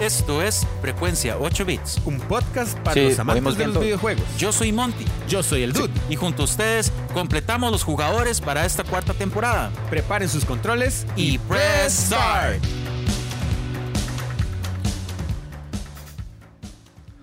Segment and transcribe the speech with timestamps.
[0.00, 2.00] Esto es Frecuencia 8 Bits.
[2.04, 4.22] Un podcast para Sí, los amantes de los videojuegos.
[4.38, 5.04] Yo soy Monty.
[5.28, 5.92] Yo soy el Dude.
[6.08, 9.72] Y junto a ustedes completamos los jugadores para esta cuarta temporada.
[9.90, 12.62] Preparen sus controles Y press start.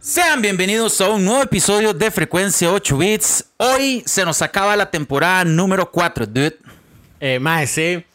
[0.01, 3.45] Sean bienvenidos a un nuevo episodio de Frecuencia 8 Bits.
[3.55, 6.57] Hoy se nos acaba la temporada número 4, dude.
[7.21, 8.05] Eh, sí.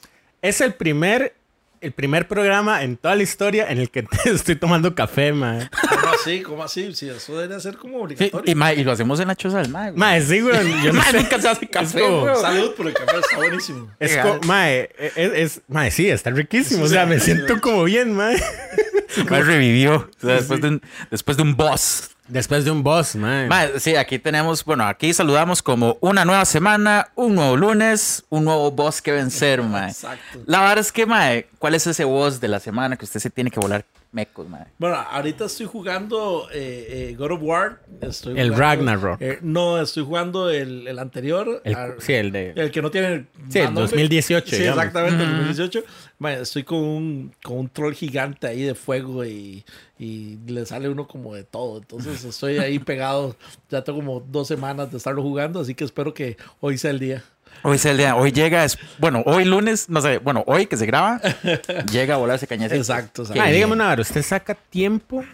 [0.42, 1.34] Es el primer,
[1.80, 5.68] el primer programa en toda la historia en el que estoy tomando café, mae.
[5.70, 6.42] ¿Cómo así?
[6.42, 6.94] ¿Cómo así?
[6.94, 8.52] Sí, eso debería ser como Sí, obligatorio.
[8.52, 9.90] y, ma, y lo hacemos en la choza del mae.
[9.90, 9.98] güey.
[9.98, 10.82] Mae, sí, güey.
[10.82, 11.16] Yo no Mae, sé.
[11.18, 12.36] nunca se hace café, como-.
[12.36, 13.90] Salud por el café, está buenísimo.
[13.98, 14.38] Es Legal.
[14.40, 16.84] co- mae, es, es- mae, sí, está riquísimo.
[16.84, 18.36] O sea, me siento como bien, mae.
[19.28, 22.10] Mae revivió o sea, después, de un, después de un boss.
[22.30, 23.48] Después de un boss, mae.
[23.48, 28.44] Mae, sí, aquí tenemos, bueno, aquí saludamos como una nueva semana, un nuevo lunes, un
[28.44, 29.88] nuevo boss que vencer, mae.
[29.88, 30.38] Exacto.
[30.46, 33.30] La verdad es que, mae, ¿cuál es ese boss de la semana que usted se
[33.30, 34.66] tiene que volar mecos, mae?
[34.78, 37.80] Bueno, ahorita estoy jugando eh, eh, God of War.
[38.00, 39.22] Estoy El jugando- Ragnarok.
[39.22, 41.60] eh, no, estoy jugando el, el anterior.
[41.64, 42.50] El- sí, el de...
[42.56, 43.26] El que no tiene.
[43.48, 43.90] Sí, el más nombre.
[43.92, 44.78] 2018, Sí, digamos.
[44.78, 45.84] exactamente, el 2018.
[46.18, 49.64] Bueno, estoy con un, con un troll gigante ahí de fuego y,
[49.98, 51.78] y le sale uno como de todo.
[51.78, 53.36] Entonces estoy ahí pegado.
[53.70, 56.98] Ya tengo como dos semanas de estarlo jugando, así que espero que hoy sea el
[56.98, 57.22] día.
[57.62, 60.76] Hoy es el día, hoy llega, es, bueno, hoy lunes, no sé, bueno, hoy que
[60.76, 61.20] se graba,
[61.92, 62.72] llega a volarse cañas.
[62.72, 63.40] Exacto, exacto.
[63.40, 65.24] Mae, dígame una hora, ¿usted saca tiempo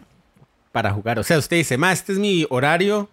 [0.73, 1.19] para jugar?
[1.19, 3.09] O sea, usted dice, mae, este es mi horario.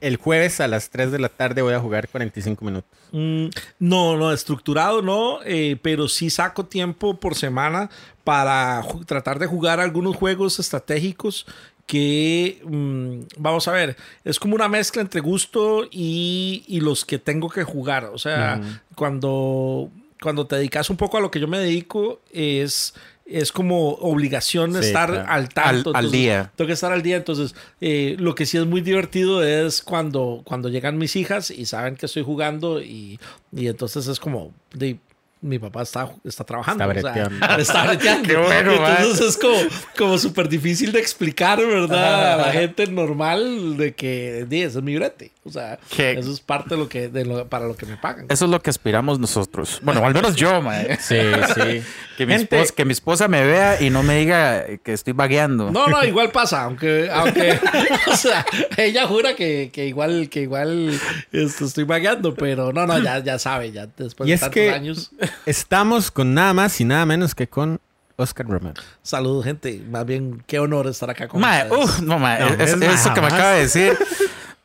[0.00, 2.90] El jueves a las 3 de la tarde voy a jugar 45 minutos.
[3.12, 3.46] Mm,
[3.78, 7.88] no, no, estructurado no, eh, pero sí saco tiempo por semana
[8.24, 11.46] para tratar de jugar algunos juegos estratégicos
[11.86, 17.18] que, mm, vamos a ver, es como una mezcla entre gusto y, y los que
[17.18, 18.06] tengo que jugar.
[18.06, 18.60] O sea,
[18.94, 19.90] cuando,
[20.22, 22.94] cuando te dedicas un poco a lo que yo me dedico, es...
[23.24, 25.30] Es como obligación Sí, estar claro.
[25.30, 25.90] al tanto.
[25.90, 26.52] Al- al entonces, día.
[26.56, 27.16] Tengo que estar al día.
[27.16, 31.64] Entonces, eh, lo que sí es muy divertido es cuando, cuando llegan mis hijas y
[31.64, 33.20] saben que estoy jugando y,
[33.56, 34.98] y entonces es como, de,
[35.42, 36.84] mi papá está, está trabajando.
[36.92, 37.62] Está o sea, breteando.
[37.62, 38.28] está breteando.
[38.28, 39.56] Qué bueno, entonces es como,
[39.98, 42.34] como súper difícil de explicar, ¿verdad?
[42.34, 45.32] A la gente normal de que, di, ese es mi brete.
[45.44, 46.12] O sea, ¿Qué?
[46.12, 48.26] eso es parte de lo que, de lo- para lo que me pagan.
[48.28, 49.80] Eso es lo que aspiramos nosotros.
[49.82, 50.96] Bueno, al menos yo, mae.
[51.00, 51.16] Sí,
[51.54, 51.82] sí.
[52.16, 55.12] Que mi, Gente- esposa, que mi esposa me vea y no me diga que estoy
[55.14, 55.72] vagueando.
[55.72, 57.58] No, no, igual pasa, aunque, aunque,
[58.06, 60.92] o sea, ella jura que, que igual, que igual
[61.32, 64.54] esto, estoy vagueando, pero no, no, ya, ya sabe, ya después Y de es tantos
[64.54, 65.10] que años.
[65.46, 67.80] Estamos con nada más y nada menos que con
[68.16, 68.80] Oscar Romero.
[69.02, 69.82] Saludos, gente.
[69.90, 72.02] Más bien, qué honor estar acá con Mae, ustedes.
[72.02, 73.96] no, mae, No, es- es mae, eso que me acaba de decir.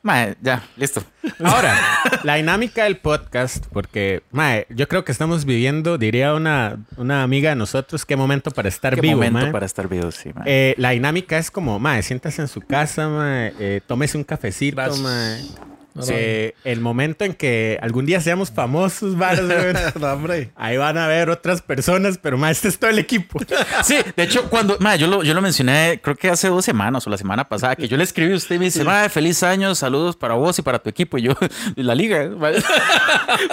[0.04, 1.04] Mae, ya, listo.
[1.44, 1.76] Ahora,
[2.24, 7.50] la dinámica del podcast, porque, mae, yo creo que estamos viviendo, diría una, una amiga
[7.50, 9.52] de nosotros, qué momento para estar Qué vivo, momento mae.
[9.52, 10.44] para estar vivo, sí, mae.
[10.46, 14.76] Eh, la dinámica es como, mae, siéntase en su casa, mae, eh, tómese un cafecito,
[14.78, 15.00] Gracias.
[15.02, 15.42] mae.
[15.98, 16.12] No, no.
[16.12, 19.42] Eh, el momento en que algún día seamos famosos, varas,
[20.22, 23.40] güey, ahí van a ver otras personas, pero mae, este es todo el equipo.
[23.84, 27.06] Sí, de hecho, cuando, mae, yo lo, yo lo mencioné, creo que hace dos semanas
[27.08, 29.42] o la semana pasada, que yo le escribí a usted y me dice, mae, feliz
[29.44, 31.18] año, saludos para vos y para tu equipo.
[31.18, 31.34] Y yo,
[31.76, 32.62] y la liga, mae.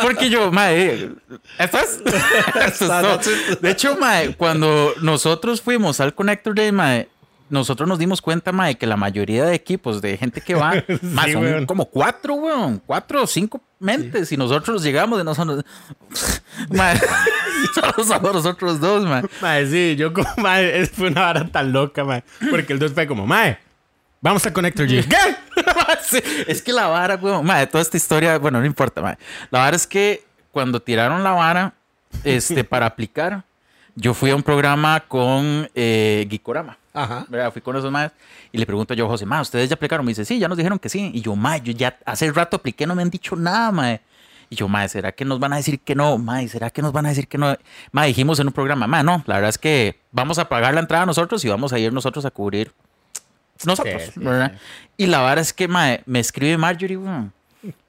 [0.03, 1.11] porque yo, mae,
[1.59, 2.03] ¿esto es?
[2.67, 3.21] Esto es todo.
[3.61, 7.09] De hecho, mae, cuando nosotros fuimos al Connector Day, mae,
[7.51, 10.73] nosotros nos dimos cuenta, mae, que la mayoría de equipos de gente que va,
[11.03, 11.67] mae, son weón.
[11.67, 15.65] como cuatro, weón, cuatro o cinco mentes, y nosotros llegamos de nosotros,
[16.71, 16.99] mae,
[17.75, 19.07] solo somos nosotros dos.
[19.43, 23.07] Mae, sí, yo como, es- fue una vara tan loca, mae, porque el dos fue
[23.07, 23.59] como, mae,
[24.21, 25.07] vamos a Connector G.
[25.07, 25.17] ¿Qué?
[26.03, 29.19] Sí, es que la vara, weón, madre, toda esta historia, bueno, no importa, madre.
[29.51, 31.75] La vara es que cuando tiraron la vara,
[32.25, 33.43] este, para aplicar,
[33.97, 36.79] yo fui a un programa con eh, Gikorama.
[36.95, 37.27] Ajá.
[37.29, 37.53] ¿verdad?
[37.53, 38.13] Fui con esos más
[38.53, 40.07] y le pregunto yo José, ma, ¿ustedes ya aplicaron?
[40.07, 41.11] Me dice, sí, ya nos dijeron que sí.
[41.13, 44.01] Y yo, ma, yo ya hace rato apliqué, no me han dicho nada, ma.
[44.51, 46.17] Y yo, ma, ¿será que nos van a decir que no?
[46.19, 47.57] Ma, ¿será que nos van a decir que no?
[47.93, 50.81] Ma, dijimos en un programa, ma, no, la verdad es que vamos a pagar la
[50.81, 52.73] entrada nosotros y vamos a ir nosotros a cubrir
[53.65, 54.53] nosotros, Sí, sí, ¿verdad?
[54.97, 57.33] Y la verdad es que, ma, me escribe Marjorie, weón.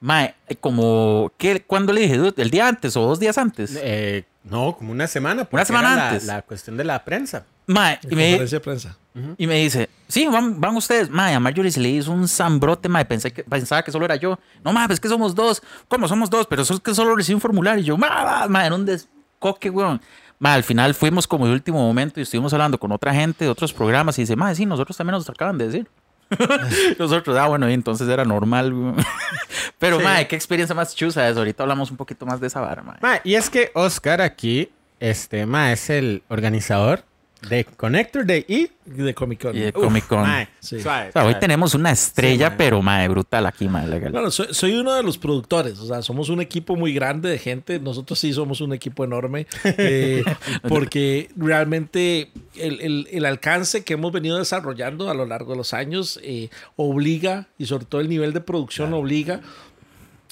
[0.00, 0.30] Ma,
[0.60, 2.32] como, ¿qué, ¿cuándo le dije?
[2.36, 3.78] ¿El día antes o dos días antes?
[3.80, 5.44] Eh, no, como una semana.
[5.44, 6.24] porque semana la- antes.
[6.24, 7.44] La, cuestión de la prensa.
[7.68, 8.96] Y me, Conferencia de prensa.
[9.38, 11.08] Y me dice, sí, van, van ustedes.
[11.08, 13.04] Mae, a Marjorie se le hizo un zambrote, mae.
[13.06, 14.38] Pensé que, pensaba que solo era yo.
[14.62, 15.62] No, mae, pues es que somos dos.
[15.88, 16.46] ¿Cómo somos dos?
[16.46, 17.80] Pero eso es que solo recibí un formulario.
[17.82, 20.00] Y yo, mae, mae, era un descoque, weón.
[20.38, 23.50] Mae, al final fuimos como de último momento y estuvimos hablando con otra gente de
[23.50, 24.18] otros programas.
[24.18, 25.88] Y dice, mae, sí, nosotros también nos acaban de decir.
[26.98, 28.96] nosotros, ah, bueno, y entonces era normal, weón.
[29.78, 30.04] Pero, Sí.
[30.04, 31.36] mae, qué experiencia más chusa es.
[31.36, 32.98] Ahorita hablamos un poquito más de esa vara, mae.
[33.00, 34.70] Ma, y es que Oscar aquí,
[35.00, 37.04] este, ma, es el organizador
[37.48, 38.68] De Connector Day y...
[38.86, 39.56] de Comic Con.
[39.56, 40.22] Y de Comic Con.
[40.22, 40.80] Mae, Sí.
[40.80, 42.56] suave, O sea, hoy tenemos una estrella, Sí, mae.
[42.58, 44.10] pero mae, brutal aquí, mae, legal.
[44.10, 47.38] Bueno, soy, soy uno de los productores, o sea, somos un equipo muy grande de
[47.38, 50.24] gente, nosotros sí somos un equipo enorme, eh,
[50.66, 55.74] porque realmente el, el- el alcance que hemos venido desarrollando a lo largo de los
[55.74, 59.40] años eh, obliga, y sobre todo el nivel de producción obliga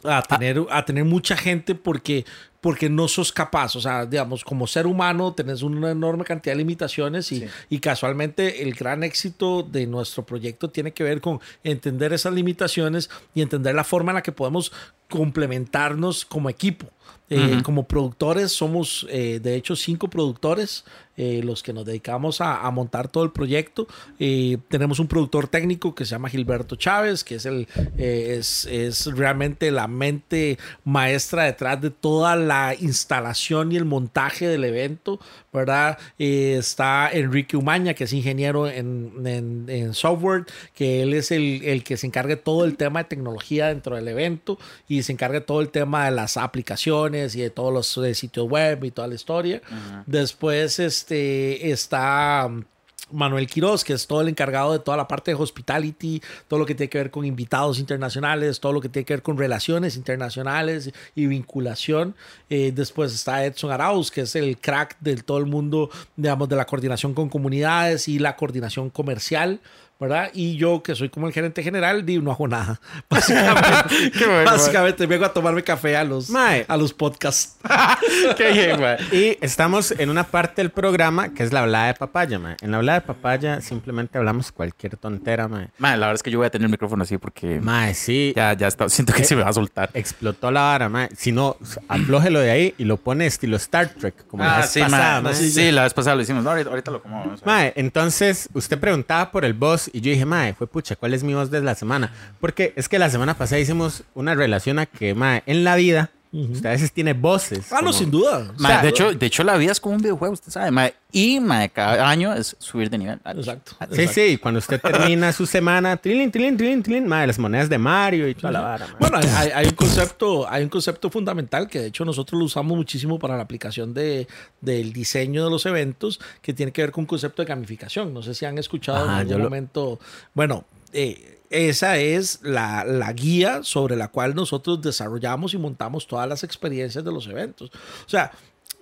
[0.02, 2.24] a tener, a tener mucha gente porque,
[2.64, 3.76] porque no sos capaz.
[3.76, 8.62] O sea, digamos, como ser humano tenés una enorme cantidad de limitaciones y, y casualmente
[8.62, 13.74] el gran éxito de nuestro proyecto tiene que ver con entender esas limitaciones y entender
[13.74, 14.72] la forma en la que podemos
[15.10, 16.86] complementarnos como equipo.
[17.28, 20.84] Eh, Como productores somos, eh, de hecho, cinco productores
[21.16, 23.86] eh, los que nos dedicamos a, a montar todo el proyecto.
[24.18, 27.68] Eh, tenemos un productor técnico que se llama Gilberto Chávez, que es, el,
[27.98, 34.48] eh, es, es realmente la mente maestra detrás de toda la instalación y el montaje
[34.48, 35.20] del evento,
[35.52, 35.98] ¿verdad?
[36.18, 40.44] Está Enrique Umaña, que es ingeniero en, en- en software,
[40.74, 43.96] que él es el, el que se encarga de todo el tema de tecnología dentro
[43.96, 44.58] del evento
[44.88, 48.14] y se encarga de todo el tema de las aplicaciones y de todos los eh,
[48.14, 49.62] sitios web y toda la historia.
[50.06, 52.64] Después este, está um,
[53.12, 56.64] Manuel Quiroz, que es todo el encargado de toda la parte de hospitality, todo lo
[56.64, 59.96] que tiene que ver con invitados internacionales, todo lo que tiene que ver con relaciones
[59.96, 62.14] internacionales y vinculación.
[62.48, 66.56] Eh, después está Edson Arauz, que es el crack de todo el mundo, digamos, de
[66.56, 69.60] la coordinación con comunidades y la coordinación comercial.
[70.00, 70.30] ¿Verdad?
[70.34, 72.80] Y yo, que soy como el gerente general, di, no hago nada.
[73.08, 76.64] Básicamente, Qué bueno, básicamente vengo a tomarme café a los, Mae.
[76.68, 77.56] a los podcasts.
[78.36, 78.96] Qué bien, mae.
[79.12, 82.56] Y estamos en una parte del programa que es la hablada de papaya, mae.
[82.60, 85.68] En la hablada de papaya simplemente hablamos cualquier tontera, mae.
[85.78, 88.32] Mae, la verdad es que yo voy a tener el micrófono así porque Mae, sí.
[88.36, 89.90] ya, ya está, siento que se me va a soltar.
[89.94, 91.08] Explotó la vara, mae.
[91.16, 91.56] Si no,
[91.88, 95.20] aflójelo de ahí y lo pone estilo Star Trek, como la Ah, vez sí, pasada,
[95.20, 95.32] mae.
[95.32, 95.34] mae.
[95.34, 96.42] Sí, la vez pasada lo hicimos.
[96.44, 97.34] No, ahorita, ahorita lo como.
[97.44, 101.24] Mae, entonces usted preguntaba por el boss y yo dije, mae, fue pucha, ¿cuál es
[101.24, 102.12] mi voz de la semana?
[102.40, 106.10] Porque es que la semana pasada hicimos una relación a que, mae, en la vida,
[106.34, 107.72] usted a veces tiene voces.
[107.72, 108.52] Ah, no, sin duda.
[108.58, 110.94] Sea, de, hecho, de hecho, la vida es como un videojuego, usted sabe.
[111.12, 111.38] Y
[111.72, 113.20] cada año es subir de nivel.
[113.24, 113.76] Exacto.
[113.92, 118.28] Sí, sí, cuando usted termina su semana, trilin, trilin, trilin, trilin, las monedas de Mario
[118.28, 118.96] y toda la vara, mae.
[118.98, 119.18] Bueno,
[119.54, 123.36] hay, un concepto, hay un concepto fundamental que de hecho nosotros lo usamos muchísimo para
[123.36, 124.26] la aplicación de,
[124.60, 128.12] del diseño de los eventos, que tiene que ver con un concepto de gamificación.
[128.12, 130.00] No sé si han escuchado Ajá, en algún lo- momento.
[130.34, 136.28] Bueno, eh, esa es la, la guía sobre la cual nosotros desarrollamos y montamos todas
[136.28, 137.70] las experiencias de los eventos.
[138.06, 138.32] O sea,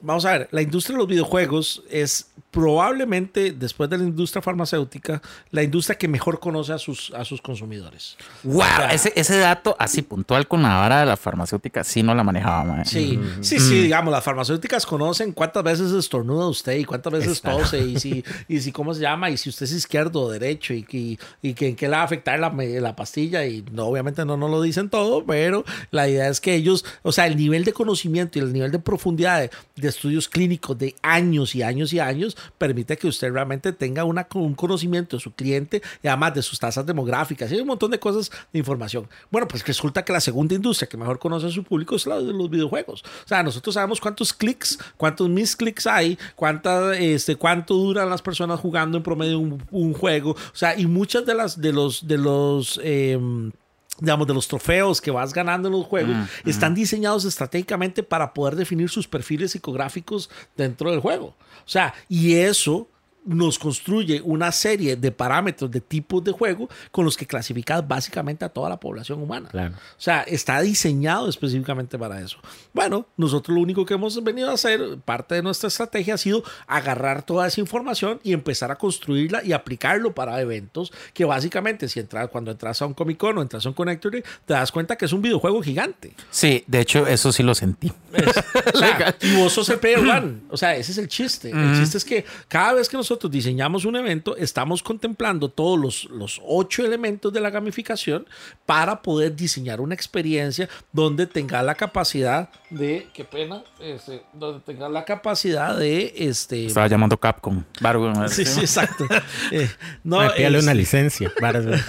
[0.02, 5.22] vamos a ver, la industria de los videojuegos es probablemente, después de la industria farmacéutica,
[5.50, 8.18] la industria que mejor conoce a sus, a sus consumidores.
[8.42, 12.22] Wow, ese, ese dato así puntual con la vara de la farmacéutica sí no la
[12.22, 12.84] manejaba.
[12.84, 17.52] Sí, sí, sí, digamos, las farmacéuticas conocen cuántas veces estornuda usted y cuántas veces Está.
[17.52, 20.74] tose y si, y si cómo se llama y si usted es izquierdo o derecho
[20.74, 23.86] y, y, y que en qué le va a afectar la, la pastilla y no,
[23.86, 27.36] obviamente no, no lo dicen todo, pero la idea es que ellos, o sea, el
[27.36, 31.62] nivel de conocimiento y el nivel de profundidad de, de estudios clínicos de años y
[31.62, 36.08] años y años permite que usted realmente tenga una, un conocimiento de su cliente y
[36.08, 39.08] además de sus tasas demográficas y un montón de cosas de información.
[39.30, 42.20] Bueno, pues resulta que la segunda industria que mejor conoce a su público es la
[42.20, 43.02] de los videojuegos.
[43.24, 48.60] O sea, nosotros sabemos cuántos clics, cuántos misclics hay, cuánta, este, cuánto duran las personas
[48.60, 50.32] jugando en promedio un, un juego.
[50.32, 53.52] O sea, y muchas de las de los de los em,
[53.98, 58.56] digamos, de los trofeos que vas ganando en los juegos, están diseñados estratégicamente para poder
[58.56, 61.34] definir sus perfiles psicográficos dentro del juego.
[61.64, 62.88] O sea, y eso
[63.24, 68.44] nos construye una serie de parámetros, de tipos de juego con los que clasificas básicamente
[68.44, 69.48] a toda la población humana.
[69.48, 69.74] Claro.
[69.74, 72.38] O sea, está diseñado específicamente para eso.
[72.72, 76.42] Bueno, nosotros lo único que hemos venido a hacer, parte de nuestra estrategia ha sido
[76.66, 82.00] agarrar toda esa información y empezar a construirla y aplicarlo para eventos que básicamente si
[82.00, 84.96] entras, cuando entras a un Comic Con o entras a un Connector, te das cuenta
[84.96, 86.14] que es un videojuego gigante.
[86.30, 87.92] Sí, de hecho, eso sí lo sentí.
[88.74, 90.40] O sea, y vos sos el player one.
[90.48, 91.50] O sea, ese es el chiste.
[91.50, 96.04] El chiste es que cada vez que nosotros diseñamos un evento, estamos contemplando todos los,
[96.10, 98.26] los ocho elementos de la gamificación
[98.66, 104.88] para poder diseñar una experiencia donde tenga la capacidad de, qué pena, este, donde tenga
[104.88, 107.62] la capacidad de, este, Estaba llamando Capcom.
[107.80, 109.06] Bargo, sí, sí, exacto.
[109.50, 109.68] Eh,
[110.04, 111.30] no, pídale es- una licencia.
[111.40, 111.80] varas, mae.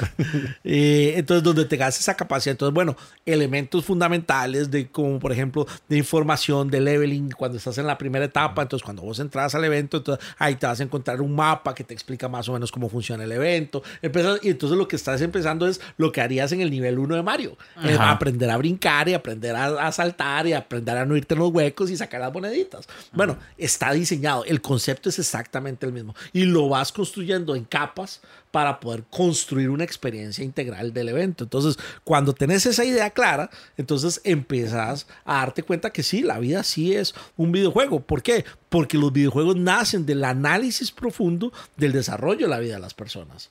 [0.63, 2.51] eh, entonces, donde tengas esa capacidad.
[2.51, 7.87] Entonces, bueno, elementos fundamentales de como, por ejemplo, de información, de leveling, cuando estás en
[7.87, 11.12] la primera etapa, entonces cuando vos entras al evento, entonces ahí te vas a encontrar
[11.13, 13.83] mostrar un mapa que te explica más o menos cómo funciona el evento.
[14.01, 17.15] Empiezas, y entonces lo que estás empezando es lo que harías en el nivel 1
[17.15, 17.57] de Mario.
[17.83, 21.39] Eh, aprender a brincar y aprender a, a saltar y aprender a no irte en
[21.39, 22.87] los huecos y sacar las moneditas.
[23.11, 24.45] Bueno, está diseñado.
[24.45, 26.15] El concepto es exactamente el mismo.
[26.31, 28.21] Y lo vas construyendo en capas
[28.53, 31.43] para poder construir una experiencia integral del evento.
[31.43, 36.61] Entonces, cuando tenés esa idea clara, entonces empezás a darte cuenta que sí, la vida
[36.61, 38.01] sí es un videojuego.
[38.01, 38.45] ¿Por qué?
[38.69, 43.49] Porque los videojuegos nacen del análisis profundo del desarrollo de la vida de las personas.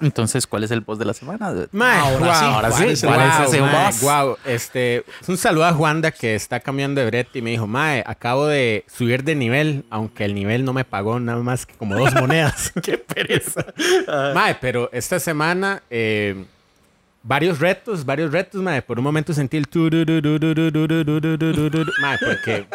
[0.00, 1.52] Entonces, ¿cuál es el boss de la semana?
[1.72, 2.84] Mae, ahora, wow, sí, ahora sí.
[2.84, 4.00] Es ¿Cuál es ese boss?
[4.00, 4.36] Wow.
[4.44, 8.46] Este, un saludo a Juanda que está cambiando de brete y me dijo, Mae, acabo
[8.46, 12.14] de subir de nivel, aunque el nivel no me pagó nada más que como dos
[12.14, 12.72] monedas.
[12.82, 13.64] Qué pereza.
[14.34, 15.82] mae, pero esta semana
[17.22, 18.82] varios retos, varios retos, mae.
[18.82, 19.66] Por un momento sentí el
[22.00, 22.66] mae, porque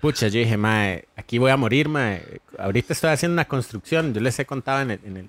[0.00, 2.40] pucha, yo dije, mae, aquí voy a morir, mae.
[2.58, 5.28] Ahorita estoy haciendo una construcción, yo les he contado en el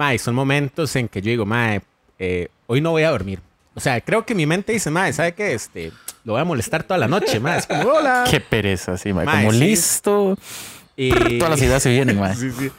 [0.00, 1.82] Mae, son momentos en que yo digo, Mae,
[2.18, 3.38] eh, hoy no voy a dormir.
[3.74, 5.52] O sea, creo que mi mente dice, Mae, ¿sabe qué?
[5.52, 5.92] Este,
[6.24, 7.58] lo voy a molestar toda la noche, Mae.
[7.58, 8.24] Es como, hola.
[8.30, 9.26] Qué pereza, sí, mae.
[9.26, 9.58] Mae, Como sí.
[9.58, 10.38] listo.
[10.96, 12.34] Y, Todas las ideas se vienen, mae.
[12.36, 12.70] Sí, sí.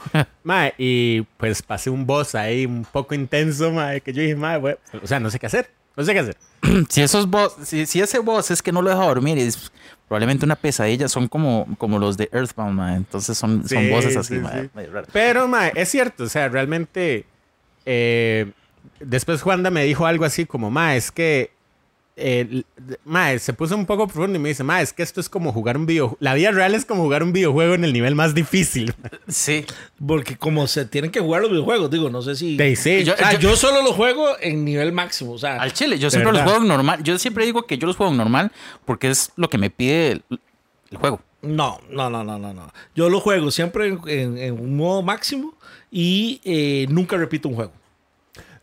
[0.44, 4.58] Mae, y pues pasé un boss ahí un poco intenso, Mae, que yo dije, Mae,
[4.58, 5.70] bueno, o sea, no sé qué hacer.
[5.96, 6.38] No sé qué hacer.
[6.90, 9.72] Si esos boss, si, si ese boss es que no lo deja dormir es
[10.12, 12.98] probablemente una pesadilla, son como, como los de Earthbound, mae.
[12.98, 14.70] Entonces son, son Sí, bosses así, sí, mae.
[15.14, 17.26] Pero, mae, es cierto, o sea, realmente.
[17.86, 18.52] eh,
[19.00, 21.52] después Juanda me dijo algo así como, mae, es que.
[22.22, 22.64] Eh,
[23.06, 25.52] mae, se puso un poco profundo y me dice, mae, es que esto es como
[25.52, 26.18] jugar un videojuego.
[26.20, 28.94] La vida real es como jugar un videojuego en el nivel más difícil.
[29.28, 29.66] Sí.
[30.06, 32.58] Porque como se tienen que jugar los videojuegos, digo, no sé si...
[32.58, 33.04] Sí, sí.
[33.04, 35.32] Yo- O sea, yo solo lo juego en nivel máximo.
[35.34, 36.52] O sea, Al chile, yo siempre los verdad.
[36.52, 37.04] juego en normal.
[37.04, 38.52] Yo siempre digo que yo los juego normal
[38.86, 40.24] porque es lo que me pide el,
[40.92, 41.22] el juego.
[41.42, 42.72] No, no, no, no, no, no.
[42.96, 45.54] Yo lo juego siempre en, en- en un modo máximo
[45.90, 47.72] y eh, nunca repito un juego.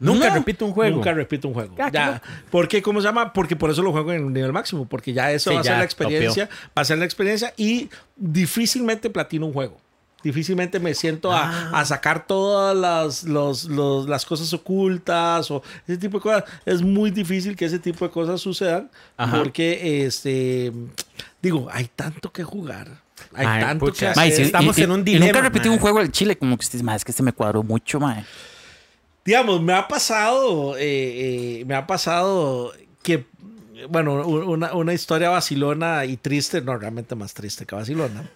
[0.00, 0.96] Nunca No, repito un juego.
[0.96, 1.74] Nunca repito un juego.
[1.78, 2.06] Ah, ya.
[2.12, 2.20] loco.
[2.50, 2.80] ¿Por qué?
[2.82, 3.32] ¿Cómo se llama?
[3.32, 4.86] Porque por eso lo juego en un nivel máximo.
[4.86, 6.48] Porque ya eso Sí, va a ser la experiencia.
[6.76, 9.80] Va a ser la experiencia y difícilmente platino un juego.
[10.22, 11.80] Difícilmente me siento a, Ah.
[11.80, 16.44] a sacar todas las, los- los- las cosas ocultas o ese tipo de cosas.
[16.66, 19.38] Es muy difícil que ese tipo de cosas sucedan Ajá.
[19.38, 20.72] porque, este,
[21.40, 22.88] digo, hay tanto que jugar.
[23.34, 24.12] Hay Ay, tanto pucha.
[24.12, 24.32] que hacer.
[24.32, 26.80] sí, estamos y- en un dilema, nunca repetí un juego del chile, como que usted,
[26.82, 28.24] mae, es que este me cuadró mucho, mae.
[29.28, 33.26] Digamos, me ha pasado, eh, eh, me ha pasado que,
[33.90, 38.26] bueno, una, una historia vacilona y triste, no, realmente más triste que vacilona.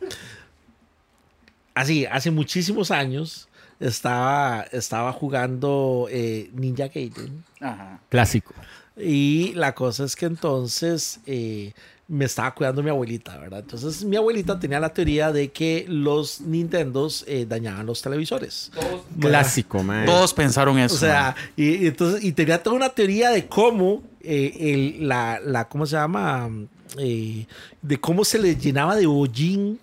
[1.73, 3.49] Así, hace muchísimos años
[3.81, 7.99] estaba, estaba jugando eh, Ninja Gaiden Ajá.
[8.11, 8.53] Clásico.
[8.95, 11.73] y la cosa es que entonces eh,
[12.13, 13.61] me estaba cuidando mi abuelita, ¿verdad?
[13.61, 18.71] Entonces mi abuelita tenía la teoría de que los Nintendos eh, dañaban los televisores.
[19.19, 20.05] Clásico, mae.
[20.05, 20.95] Todos pensaron eso.
[20.95, 24.53] O sea, y, y entonces, y tenía toda una teoría de cómo eh,
[24.99, 26.51] el- la, la, ¿cómo se llama?
[26.99, 27.47] Eh,
[27.81, 29.81] de cómo se le llenaba de hollín.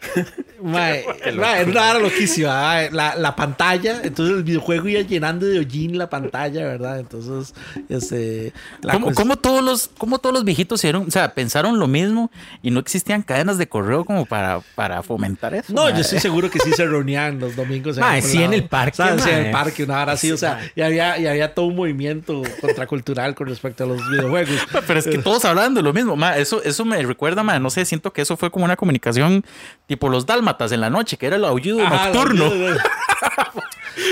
[0.62, 1.04] Mae,
[1.36, 2.48] mae, era una vara loquísima.
[2.48, 2.90] mae.
[2.90, 7.00] La, la pantalla, entonces el videojuego iba llenando de hollín la pantalla, ¿verdad?
[7.00, 7.54] Entonces,
[7.88, 8.52] este.
[8.80, 12.30] la ¿Cómo, cómo todos los, cómo todos los viejitos hicieron, o sea, pensaron lo mismo
[12.62, 15.72] y no existían cadenas de correo como para, para fomentar eso?
[15.72, 15.94] No, mae?
[15.94, 17.98] yo estoy seguro que sí se reunían los domingos.
[17.98, 18.54] Mae, sí, en lado.
[18.54, 19.22] el parque, ¿Sabes?
[19.22, 20.30] Sí, en el parque, una hora así.
[20.30, 24.56] O sea, y había, y había todo un movimiento contracultural con respecto a los videojuegos.
[24.86, 26.36] Pero es que todos hablan de lo mismo, ma.
[26.36, 27.58] Eso, eso me recuerda, ma.
[27.58, 29.44] No sé, siento que eso fue como una comunicación
[29.86, 32.50] tipo los dálmatas en la noche, que era el aullido Ajá, nocturno.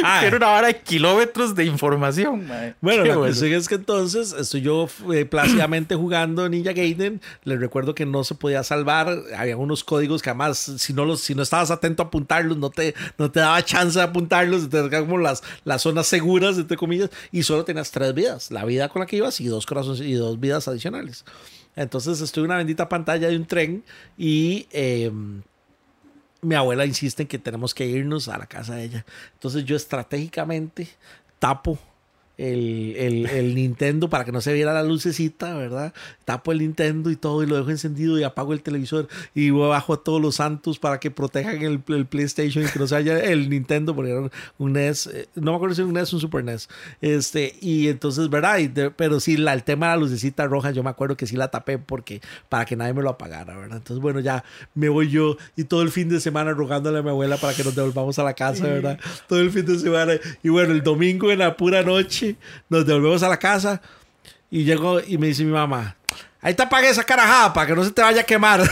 [0.04, 2.74] Ah, que era una vara de kilómetros de información, ma.
[2.80, 3.20] Bueno, Qué la bueno.
[3.32, 7.20] cuestión es que entonces estoy yo eh, plácidamente jugando Ninja Gaiden.
[7.44, 9.18] Les recuerdo que no se podía salvar.
[9.36, 12.70] Había unos códigos que además, si no, los, si no estabas atento a apuntarlos, no
[12.70, 14.68] te, no te daba chance de apuntarlos.
[14.70, 17.10] Dejaban como las, las zonas seguras, entre comillas.
[17.32, 18.50] Y solo tenías tres vidas.
[18.50, 21.24] La vida con la que ibas y dos corazones y dos vidas adicionales.
[21.74, 23.82] Entonces estoy en una bendita pantalla de un tren
[24.18, 24.66] y...
[24.72, 25.42] em,
[26.42, 29.06] mi abuela insiste en que tenemos que irnos a la casa de ella.
[29.34, 30.88] Entonces yo estratégicamente
[31.38, 31.78] tapo
[32.40, 35.92] el, el- el Nintendo para que no se viera la lucecita, ¿verdad?
[36.24, 39.94] Tapo el Nintendo y todo y lo dejo encendido y apago el televisor y bajo
[39.94, 43.18] a todos los santos para que protejan el, el PlayStation y que no se haya
[43.20, 46.16] el Nintendo porque era un NES, eh, no me acuerdo si era un NES o
[46.16, 46.68] un Super NES.
[47.00, 48.58] Este, y entonces, ¿verdad?
[48.58, 51.26] Y de- pero sí, la, el tema de la lucecita roja, yo me acuerdo que
[51.26, 53.78] sí la tapé porque para que nadie me lo apagara, ¿verdad?
[53.78, 54.44] Entonces, bueno, ya
[54.74, 57.64] me voy yo y todo el fin de semana rogándole a mi abuela para que
[57.64, 58.98] nos devolvamos a la casa, ¿verdad?
[59.28, 60.12] Todo el fin de semana.
[60.42, 62.29] Y bueno, el domingo en la pura noche
[62.68, 63.80] nos devolvemos a la casa
[64.50, 65.96] y llego y me dice mi mamá,
[66.40, 68.62] ahí te apague esa carajada para que no se te vaya a quemar.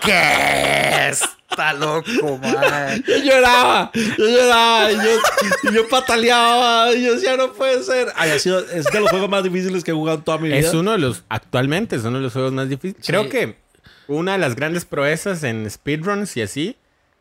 [0.00, 1.22] ¿Qué es?
[1.50, 3.00] Está loco, mae.
[3.06, 8.08] Yo lloraba, yo lloraba, y yo, y yo pataleaba, y yo decía, no puede ser.
[8.16, 10.58] Había sido, es de los juegos más difíciles que he jugado en toda mi vida.
[10.58, 13.06] Es uno de los, actualmente es uno de los juegos más difíciles.
[13.06, 13.12] Sí.
[13.12, 13.56] Creo que
[14.08, 16.76] una de las grandes proezas en speedruns y así,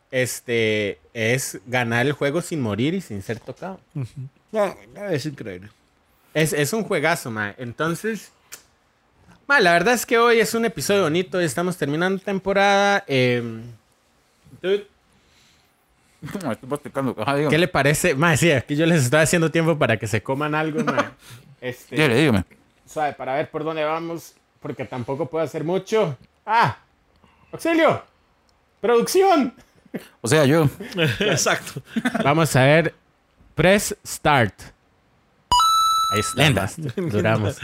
[0.10, 3.80] este, es ganar el juego sin morir y sin ser tocado.
[4.54, 4.74] No,
[5.10, 5.70] es increíble.
[6.34, 7.54] Es, es un juegazo, ma.
[7.58, 8.32] Entonces,
[9.48, 11.40] ma, la verdad es que hoy es un episodio bonito.
[11.40, 13.04] Estamos terminando temporada.
[13.08, 13.44] eh,
[14.62, 14.88] dude.
[17.50, 18.16] ¿Qué le parece?
[18.16, 21.12] Ma, sí, aquí yo les estoy haciendo tiempo para que se coman algo, ma.
[21.60, 22.44] Este, Dígame, dígame.
[22.86, 26.18] suave, para ver por dónde vamos, porque tampoco puedo hacer mucho.
[26.46, 26.78] ¡Ah!
[27.54, 28.04] ¡Auxilio!
[28.82, 29.54] ¡Producción!
[30.20, 30.70] O sea, yo.
[31.22, 31.82] Exacto.
[32.22, 32.94] Vamos a ver.
[33.56, 34.54] Press Start.
[36.14, 36.70] Ahí está.
[36.96, 37.58] Duramos.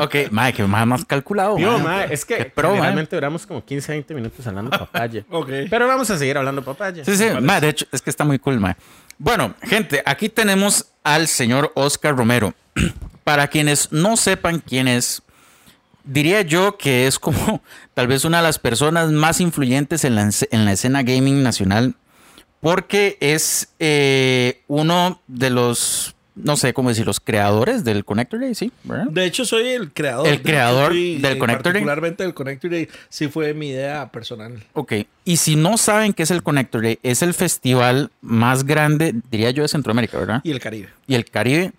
[0.00, 1.56] Ok, mae, que más, más calculado.
[1.56, 1.82] Yo, mae.
[1.82, 2.76] ma, es que Qué pro, mae.
[2.78, 5.24] generalmente duramos como 15, 20 minutos hablando papaya.
[5.30, 5.48] Ok.
[5.70, 7.04] Pero vamos a seguir hablando papaya.
[7.04, 8.74] Sí, sí, mae, de hecho, es que está muy cool, mae.
[9.18, 12.54] Bueno, gente, aquí tenemos al señor Oscar Romero.
[13.24, 15.22] Para quienes no sepan quién es,
[16.02, 17.62] diría yo que es como
[17.94, 21.94] tal vez una de las personas más influyentes en la, en la escena gaming nacional,
[22.62, 28.54] porque es eh, uno de los, no sé cómo decir, los creadores del Connector Day,
[28.54, 28.70] ¿sí?
[28.84, 29.06] ¿verdad?
[29.06, 30.28] De hecho, soy el creador.
[30.28, 31.82] El creador sí, del eh, Connector Day.
[31.82, 32.88] Particularmente del Connector Day.
[33.08, 34.62] Sí fue mi idea personal.
[34.74, 34.92] Ok,
[35.24, 39.50] y si no saben qué es el Connector Day, es el festival más grande, diría
[39.50, 40.40] yo, de Centroamérica, ¿verdad?
[40.44, 40.88] Y el Caribe.
[41.08, 41.72] y el Caribe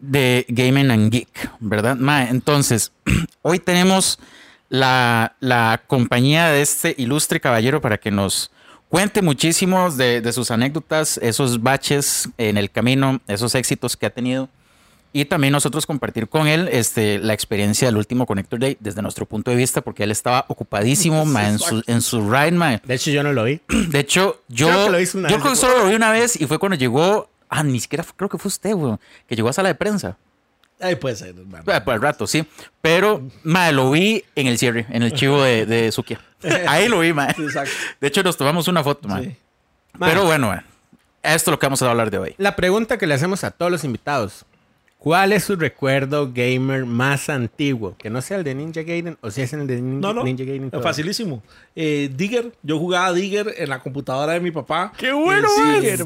[0.00, 1.96] de Gaming and Geek, ¿verdad?
[2.28, 2.90] Entonces,
[3.42, 4.18] hoy tenemos
[4.68, 8.50] la, la compañía de este ilustre caballero para que nos
[8.94, 14.10] cuente muchísimos de, de sus anécdotas, esos baches en el camino, esos éxitos que ha
[14.10, 14.48] tenido.
[15.12, 19.26] Y también nosotros compartir con él este, la experiencia del último Connector Day desde nuestro
[19.26, 22.80] punto de vista, porque él estaba ocupadísimo mae, en, su, en su ride, mae.
[22.84, 23.60] De hecho, yo no lo vi.
[23.88, 25.42] De hecho, yo, Creo que lo hizo una yo vez.
[25.42, 27.28] creo que solo lo vi una vez y fue cuando llegó.
[27.48, 28.94] Ah, ni siquiera fue- creo que fue usted, güey,
[29.28, 30.16] que llegó a sala de prensa.
[30.80, 31.64] Ahí puede ser, hermano.
[31.72, 32.44] Eh, Por el rato, sí.
[32.82, 36.20] Pero, madre, lo vi en el cierre, en el chivo de, de Sukia.
[36.68, 37.34] Ahí lo vi, madre.
[37.42, 37.70] Exacto.
[38.00, 39.30] De hecho, nos tomamos una foto, madre.
[39.30, 39.36] Sí.
[39.98, 40.58] Pero bueno, mae,
[41.22, 42.34] esto es lo que vamos a hablar de hoy.
[42.38, 44.44] La pregunta que le hacemos a todos los invitados.
[44.98, 47.94] ¿Cuál es su recuerdo gamer más antiguo?
[47.98, 50.24] Que no sea el de Ninja Gaiden o si es el de Ninja, No, no.
[50.24, 50.70] Ninja Gaiden.
[50.70, 50.80] todo.
[50.82, 51.42] facilísimo.
[51.76, 52.52] Eh, Digger.
[52.62, 54.92] Yo jugaba Digger en la computadora de mi papá.
[54.96, 55.46] ¡Qué bueno
[55.82, 56.04] Eh, es!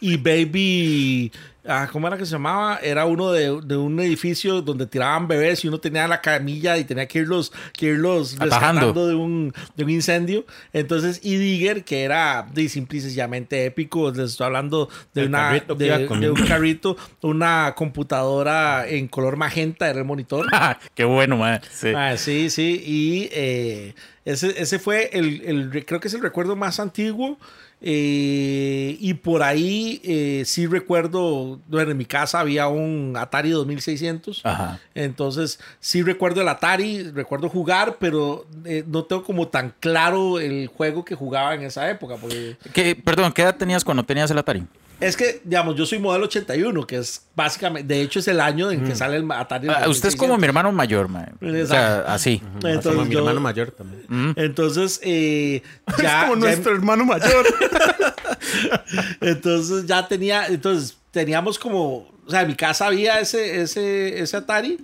[0.00, 1.32] Y Baby.
[1.66, 2.78] ah, ¿Cómo era que se llamaba?
[2.82, 6.84] Era uno de, de un edificio donde tiraban bebés y uno tenía la camilla y
[6.84, 10.46] tenía que irlos, que irlos rescatando de un, de un incendio.
[10.72, 14.10] Entonces, y Digger, que era de simple y sencillamente épico.
[14.10, 19.36] Les estoy hablando de, El una, de, con- de un carrito, una computadora en color
[19.36, 20.46] magenta, era el monitor.
[20.94, 21.60] Qué bueno, madre.
[21.70, 21.88] Sí.
[21.94, 22.82] Ah, sí, sí.
[22.86, 27.38] Y eh, ese, ese fue el, el- creo que es el recuerdo más antiguo.
[27.80, 34.40] Eh, y por ahí eh, sí recuerdo, bueno, en mi casa había un Atari 2600.
[34.44, 34.80] Ajá.
[34.94, 40.66] Entonces sí recuerdo el Atari, recuerdo jugar, pero eh, no tengo como tan claro el
[40.66, 42.16] juego que jugaba en esa época.
[42.16, 44.64] Porque ¿Qué- perdón, ¿qué edad tenías cuando tenías el Atari?
[45.00, 48.70] Es que, digamos, yo soy modelo 81, que es básicamente, de hecho es el año
[48.70, 49.68] en que sale el Atari.
[49.68, 50.38] Ah, usted es como 2600.
[50.38, 51.62] mi hermano mayor, madre.
[51.62, 52.42] O sea, así.
[52.54, 54.34] Entonces, Como mi hermano mayor también.
[54.36, 55.62] Entonces, eh,
[56.02, 57.46] ya, como ya- nuestro hermano mayor.
[59.20, 64.36] entonces ya tenía, entonces teníamos como, o sea, en mi casa había ese, ese, ese
[64.36, 64.78] Atari.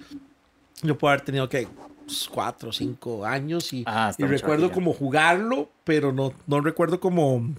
[0.82, 1.66] Yo puedo haber tenido que
[2.30, 7.54] cuatro o cinco años y, Ah, y recuerdo como jugarlo, pero no, no recuerdo como,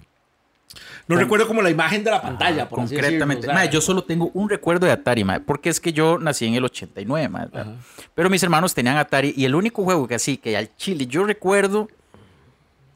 [1.08, 3.46] no recuerdo como la imagen de la pantalla, por así decirlo, Concretamente.
[3.46, 6.46] o sea, Mae, yo solo tengo un recuerdo de Atari, porque es que yo nací
[6.46, 7.74] en el 89, mae, ¿verdad?
[8.14, 11.24] pero mis hermanos tenían Atari y el único juego que así, que al chile yo
[11.24, 11.88] recuerdo,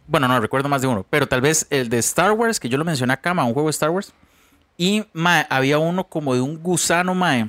[0.08, 2.76] bueno, no recuerdo más de uno, pero tal vez el de Star Wars, que yo
[2.78, 4.12] lo mencioné acá, mae, un juego de Star Wars,
[4.76, 7.48] y mae, había uno como de un gusano, mae,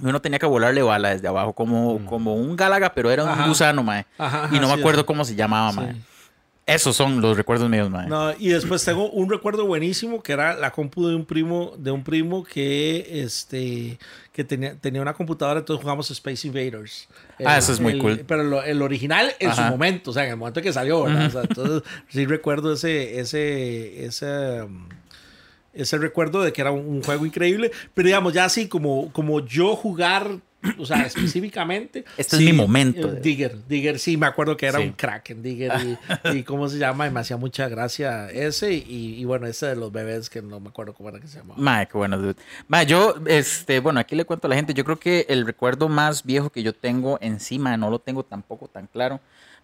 [0.00, 3.30] y uno tenía que volarle bala desde abajo, como, como un gálaga, pero era un
[3.30, 3.48] Ajá.
[3.48, 4.04] gusano, mae,
[4.52, 5.76] y no me acuerdo cómo se llamaba, Sí.
[5.78, 5.96] mae.
[6.68, 8.06] Esos son los recuerdos míos, mae.
[8.06, 11.90] No, y después tengo un recuerdo buenísimo que era la compu de un primo, de
[11.90, 13.98] un primo que este
[14.32, 17.08] que tenía, tenía una computadora, entonces jugamos Space Invaders.
[17.44, 18.24] Ah, eso es muy el- cool.
[18.26, 21.26] Pero lo- el original en su momento, o sea, en el momento que salió, ¿verdad?
[21.26, 24.60] O sea, entonces sí recuerdo ese, ese, ese,
[25.74, 27.70] ese recuerdo de que era un, un juego increíble.
[27.94, 30.38] Pero digamos, ya así como, como yo jugar,
[30.78, 32.04] o sea, específicamente.
[32.16, 33.12] Este es sí, mi momento.
[33.12, 34.84] eh, Digger, Digger, sí, me acuerdo que era Sí.
[34.84, 35.98] un crack en Digger y,
[36.38, 39.76] y cómo se llama, y me hacía mucha gracia ese y, y bueno, ese de
[39.76, 41.60] los bebés que no me acuerdo cómo era que se llamaba.
[41.60, 42.36] Mae, qué bueno, dude.
[42.68, 45.88] Mae, yo, este, bueno, aquí le cuento a la gente, yo creo que el recuerdo
[45.88, 49.20] más viejo que yo tengo encima, no lo tengo tampoco tan claro,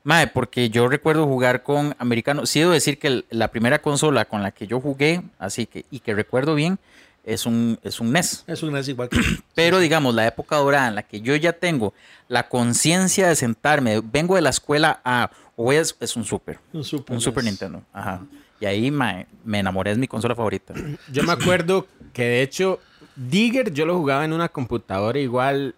[0.07, 2.45] Mae, porque yo recuerdo jugar con americano.
[2.45, 6.01] Sí debo decir que la primera consola con la que yo jugué, así que, y
[6.01, 6.79] que recuerdo bien,
[7.25, 8.45] es un, es un NES.
[8.47, 9.19] Es un es igual que
[9.55, 11.95] Pero digamos, la época dorada en la que yo ya tengo
[12.29, 16.85] la conciencia de sentarme, vengo de la escuela a, o es, es un Super, un
[16.85, 17.45] Super, un Super.
[17.45, 17.83] Nintendo.
[17.93, 18.23] Ajá.
[18.61, 20.75] Y ahí mae, me enamoré, es mi consola favorita.
[21.13, 22.81] Yo me acuerdo que de hecho
[23.17, 25.75] Digger yo lo jugaba en una computadora igual.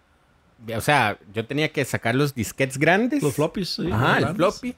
[0.75, 3.21] O sea, yo tenía que sacar los disquetes grandes.
[3.21, 3.89] Los floppies, sí.
[3.91, 4.35] Ajá, el grandes.
[4.37, 4.75] floppy.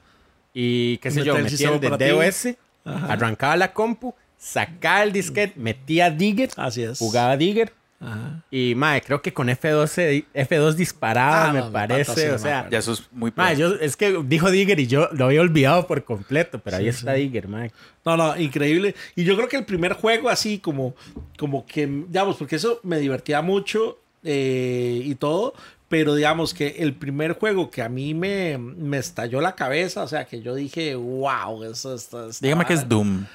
[0.52, 2.10] Y qué sé yo, el metía sistema el de.
[2.10, 2.46] DOS,
[2.84, 3.12] Ajá.
[3.12, 6.98] arrancaba la compu, sacaba el disquete, metía Digger, Así es.
[6.98, 7.72] jugaba Digger.
[8.02, 8.42] Ajá.
[8.50, 12.30] Y, mae, creo que con F12, F2 disparaba, Ah, me no, parece.
[12.32, 12.66] o sea.
[12.70, 15.86] Ya eso es muy mae, yo, es que dijo Digger y yo lo había olvidado
[15.86, 17.20] por completo, pero ahí está sí.
[17.20, 17.70] Digger, mae.
[18.06, 18.94] No, no, increíble.
[19.16, 20.94] Y yo creo que el primer juego así como,
[21.38, 25.52] como que, digamos, porque eso me divertía mucho eh, y todo,
[25.90, 30.08] pero digamos que el primer juego que a mí me, me estalló la cabeza, o
[30.08, 32.28] sea, que yo dije, wow, eso está...
[32.28, 32.88] está Dígame que es vara".
[32.88, 33.26] Doom.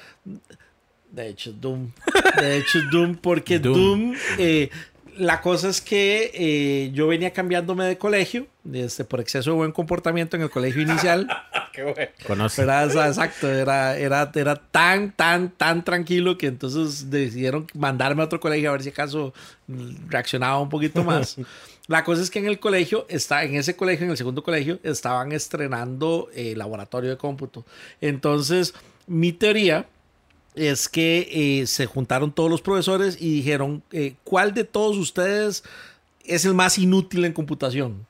[1.16, 1.92] De hecho, es Doom.
[2.38, 3.74] De hecho, es Doom, porque Doom.
[3.74, 4.68] Doom, eh,
[5.16, 9.72] la cosa es que eh, yo venía cambiándome de colegio, este, por exceso de buen
[9.72, 11.26] comportamiento en el colegio inicial.
[12.26, 12.62] Conoce.
[12.62, 18.38] Era, exacto, era, era, era tan, tan, tan tranquilo que entonces decidieron mandarme a otro
[18.38, 19.32] colegio a ver si acaso
[20.08, 21.36] reaccionaba un poquito más.
[21.86, 24.80] La cosa es que en el colegio, está, en ese colegio, en el segundo colegio,
[24.82, 27.64] estaban estrenando eh, laboratorio de cómputo.
[28.02, 28.74] Entonces,
[29.06, 29.86] mi teoría
[30.56, 31.28] es que
[31.60, 35.62] eh, se juntaron todos los profesores y dijeron, eh, ¿cuál de todos ustedes
[36.24, 38.06] es el más inútil en computación?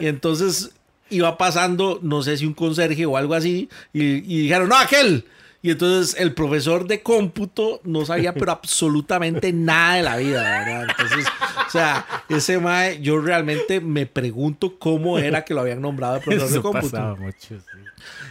[0.00, 0.70] Y entonces
[1.10, 5.24] iba pasando, no sé si un conserje o algo así, y, y dijeron, no, aquel.
[5.60, 10.86] Y entonces el profesor de cómputo no sabía pero absolutamente nada de la vida, ¿verdad?
[10.88, 11.26] Entonces,
[11.66, 16.50] o sea, ese mae, yo realmente me pregunto cómo era que lo habían nombrado profesor
[16.50, 16.90] de cómputo.
[16.90, 17.78] pasaba mucho, sí.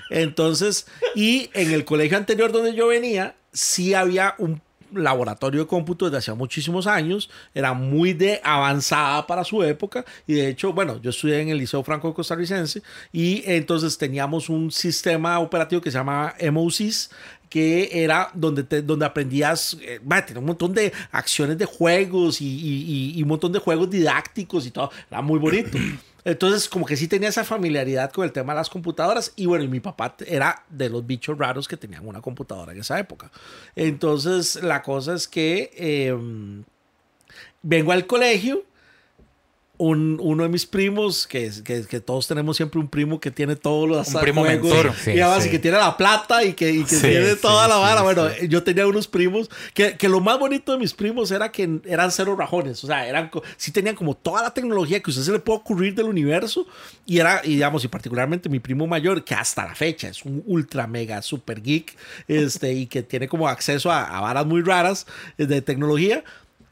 [0.10, 4.62] Entonces, y en el colegio anterior donde yo venía, sí había un
[4.94, 10.34] laboratorio de cómputo desde hacía muchísimos años, era muy de avanzada para su época y
[10.34, 15.40] de hecho, bueno, yo estudié en el Liceo Franco Costarricense y entonces teníamos un sistema
[15.40, 17.10] operativo que se llamaba MOSIS
[17.50, 22.42] que era donde, te- donde aprendías, eh, bah, tenía un montón de acciones de juegos
[22.42, 22.84] y, y-
[23.16, 25.78] y- y un montón de juegos didácticos y todo, era muy bonito.
[26.26, 29.32] Entonces, como que sí tenía esa familiaridad con el tema de las computadoras.
[29.38, 32.80] Y bueno, y mi papá era de los bichos raros que tenían una computadora en
[32.82, 33.32] esa época.
[33.78, 36.14] Entonces, la cosa es que eh,
[37.62, 38.64] vengo al colegio.
[39.80, 43.56] Un, uno de mis primos, que, que, que todos tenemos siempre un primo que tiene
[43.56, 44.88] todos los Un primo juegos, mentor.
[44.88, 45.50] y, Sí, además, sí.
[45.50, 48.02] y que tiene la plata y que, y que Sí, tiene toda la vara.
[48.02, 51.80] bueno, yo tenía unos primos que, que lo más bonito de mis primos era que
[51.86, 52.84] eran cero rajones.
[52.84, 55.60] O sea, eran, sí tenían como toda la tecnología que a usted se le puede
[55.60, 56.66] ocurrir del universo.
[57.06, 60.42] Y era, y digamos, y particularmente mi primo mayor, que hasta la fecha es un
[60.48, 61.96] ultra mega super geek,
[62.28, 65.06] este, y que tiene como acceso a, a varas muy raras
[65.38, 66.24] eh, de tecnología.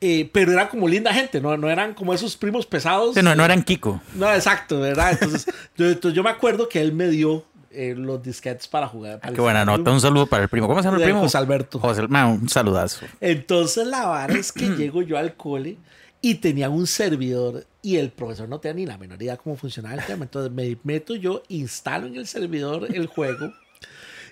[0.08, 1.58] Eh, pero era como linda gente, ¿no?
[1.58, 3.16] No eran como esos primos pesados.
[3.16, 4.00] Sí, no, no eran Kiko.
[4.14, 5.14] No, exacto, ¿verdad?
[5.14, 9.20] Entonces, yo, entonces yo me acuerdo que él me dio eh, los disquetes para jugar.
[9.20, 9.90] para Qué el buena nota.
[9.90, 10.68] Un saludo para el primo.
[10.68, 11.22] ¿Cómo se llama el primo?
[11.22, 11.80] José Alberto.
[11.80, 13.08] José, un saludazo.
[13.20, 15.78] Entonces la vara es que llego yo al cole
[16.22, 19.96] y tenía un servidor y el profesor no tenía ni la menor idea cómo funcionaba
[19.96, 20.26] el tema.
[20.26, 23.52] Entonces me meto yo, instalo en el servidor el juego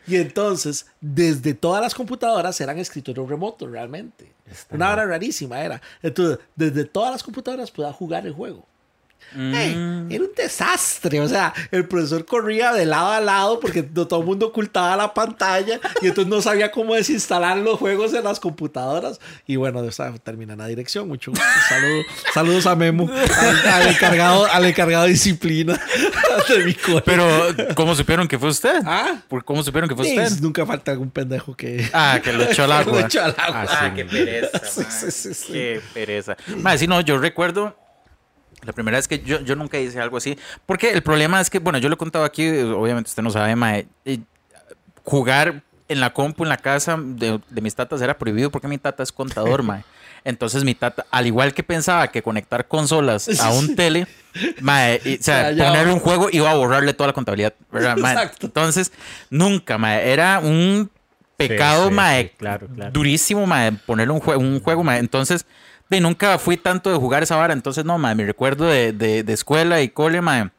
[0.06, 4.33] y entonces desde todas las computadoras eran escritorios remotos realmente.
[4.72, 5.82] Una hora rarísima era.
[6.02, 8.68] Entonces desde todas las computadoras podía jugar el juego.
[9.36, 9.72] Ey,
[10.10, 11.20] era un desastre.
[11.22, 15.14] O sea, el profesor corría de lado a lado porque todo el mundo ocultaba la
[15.14, 19.20] pantalla y entonces no sabía cómo desinstalar los juegos en las computadoras.
[19.48, 21.08] Y bueno, de esa termina la dirección.
[21.08, 21.46] Mucho gusto.
[21.70, 25.80] Saludos, saludos a Memo, al, al encargado, al encargado de disciplina
[26.50, 27.02] de mi cole.
[27.06, 27.26] Pero,
[27.76, 28.82] ¿cómo supieron que fue usted?
[28.86, 29.16] Ah.
[29.28, 30.42] ¿Por ¿Cómo supieron que fue Sí, usted?
[30.42, 31.90] nunca falta algún pendejo que.
[31.94, 33.00] Ah, que lo echó al agua.
[33.02, 33.66] Lo echó al agua.
[33.70, 34.60] Ah, qué pereza.
[34.66, 34.92] Sí, ma.
[34.92, 35.54] sí, sí, sí.
[35.54, 36.38] Qué pereza.
[36.58, 37.76] Ma, sí, no, yo recuerdo
[38.66, 40.38] la primera vez que yo, yo nunca hice algo así.
[40.66, 43.56] Porque el problema es que, bueno, yo lo he contado aquí, obviamente usted no sabe,
[43.56, 43.86] ma, eh,
[45.04, 48.78] jugar en la compu, en la casa de, de mis tatas era prohibido porque mi
[48.78, 49.84] tata es contador, ma.
[50.26, 54.08] Entonces mi tata, al igual que pensaba que conectar consolas a un tele,
[54.62, 58.14] ma, y- o sea, poner un juego iba a borrarle toda la contabilidad, ¿verdad, ma?
[58.14, 58.46] Exacto.
[58.46, 58.94] Entonces,
[59.30, 60.90] nunca, ma, era un
[61.36, 62.92] pecado, sí, ma, sí, claro, claro.
[62.92, 64.98] durísimo, ma, ponerle un, jue- un juego, ma.
[64.98, 65.46] Entonces,
[65.98, 67.54] y nunca fui tanto de jugar esa vara.
[67.54, 70.52] Entonces, no, madre, mi recuerdo de, de, de escuela y cole, madre,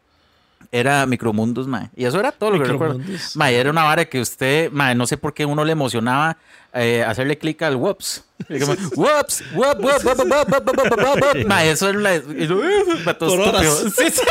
[0.73, 1.91] era Micromundos, madre.
[1.95, 3.01] Y eso era todo lo que recuerdo.
[3.35, 6.37] Madre, era una vara que usted, madre, no sé por qué uno le emocionaba
[6.73, 8.25] eh, hacerle clic al Wops.
[8.97, 12.15] Wops, Wop, Wop, Wop, Wop, Madre, eso era la.
[12.15, 12.61] Eso,
[13.05, 13.85] ma, todo por horas.
[13.97, 14.23] Sí, sí,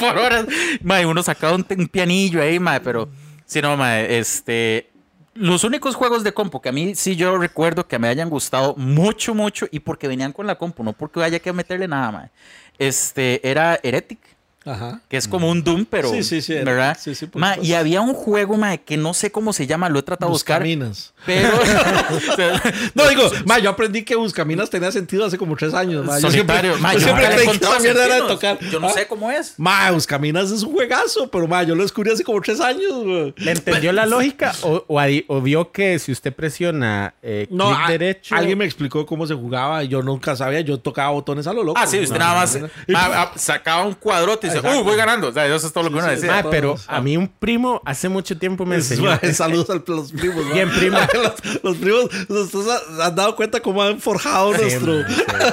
[0.00, 0.46] por horas.
[0.82, 3.08] Madre, uno sacaba un, un pianillo ahí, madre, pero.
[3.46, 4.90] Sí, no, madre, este.
[5.34, 8.74] Los únicos juegos de compu que a mí sí yo recuerdo que me hayan gustado
[8.76, 12.30] mucho, mucho, y porque venían con la compu, no porque haya que meterle nada, mae.
[12.78, 14.18] Este, era Heretic
[14.64, 15.00] Ajá.
[15.08, 16.10] que es como un Doom, pero.
[16.10, 16.96] Sí, sí, sí, era- ¿Verdad?
[17.00, 19.98] sí, sí, Ma, y había un juego, ma, que no sé cómo se llama, lo
[19.98, 20.58] he tratado de buscar.
[20.60, 21.12] Buscaminas.
[21.26, 21.48] Pero.
[22.94, 26.04] No, digo, ma, yo aprendí que Buscaminas tenía sentido hace como tres años.
[26.04, 26.18] Ma.
[26.18, 26.72] Yo solitario.
[26.72, 28.58] siempre, Ma, yo siempre creí que esa mierda era de tocar.
[28.70, 29.54] Yo no Ah, sé cómo es.
[29.58, 32.92] Ma, Buscaminas es un juegazo, pero ma, yo lo descubrí hace como tres años.
[33.04, 33.34] güey.
[33.36, 37.68] ¿Le entendió la lógica o, o adi- o vio que si usted presiona eh, No,
[37.68, 38.34] clic a- derecho...
[38.34, 40.60] alguien me explicó cómo se jugaba y yo nunca sabía.
[40.60, 41.78] Yo tocaba botones a lo loco.
[41.80, 44.80] Ah, sí, usted No, nada más ma, sacaba un cuadrote dice, Exacto.
[44.80, 45.28] ¡uh, voy ganando!
[45.28, 46.30] O sea, eso es todo lo que uno sí, decía.
[46.32, 46.54] Ma, todos.
[46.54, 49.10] pero a mí un primo hace mucho tiempo me enseñó...
[49.10, 50.52] Ma, Saludos a los primos.
[50.52, 50.98] Bien, primo.
[51.14, 52.66] los, los primos, ustedes
[53.00, 54.92] han dado cuenta cómo han forjado Sí, nuestro,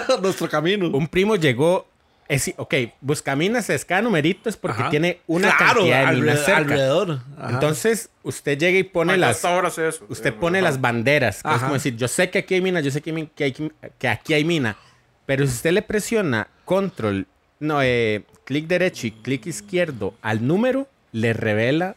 [0.10, 0.88] ma, nuestro camino.
[0.90, 1.88] un primo llegó...
[2.28, 4.92] Es, ok, Buscaminas es cada numerito es porque Ajá.
[4.92, 6.58] tiene una Claro, cantidad de alre- minas cerca.
[6.60, 7.22] alrededor.
[7.40, 7.50] Ajá.
[7.50, 9.36] Entonces, usted llega y pone Ma, yo las...
[9.38, 10.06] hasta ahora sé eso.
[10.10, 11.62] Usted pone las banderas, que es Ajá.
[11.66, 14.08] como decir, yo sé que aquí hay mina, yo sé que, hay que, hay- que
[14.08, 14.78] aquí hay mina,
[15.26, 17.26] pero si usted le presiona control,
[17.60, 21.96] no, eh, clic derecho y clic izquierdo al número, le revela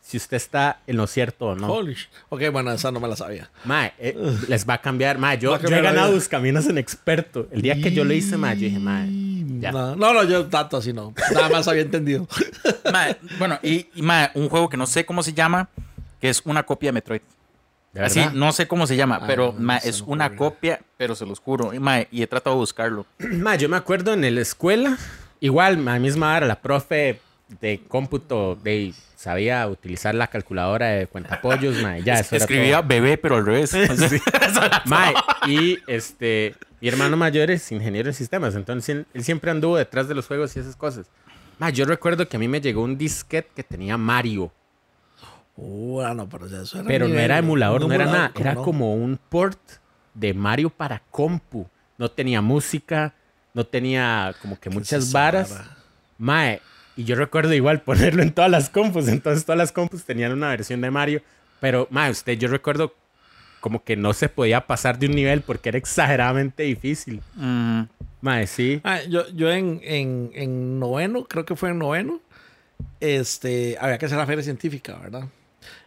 [0.00, 1.70] si usted está en lo cierto o no.
[1.70, 1.94] Holy
[2.30, 3.50] Ok, bueno, esa no me la sabía.
[3.66, 4.16] Mae, eh,
[4.48, 5.18] les va a cambiar.
[5.18, 6.14] Mae, yo, yo he ganado vida.
[6.16, 7.48] Buscaminas en experto.
[7.50, 9.10] El día que yo lo hice, mae, yo dije, mae,
[9.60, 9.72] ya.
[9.72, 11.12] No, no, no, yo tanto así no.
[11.34, 12.26] Nada más había entendido.
[12.90, 15.68] Ma, bueno, y, y, ma, un juego que no sé cómo se llama,
[16.18, 17.20] que es una copia de Metroid.
[17.92, 20.34] ¿De Así, no sé cómo se llama, Ah, pero no, ma, no se es una
[20.34, 21.74] copia, pero se los juro.
[21.74, 23.04] Y, ma, y he tratado de buscarlo.
[23.18, 24.96] Ma, yo me acuerdo en la escuela,
[25.40, 27.20] igual, la misma hora, la profe
[27.60, 32.78] de cómputo de, sabía utilizar la calculadora de cuentapollos, ma, y ya, eso era Escribía
[32.78, 32.88] todo.
[32.88, 33.74] bebé, pero al revés.
[34.86, 35.12] Ma,
[35.46, 40.06] y este, mi hermano mayor es ingeniero en sistemas, entonces él, él siempre anduvo detrás
[40.08, 41.06] de los juegos y esas cosas.
[41.58, 44.52] Ma, yo recuerdo que a mí me llegó un disquete que tenía Mario,
[45.62, 48.54] Uh, no, pero eso era pero no era emulador, no era emulador, nada, ¿cómo era
[48.54, 48.62] no?
[48.62, 49.60] como un port
[50.14, 51.66] de Mario para compu.
[51.98, 53.14] No tenía música,
[53.54, 55.50] no tenía como que ¿Qué es muchas varas.
[55.50, 55.76] vara?
[56.18, 56.60] Mae,
[56.96, 59.08] y yo recuerdo igual ponerlo en todas las compus.
[59.08, 61.22] Entonces todas las compus tenían una versión de Mario.
[61.60, 62.94] Pero, mae, usted, yo recuerdo
[63.60, 67.20] como que no se podía pasar de un nivel porque era exageradamente difícil.
[67.34, 67.82] Mm,
[68.22, 68.80] Mae, sí.
[68.84, 72.20] Ah, yo, yo en, en, en noveno, creo que fue en noveno,
[73.00, 75.24] este, había que hacer la feria científica, ¿verdad?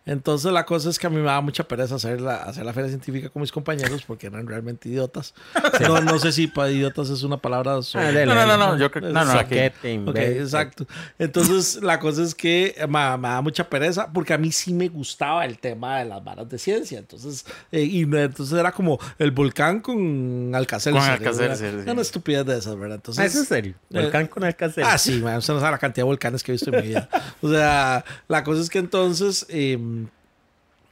[0.06, 2.74] Entonces la cosa es que a mí me daba mucha pereza hacer la, hacer la
[2.74, 5.34] feria científica con mis compañeros porque eran realmente idiotas.
[5.82, 7.82] No, no sé si para idiotas es una palabra...
[7.82, 10.42] sobre- Ah, No, no, no, no, yo creo no, no, aquí- Soquete, Ok, imbécil.
[10.42, 10.86] exacto.
[11.18, 14.90] Entonces, la cosa es que me, me da mucha pereza porque a mí sí me
[14.90, 17.00] gustaba el tema de las varas de ciencia.
[17.00, 20.92] Entonces, eh, y entonces era como el volcán con Alcacer.
[20.92, 21.90] Con Alcacelser, sí.
[21.90, 22.96] Una estupidez de esas, ¿verdad?
[22.96, 23.76] Entonces, Ah, ¿es en serio?
[23.90, 24.84] Volcán con Alcácer.
[24.86, 27.08] Ah, sí, man, no sabe la cantidad de volcanes que he visto en mi vida.
[27.42, 29.78] O sea, la cosa es que entonces, eh,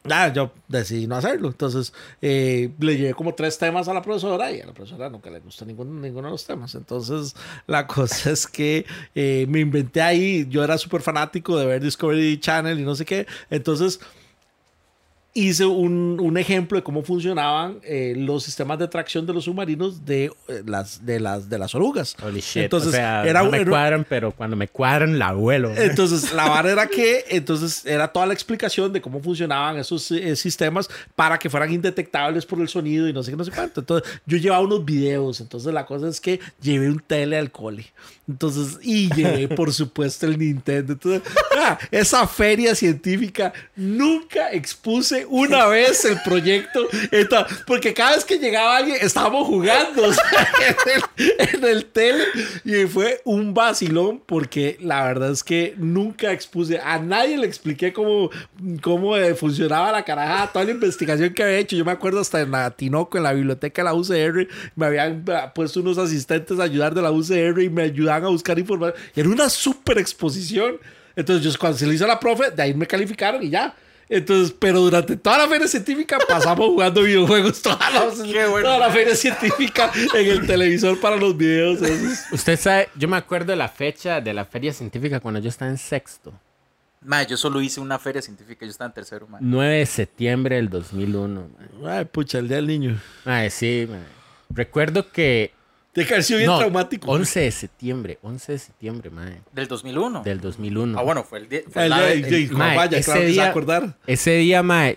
[0.04, 1.50] nada, yo decidí no hacerlo.
[1.50, 5.30] Entonces, eh, le llevé como tres temas a la profesora y a la profesora nunca
[5.30, 6.76] le gustó ninguno, ninguno de los temas.
[6.76, 7.36] Entonces,
[7.68, 8.86] la cosa es que
[9.16, 13.06] eh, me inventé ahí, yo era súper fanático de ver Discovery Channel y no sé
[13.06, 13.28] qué.
[13.50, 14.00] Entonces,
[15.34, 20.06] hice un, un ejemplo de cómo funcionaban eh, los sistemas de tracción de los submarinos
[20.06, 22.18] de, eh, las, de, las, de las orugas.
[22.22, 22.64] Holy shit.
[22.64, 25.72] Entonces, o sea, era, no me era- cuadran, pero cuando me cuadran, la abuelo.
[25.76, 30.36] entonces, la vara era que, entonces, era toda la explicación de cómo funcionaban esos eh,
[30.36, 33.80] sistemas para que fueran indetectables por el sonido y no sé qué, no sé cuánto.
[33.80, 35.40] Entonces, yo llevaba unos videos.
[35.40, 37.86] Entonces, la cosa es que llevé un tele al cole.
[38.28, 40.94] Entonces, y llevé, por supuesto, el Nintendo.
[40.94, 41.22] Entonces,
[41.58, 46.88] ah, esa feria científica nunca expuse una vez el proyecto.
[47.66, 50.14] Porque cada vez que llegaba alguien, estábamos jugando en,
[51.18, 52.26] el, en el tele.
[52.66, 57.94] Y fue un vacilón porque la verdad es que nunca expuse, a nadie le expliqué
[57.94, 58.30] cómo,
[58.82, 61.76] cómo eh, funcionaba la carajada, toda la investigación que había hecho.
[61.76, 65.54] Yo me acuerdo hasta en la en la biblioteca de la UCR, me habían ah,
[65.54, 69.00] puesto unos asistentes a ayudar de la UCR y me ayudaban a buscar información.
[69.16, 70.78] Y era una súper exposición.
[71.16, 73.76] Entonces, yo cuando se lo hizo a la profe, de ahí me calificaron y ya.
[74.14, 78.68] Entonces, pero durante toda la feria científica pasamos jugando videojuegos toda la, Qué bueno.
[78.68, 81.82] toda la feria científica en el televisor para los videos.
[81.82, 82.32] esos.
[82.32, 85.72] Usted sabe, yo me acuerdo de la fecha de la feria científica cuando yo estaba
[85.72, 86.34] en sexto.
[87.04, 89.38] Ma, yo solo hice una feria científica, yo estaba en tercero, ma.
[89.42, 91.42] 9 de septiembre del 2001.
[91.82, 91.90] man.
[91.90, 93.02] Ay, pucha, el día del niño.
[93.26, 94.02] Mae, sí, mae.
[94.50, 95.54] Recuerdo que
[95.94, 97.12] Te sido bien No, traumático.
[97.12, 100.24] 11 de septiembre, 11 de septiembre, mae, Del 2001.
[100.24, 100.98] del 2001.
[100.98, 101.62] Ah, bueno, fue el día.
[101.70, 103.98] fue El, la- el- el- el- mae, vaya, ese claro día- acordar.
[104.08, 104.96] Ese día, mae,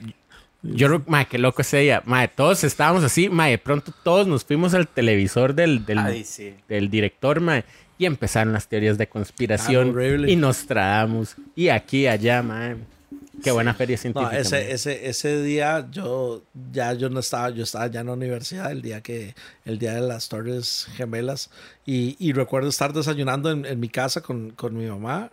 [0.63, 2.03] yo, mae, qué loco ese día.
[2.07, 6.25] Mae, todos estábamos así, mae, de pronto todos nos fuimos al televisor del, del, Ay,
[6.25, 6.55] sí.
[6.69, 7.65] del director, mae,
[7.99, 9.95] y empezaron las teorías de conspiración.
[9.99, 11.35] Ah, y nos tradamos.
[11.57, 12.77] Y aquí y allá, mae.
[13.45, 14.39] Qué buena feria No, científica.
[14.39, 14.73] ese, mae.
[14.73, 18.83] ese, ese día yo ya yo no estaba, yo estaba ya en la universidad el
[18.83, 21.51] día que, el día de las Torres Gemelas.
[21.87, 25.31] Y, y recuerdo estar desayunando en, en mi casa con, con mi mamá.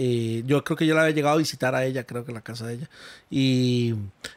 [0.00, 2.36] Y yo creo que yo la había llegado a visitar a ella, creo que en
[2.36, 2.90] la casa de ella.
[3.30, 3.96] Y,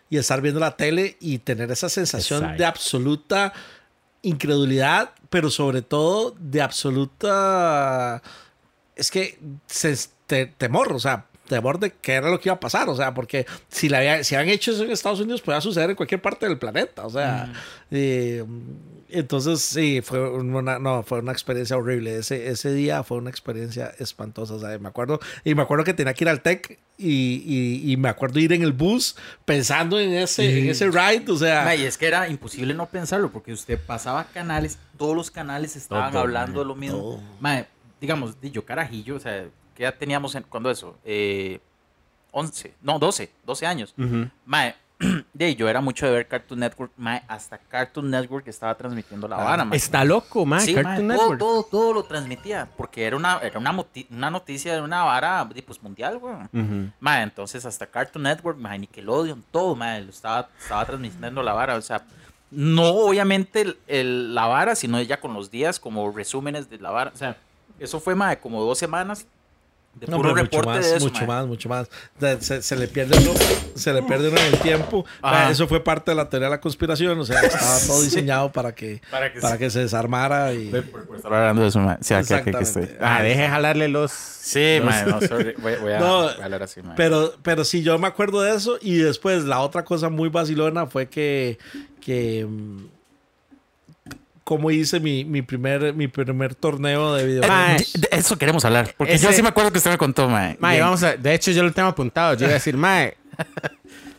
[0.10, 2.58] y estar viendo la tele y tener esa sensación Exacto.
[2.58, 3.54] de absoluta
[4.24, 8.22] incredulidad, pero sobre todo de absoluta
[8.96, 9.96] es que se,
[10.28, 13.14] te- temor, o sea, temor de qué era lo que iba a pasar, o sea,
[13.14, 16.22] porque si, la había- si habían hecho eso en Estados Unidos, podía suceder en cualquier
[16.22, 17.52] parte del planeta, o sea,
[17.92, 18.44] eh,
[19.10, 23.92] entonces sí, fue una, no, fue una experiencia horrible, ese, ese día fue una experiencia
[24.00, 27.44] espantosa, o sea, me acuerdo, y me acuerdo que tenía que ir al TEC y,
[27.86, 31.36] y- y me acuerdo ir en el bus pensando en ese, en ese ride, o
[31.36, 35.76] sea, y es que era imposible no pensarlo, porque usted pasaba canales, todos los canales
[35.76, 36.98] estaban Todo, hablando de lo mismo.
[37.00, 37.20] todo.
[37.42, 37.66] Ma,
[38.00, 39.46] digamos, di yo carajillo, o sea,
[39.82, 40.96] ¿qué edad teníamos en, cuando eso?
[41.04, 41.60] Eh,
[42.32, 43.96] 11, no, 12, 12 años.
[43.98, 44.30] Ujú.
[44.46, 44.76] Mae,
[45.34, 49.38] de yo era mucho de ver Cartoon Network, mae, hasta Cartoon Network estaba transmitiendo la
[49.38, 49.76] vara, mae.
[49.76, 50.62] Está loco, mae.
[50.62, 51.40] Sí, Cartoon mae, todo, Network.
[51.40, 53.76] todo, todo lo transmitía, porque era una, era una,
[54.12, 56.36] una noticia de una vara pues, mundial, güey.
[56.54, 56.92] Ujú.
[57.00, 61.76] Mae, entonces hasta Cartoon Network, mae, Nickelodeon, todo, mae, lo estaba, estaba transmitiendo la vara,
[61.76, 62.04] o sea,
[62.52, 66.92] no obviamente el, el- la vara, sino ya con los días como resúmenes de la
[66.92, 67.36] vara, o sea,
[67.80, 69.26] eso fue, mae, como dos semanas
[69.94, 71.28] de No, puro mucho más, de eso, mucho mae.
[71.28, 71.90] más, mucho más.
[72.40, 73.34] Se, se le pierde uno,
[73.76, 75.06] se le pierde uno en el tiempo.
[75.22, 75.52] Ajá.
[75.52, 77.20] Eso fue parte de la teoría de la conspiración.
[77.20, 80.54] O sea, estaba todo diseñado para que, Para que para se- que se desarmara.
[80.54, 80.70] Y...
[80.70, 81.98] Por, por estar hablando de eso, mae.
[82.02, 82.90] Sí, acá, aquí estoy.
[83.00, 84.12] Ah, deje jalarle los.
[84.12, 86.96] Sí, los- mae, no, sorry, voy, voy a, No, hablar así, mae.
[86.96, 88.78] Pero, pero sí, yo me acuerdo de eso.
[88.82, 91.60] Y después, la otra cosa muy vacilona fue que,
[92.00, 92.48] que
[94.52, 98.94] como hice mi, mi, primer, mi primer torneo de Eh, de- de eso queremos hablar.
[98.98, 100.58] Porque yo sí me acuerdo que usted me contó, mae.
[100.60, 101.16] Mae, vamos a.
[101.16, 102.34] De hecho, yo lo tengo apuntado.
[102.34, 103.16] Yo iba a decir, Mae,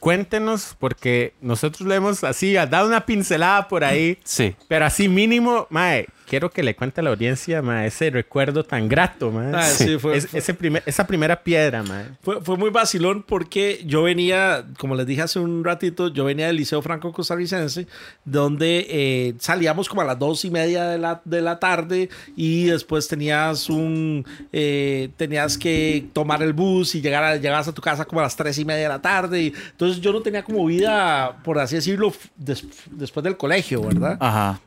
[0.01, 4.16] cuéntenos, porque nosotros le hemos así, ha dado una pincelada por ahí.
[4.25, 4.55] Sí.
[4.68, 8.88] Pero así mínimo, Mae, quiero que le cuente a la audiencia, Mae, ese recuerdo tan
[8.88, 9.53] grato, Mae.
[9.55, 12.07] Ah, sí, fue- Es- fue- ese primer, esa primera piedra, Mae.
[12.23, 16.47] Fue, fue muy vacilón porque yo venía, como les dije hace un ratito, yo venía
[16.47, 17.87] del Liceo Franco Costarricense,
[18.25, 22.64] donde eh, salíamos como a las dos y media de la, de la tarde y
[22.64, 27.83] después tenías un, eh, tenías que tomar el bus y llegar a, llegabas a tu
[27.83, 29.42] casa como a las tres y media de la tarde.
[29.42, 34.16] Y, entonces yo no tenía como vida, por así decirlo, des- después del colegio, ¿verdad?
[34.18, 34.61] Ajá.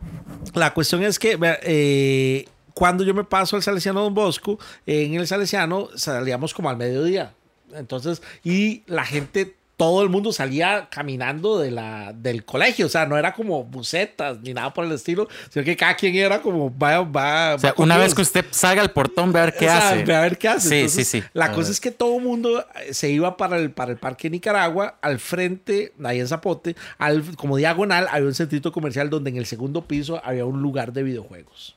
[0.53, 5.27] La cuestión es que eh, cuando yo me paso al Salesiano Don Bosco, en el
[5.27, 7.33] Salesiano salíamos como al mediodía.
[7.73, 12.85] Entonces, y la gente, todo el mundo salía caminando de la, del colegio.
[12.85, 16.15] O sea, no era como bucetas ni nada por el estilo, sino que cada quien
[16.15, 17.55] era como va, va.
[17.55, 20.13] O sea, va una vez que usted salga al portón, ver qué O sea, hace.
[20.13, 20.69] A ver qué hace.
[20.69, 21.27] Sí, Entonces, sí, sí.
[21.33, 21.71] La A cosa ver.
[21.71, 25.19] es que todo el mundo eh, se iba para el, para el Parque Nicaragua, al
[25.19, 29.81] frente, ahí en Zapote, al, como diagonal, había un centrito comercial donde en el segundo
[29.85, 31.75] piso había un lugar de videojuegos.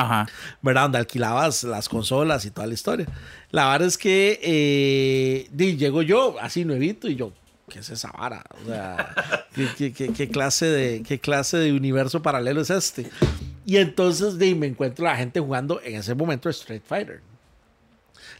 [0.00, 0.26] Ajá.
[0.62, 0.82] ¿verdad?
[0.82, 3.06] Donde alquilabas las consolas y toda la historia.
[3.50, 7.32] La verdad es que eh, llego yo así nuevito y yo,
[7.68, 8.44] ¿qué es esa vara?
[8.62, 13.10] O sea, ¿qué, qué- qué- qué clase de, ¿qué clase de universo paralelo es este?
[13.66, 17.20] Y entonces di, me encuentro la gente jugando en ese momento Street Fighter.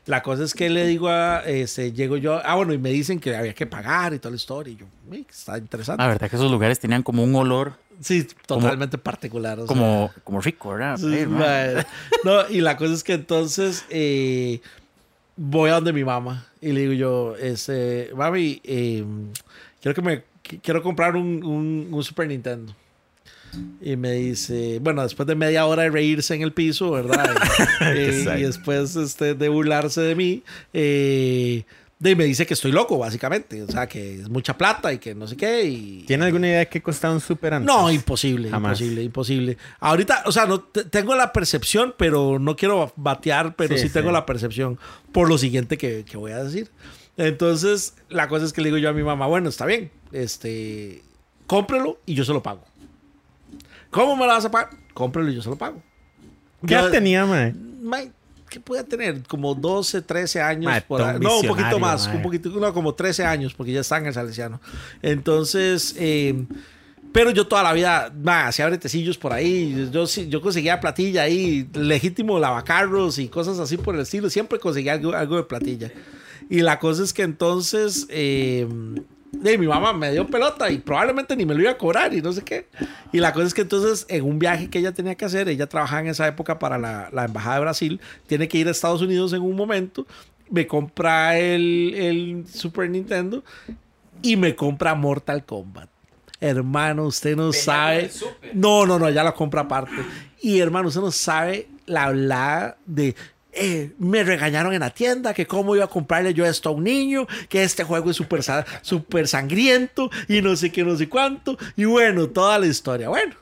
[0.07, 3.21] La cosa es que le digo a, este, llego yo, ah, bueno, y me dicen
[3.21, 4.73] que había que pagar y toda la historia.
[4.73, 6.03] Y yo, "Uy, está interesante.
[6.03, 9.59] La verdad que esos lugares tenían como un olor sí, totalmente particular.
[9.61, 9.69] o sea.
[9.69, 10.97] como, como rico, ¿verdad?
[10.97, 11.85] Sí, madre.
[12.25, 14.61] No, y la cosa es que entonces eh,
[15.37, 19.05] voy a donde mi mamá y le digo yo, este, mami, eh,
[19.81, 22.75] quiero que me qu- quiero comprar un, un- un Super Nintendo.
[23.81, 27.35] Y me dice, bueno, después de media hora de reírse en el piso, ¿verdad?
[27.81, 30.43] Eh, y después este, de burlarse de mí,
[30.75, 31.65] eh,
[32.01, 33.63] de, me dice que estoy loco, básicamente.
[33.63, 35.65] O sea, que es mucha plata y que no sé qué.
[35.65, 37.67] Y, ¿Tiene alguna idea de qué costaba un Super antes?
[37.67, 38.81] no, imposible, Jamás.
[38.81, 39.59] imposible, imposible.
[39.81, 43.93] Ahorita, o sea, no te- tengo la percepción, pero no quiero batear, pero sí, Sí,
[43.93, 44.13] tengo sí.
[44.15, 44.79] la percepción
[45.13, 46.71] por lo siguiente que, que voy a decir.
[47.17, 51.03] Entonces, la cosa es que le digo yo a mi mamá, bueno, está bien, este,
[51.49, 52.65] cómprelo y yo se lo pago.
[53.91, 54.71] ¿Cómo me lo vas a pagar?
[54.95, 55.83] Cómprelo y yo se lo pago.
[56.67, 57.55] ¿Qué edad tenía, Mae?
[58.49, 59.23] Mae, ¿Qué puede tener?
[59.27, 60.65] Como 12, 13 años.
[60.65, 61.21] Mae, por.
[61.21, 62.07] No, un poquito más.
[62.09, 62.17] mae.
[62.17, 64.61] Un poquito, no, como 13 años, porque ya está en el Salesiano.
[65.03, 66.47] Entonces, eh,
[67.13, 69.89] pero yo toda la vida, ma, hacía bretecillos por ahí.
[69.93, 74.31] Yo, yo conseguía platilla ahí, legítimo lavacarros y cosas así por el estilo.
[74.31, 75.93] Siempre conseguía algo, algo de platilla.
[76.51, 78.67] Y la cosa es que entonces eh,
[79.41, 82.21] de, mi mamá me dio pelota y probablemente ni me lo iba a cobrar y
[82.21, 82.67] no sé qué.
[83.13, 85.67] Y la cosa es que entonces en un viaje que ella tenía que hacer, ella
[85.67, 89.03] trabajaba en esa época para la, la Embajada de Brasil, tiene que ir a Estados
[89.03, 90.07] Unidos en un momento,
[90.51, 93.45] me compra el, el Super Nintendo
[94.23, 95.89] y me compra Mortal Kombat.
[96.41, 98.11] Hermano, usted no sabe.
[98.55, 99.97] No, no, no, ya la compra aparte.
[100.41, 103.17] Y hermano, usted no sabe la hablada de.
[103.53, 106.85] Eh, me regañaron en la tienda que cómo iba a comprarle yo esto a un
[106.85, 108.43] niño, que este juego es súper
[108.83, 111.57] súper sangriento y no sé qué, no sé cuánto.
[111.77, 113.09] Y bueno, toda la historia.
[113.09, 113.35] Bueno,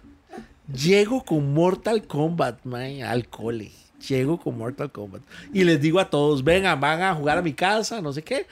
[0.72, 3.72] llego con Mortal Kombat, man, al cole.
[4.08, 5.22] Llego con Mortal Kombat.
[5.52, 8.46] Y les digo a todos, vengan, van a jugar a mi casa, no sé qué.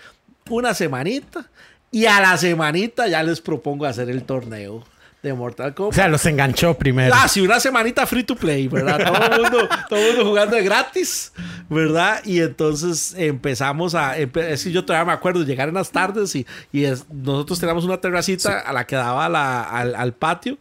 [0.51, 1.49] Una semanita.
[1.91, 4.85] Y a la semanita ya les propongo hacer el torneo
[5.25, 5.95] de Mortal O Kombat.
[5.95, 7.15] sea, los enganchó primero.
[7.17, 8.99] Ah, sí, una semanita free to play, ¿verdad?
[9.05, 11.33] Todo el mundo, todo mundo jugando de gratis,
[11.69, 12.21] ¿verdad?
[12.25, 14.19] Y entonces empezamos a...
[14.19, 17.59] empe- es que yo todavía me acuerdo, llegar en las tardes y, y es- nosotros
[17.59, 20.59] teníamos una terracita a la que daba la- al, al patio.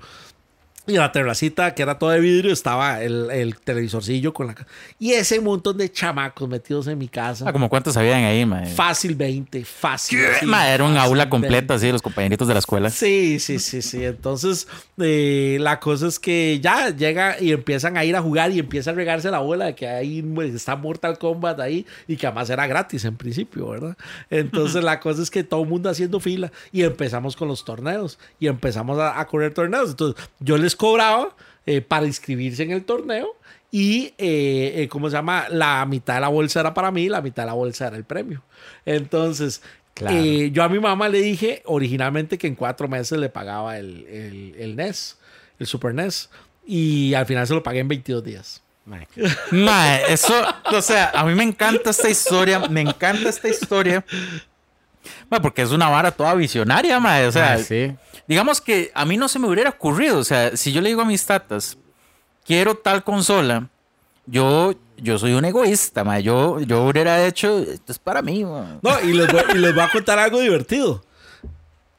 [0.85, 4.55] Y en la terracita, que era todo de vidrio, estaba el, el televisorcillo con la...
[4.99, 7.45] Y ese montón de chamacos metidos en mi casa.
[7.47, 8.65] Ah, como cuántos habían ahí, mae.
[8.65, 10.19] Fácil 20, fácil.
[10.25, 11.29] así, era un aula 20.
[11.29, 12.89] completa, así, los compañeritos de la escuela.
[12.89, 14.03] Sí, sí, sí, sí.
[14.03, 14.67] Entonces,
[14.97, 18.91] eh, la cosa es que ya llega y empiezan a ir a jugar y empieza
[18.91, 22.49] a regarse la bola de que ahí pues, está Mortal Kombat ahí y que además
[22.49, 23.95] era gratis en principio, ¿verdad?
[24.29, 28.19] Entonces, la cosa es que todo el mundo haciendo fila y empezamos con los torneos
[28.37, 29.91] y empezamos a, a correr torneos.
[29.91, 33.35] Entonces, yo les cobraba eh, para inscribirse en el torneo.
[33.71, 35.47] Y, eh, eh, ¿cómo se llama?
[35.49, 38.03] La mitad de la bolsa era para mí, la mitad de la bolsa era el
[38.03, 38.43] premio.
[38.85, 39.61] Entonces,
[39.95, 40.15] Claro.
[40.17, 44.05] eh, yo a mi mamá le dije originalmente que en cuatro meses le pagaba el,
[44.07, 45.17] el, el NES,
[45.59, 46.29] el Super NES.
[46.65, 48.63] Y al final se lo pagué en 22 días.
[48.85, 49.07] Mae,
[49.51, 50.33] Mae, eso,
[50.71, 54.03] o sea, a mí me encanta esta historia, me encanta esta historia.
[55.29, 57.27] Mae, porque es una vara toda visionaria, mae.
[57.27, 57.95] O sea, Ah, sí.
[58.27, 60.17] digamos que a mí no se me hubiera ocurrido.
[60.19, 61.77] O sea, si yo le digo a mis tatas,
[62.45, 63.69] quiero tal consola,
[64.25, 66.23] yo, yo soy un egoísta, mae.
[66.23, 68.43] Yo, yo hubiera hecho, esto es para mí.
[68.43, 71.03] No, y les, voy, y les voy a contar algo divertido.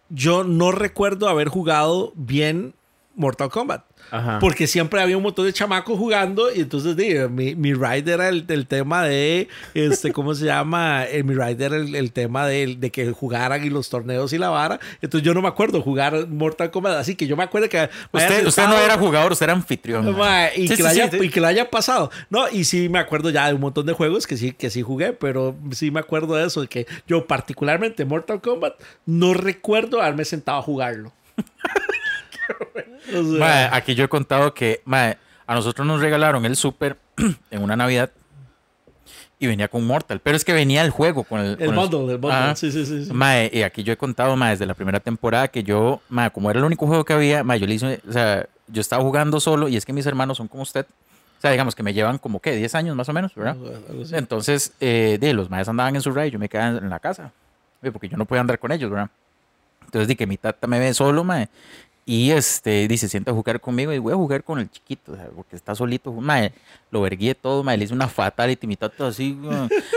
[0.08, 2.74] Yo no recuerdo haber jugado bien
[3.14, 3.84] Mortal Kombat.
[4.10, 4.38] Ajá.
[4.38, 8.28] Porque siempre había un montón de chamacos jugando y entonces digo, mi, mi ride era
[8.28, 11.04] el, el tema de, este, ¿cómo se llama?
[11.06, 14.38] Eh, mi ride era el, el tema de, de que jugaran y los torneos y
[14.38, 14.78] la vara.
[15.02, 17.88] Entonces yo no me acuerdo jugar Mortal Kombat, así que yo me acuerdo que...
[18.12, 20.16] me Usted, usted no era jugador, usted era anfitrión.
[20.16, 21.18] Ma, y, Sí, que sí, lo haya, sí.
[21.20, 22.10] y que lo haya pasado.
[22.30, 24.82] No, y sí me acuerdo ya de un montón de juegos que sí, que sí
[24.82, 28.74] jugué, pero sí me acuerdo de eso, de que yo particularmente Mortal Kombat
[29.06, 31.12] no recuerdo haberme sentado a jugarlo.
[33.14, 36.96] O sea, Mae, aquí yo he contado que mae, a nosotros nos regalaron el Super
[37.50, 38.10] en una Navidad
[39.38, 42.12] y venía con Mortal, pero es que venía el juego con el, el con bundle,
[42.12, 42.38] el bundle.
[42.38, 42.56] Ajá.
[42.56, 43.04] Sí, sí, sí.
[43.04, 43.12] sí.
[43.12, 46.50] Mae, y aquí yo he contado mae, desde la primera temporada que yo, mae, como
[46.50, 49.40] era el único juego que había, mae, yo le hice, o sea, yo estaba jugando
[49.40, 50.86] solo y es que mis hermanos son como usted.
[51.38, 53.56] O sea, digamos que me llevan como que 10 años más o menos, ¿verdad?
[54.12, 57.32] Entonces, eh, de, los maes andaban en su ride, yo me quedaba en la casa,
[57.92, 59.10] porque yo no podía andar con ellos, ¿verdad?
[59.84, 61.48] Entonces, di que mi tata me ve solo, mae,
[62.06, 65.16] y este, dice, sienta a jugar conmigo y voy a jugar con el chiquito, o
[65.16, 66.52] sea, porque está solito, mae,
[66.90, 69.38] lo vergué todo, mae, le hice una fatality, mi tata así,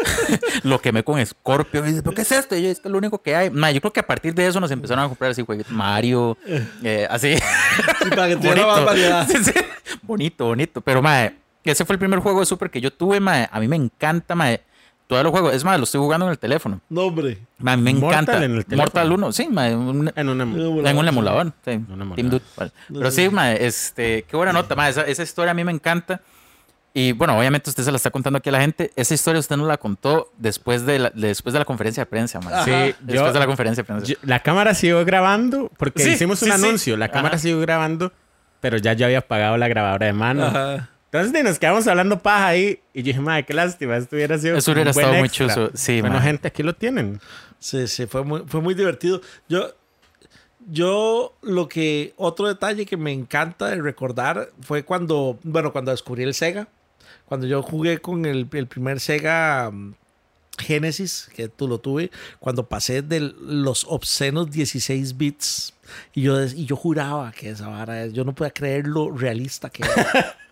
[0.63, 2.55] lo quemé con Scorpio, y dice, ¿pero qué es esto?
[2.55, 4.59] Y yo, es lo único que hay, mae, yo creo que a partir de eso
[4.59, 6.37] nos empezaron a comprar así jueguitos, Mario,
[6.83, 7.35] eh, así.
[7.35, 9.27] Sí, para que variedad.
[9.27, 9.51] Sí, sí.
[10.01, 10.81] Bonito, bonito.
[10.81, 13.49] Pero, mae, ese fue el primer juego de Super que yo tuve, mae.
[13.51, 14.61] A mí me encanta, mae.
[15.07, 15.53] Todos los juegos.
[15.53, 16.81] Es más, lo estoy jugando en el teléfono.
[16.89, 17.39] No, hombre.
[17.59, 18.43] Me Mortal encanta.
[18.43, 18.77] en el teléfono.
[18.83, 20.43] Mortal 1, sí, un- En una...
[20.43, 21.53] emulador, en un emulador.
[21.63, 21.71] Sí.
[21.71, 22.15] Un emulador.
[22.15, 22.71] Team Dude, vale.
[22.89, 23.29] No Pero sí,
[23.59, 24.89] este, qué buena nota.
[24.89, 26.21] Esa, esa historia a mí me encanta.
[26.93, 28.91] Y bueno, obviamente usted se la está contando aquí a la gente.
[28.95, 32.39] Esa historia usted nos la contó después de la, después de la conferencia de prensa,
[32.41, 32.63] mae.
[32.65, 34.05] Sí, Después yo- de la conferencia de prensa.
[34.07, 36.65] Yo- la cámara siguió grabando porque Sí, hicimos un sí, sí.
[36.65, 36.97] anuncio.
[36.97, 37.43] La cámara Ajá.
[37.43, 38.11] siguió grabando,
[38.59, 40.45] pero ya yo había pagado la grabadora de mano.
[40.47, 40.89] Ajá.
[41.19, 42.79] Entonces ni nos quedamos hablando paja ahí.
[42.93, 43.97] Y yo dije, madre, qué lástima.
[43.97, 44.57] Esto hubiera sido.
[44.57, 45.47] Eso hubiera un buen estado muy extra".
[45.47, 45.71] chuzo.
[45.75, 46.23] Sí, Bueno, mae.
[46.25, 47.19] gente, aquí lo tienen.
[47.59, 49.21] Sí, sí, fue muy, fue muy divertido.
[49.49, 49.73] Yo,
[50.69, 56.23] yo lo que, otro detalle que me encanta de recordar fue cuando, bueno, cuando descubrí
[56.23, 56.67] el Sega.
[57.25, 59.95] Cuando yo jugué con el, el primer Sega mm,
[60.59, 62.09] Genesis, que tú lo tuve,
[62.39, 65.73] cuando pasé de los obscenos 16 bits.
[66.13, 69.69] Y yo, y yo juraba que esa vara, es- yo no podía creer lo realista
[69.69, 70.35] que era.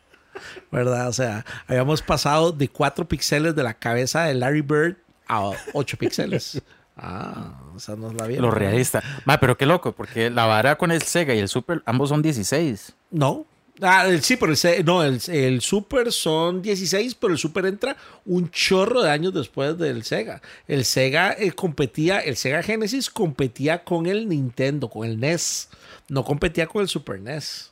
[0.71, 1.07] ¿Verdad?
[1.09, 4.95] O sea, habíamos pasado de 4 píxeles de la cabeza de Larry Bird
[5.27, 6.61] a 8 píxeles.
[6.97, 8.41] Ah, esa no es la bien.
[8.41, 9.03] Lo realista.
[9.25, 12.21] Ma, pero qué loco, porque la vara con el Sega y el Super, ambos son
[12.21, 12.93] 16.
[13.11, 13.45] No.
[13.81, 17.65] Ah, el- sí, pero el, Se- no, el, el Super son 16, pero el Super
[17.65, 20.41] entra un chorro de años después del Sega.
[20.69, 25.67] El Sega eh, competía, el Sega Genesis competía con el Nintendo, con el NES.
[26.07, 27.71] No competía con el Super NES.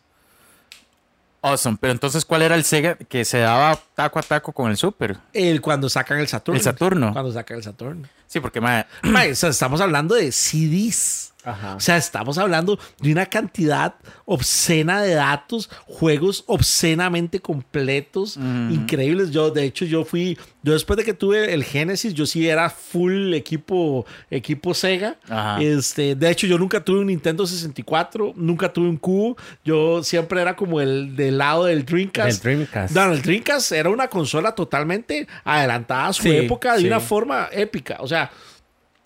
[1.43, 1.77] Awesome.
[1.79, 5.17] Pero entonces, ¿cuál era el Sega que se daba taco a taco con el Super?
[5.33, 6.57] El, cuando sacan el Saturno.
[6.57, 7.11] El Saturno.
[7.11, 8.07] Cuando sacan el Saturno.
[8.27, 11.32] Sí, porque o sea, estamos hablando de CDs.
[11.45, 11.75] Ajá.
[11.75, 19.31] O sea, estamos hablando de una cantidad obscena de datos, juegos obscenamente completos, increíbles.
[19.31, 22.69] Yo, de hecho, yo fui, yo después de que tuve el Genesis, yo sí era
[22.69, 25.17] full equipo, equipo Sega.
[25.29, 25.61] Ajá.
[25.61, 29.37] Este, de hecho, yo nunca tuve un Nintendo 64, nunca tuve un cubo.
[29.65, 32.43] Yo siempre era como el del lado del Dreamcast.
[32.43, 32.95] Del Dreamcast.
[32.95, 36.87] No, el Dreamcast era una consola totalmente adelantada a su Sí, época de sí.
[36.87, 37.97] una forma épica.
[37.99, 38.31] O sea,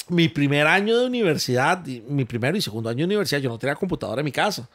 [0.10, 3.76] mi primer año de universidad, mi primero y segundo año de universidad, yo no tenía
[3.76, 4.70] computadora en mi casa.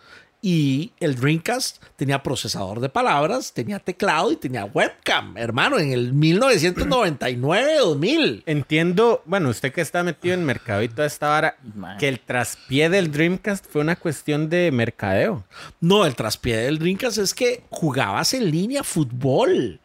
[0.45, 6.13] Y el Dreamcast tenía procesador de palabras, tenía teclado y tenía webcam, hermano, en el
[6.15, 8.43] 1999-2000.
[8.47, 11.97] Entiendo, bueno, usted que está metido en mercado y toda esta vara, Man.
[11.97, 15.45] que el traspié del Dreamcast fue una cuestión de mercadeo.
[15.81, 19.79] No, el traspié del Dreamcast es que jugabas en línea fútbol.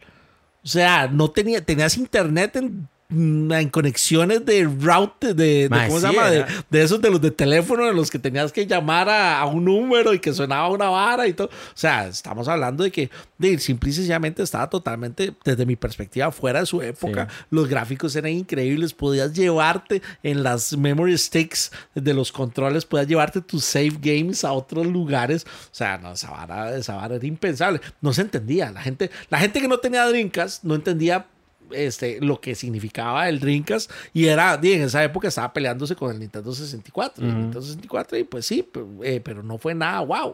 [0.63, 6.29] O sea, no tenía, tenías internet en, en conexiones de route, de, ¿cómo se llama?
[6.29, 9.63] De, esos de los de teléfono, de los que tenías que llamar a, a un
[9.63, 11.47] número y que sonaba una vara y todo.
[11.47, 16.31] O sea, estamos hablando de que de, simple y sencillamente estaba totalmente, desde mi perspectiva,
[16.31, 17.29] fuera de su época.
[17.49, 18.93] Los gráficos eran increíbles.
[18.93, 24.51] Podías llevarte en las memory sticks de los controles, podías llevarte tus save games a
[24.51, 25.45] otros lugares.
[25.45, 27.79] O sea, no, esa vara, esa vara era impensable.
[28.01, 28.69] No se entendía.
[28.71, 31.27] La gente, la gente que no tenía Dreamcast no entendía
[31.71, 36.19] este, lo que significaba el Dreamcast y era, en esa época estaba peleándose con el
[36.19, 37.25] Nintendo 64.
[37.25, 40.29] y el Nintendo 64 y pues sí, pero, eh, pero no fue nada wow.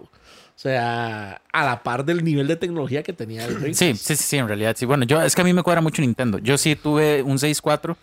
[0.55, 3.79] O sea, a la par del nivel de tecnología que tenía el Dreamcast.
[3.79, 4.85] sí, sí, sí, sí, en realidad sí.
[4.85, 6.37] Bueno, yo es que a mí me cuadra mucho Nintendo.
[6.37, 7.97] Yo sí tuve un 64,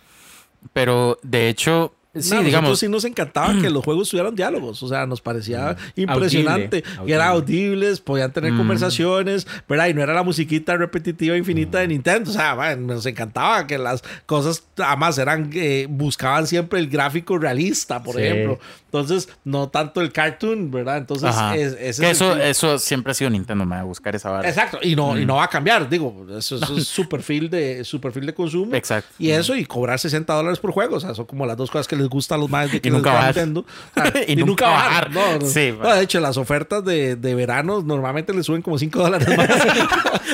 [0.72, 2.52] pero de hecho, sí, No, digamos.
[2.70, 7.14] nosotros sí nos encantaba que los juegos tuvieran diálogos, o sea, nos parecía impresionante, Audible,
[7.14, 7.56] eran audible.
[7.66, 9.88] audibles, podían tener conversaciones, ¿verdad?
[9.88, 13.78] Y no era la musiquita repetitiva infinita de Nintendo, o sea, man, nos encantaba que
[13.78, 18.22] las cosas, además, eran, eh, buscaban siempre el gráfico realista, por Sí.
[18.22, 18.58] ejemplo,
[18.92, 20.96] entonces, no tanto el cartoon, ¿verdad?
[20.98, 23.84] Entonces, es, ese Que es el eso, eso siempre ha sido Nintendo, me va a
[23.84, 24.48] buscar esa vara.
[24.48, 27.84] Exacto, y no, y no va a cambiar, digo, eso, eso es su perfil de,
[27.84, 28.74] su perfil de consumo.
[28.74, 29.08] Exacto.
[29.16, 31.86] Y eso, y cobrar 60 dólares por juego, o sea, son como las dos cosas
[31.86, 33.36] que les gustan a los más de que Y nunca bajar.
[33.36, 33.64] Nintendo.
[34.26, 35.10] Y y, nunca bajar.
[35.12, 35.46] No, no.
[35.46, 39.28] Sí, No, de hecho, las ofertas de, de verano normalmente les suben como 5 dólares
[39.36, 39.48] más.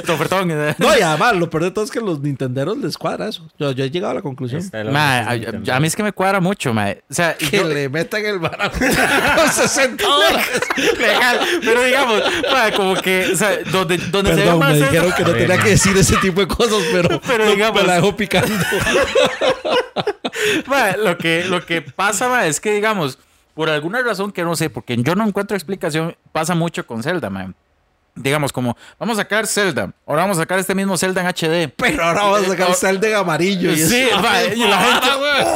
[0.05, 0.75] Tu ofertón, eh.
[0.79, 3.47] no, y además, lo peor de todo es que los nintenderos les cuadra eso.
[3.59, 4.63] Yo, yo he llegado a la conclusión.
[4.91, 6.87] Ma, a, mí es que me cuadra mucho, ma.
[6.91, 8.79] O sea, Que yo- le metan el barato
[9.37, 10.47] con 60 dólares.
[10.99, 12.23] legal, pero digamos,
[12.53, 15.25] ma, como que, o sea, donde, donde se ve Perdón, más me eso- dijeron que
[15.25, 18.17] no tenía que decir ese tipo de cosas, pero, Pero no, digamos- me la dejo
[18.17, 18.53] picando.
[20.67, 23.19] Ma, lo, que, lo que pasa, ma, es que, digamos,
[23.55, 27.31] por alguna razón que no sé, porque yo no encuentro explicación, pasa mucho con Zelda,
[27.31, 27.55] man.
[28.19, 31.71] Digamos, como, vamos a sacar Zelda, ahora vamos a sacar este mismo Zelda en HD.
[31.77, 33.71] Pero ahora vamos a sacar Zelda en amarillo.
[33.73, 35.07] Y Sí, eso- ma, y la gente,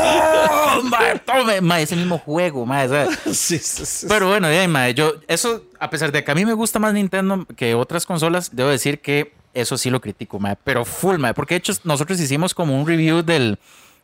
[0.50, 2.86] ¡Oh, ma, tome, ma, ese mismo juego, ma,
[3.32, 4.06] Sí, sí, sí.
[4.08, 6.92] Pero bueno, ya, mae, yo, eso, a pesar de que a mí me gusta más
[6.92, 11.34] Nintendo que otras consolas, debo decir que eso sí lo critico, mae, pero full, mae,
[11.34, 13.58] porque de hecho nosotros hicimos como un review del,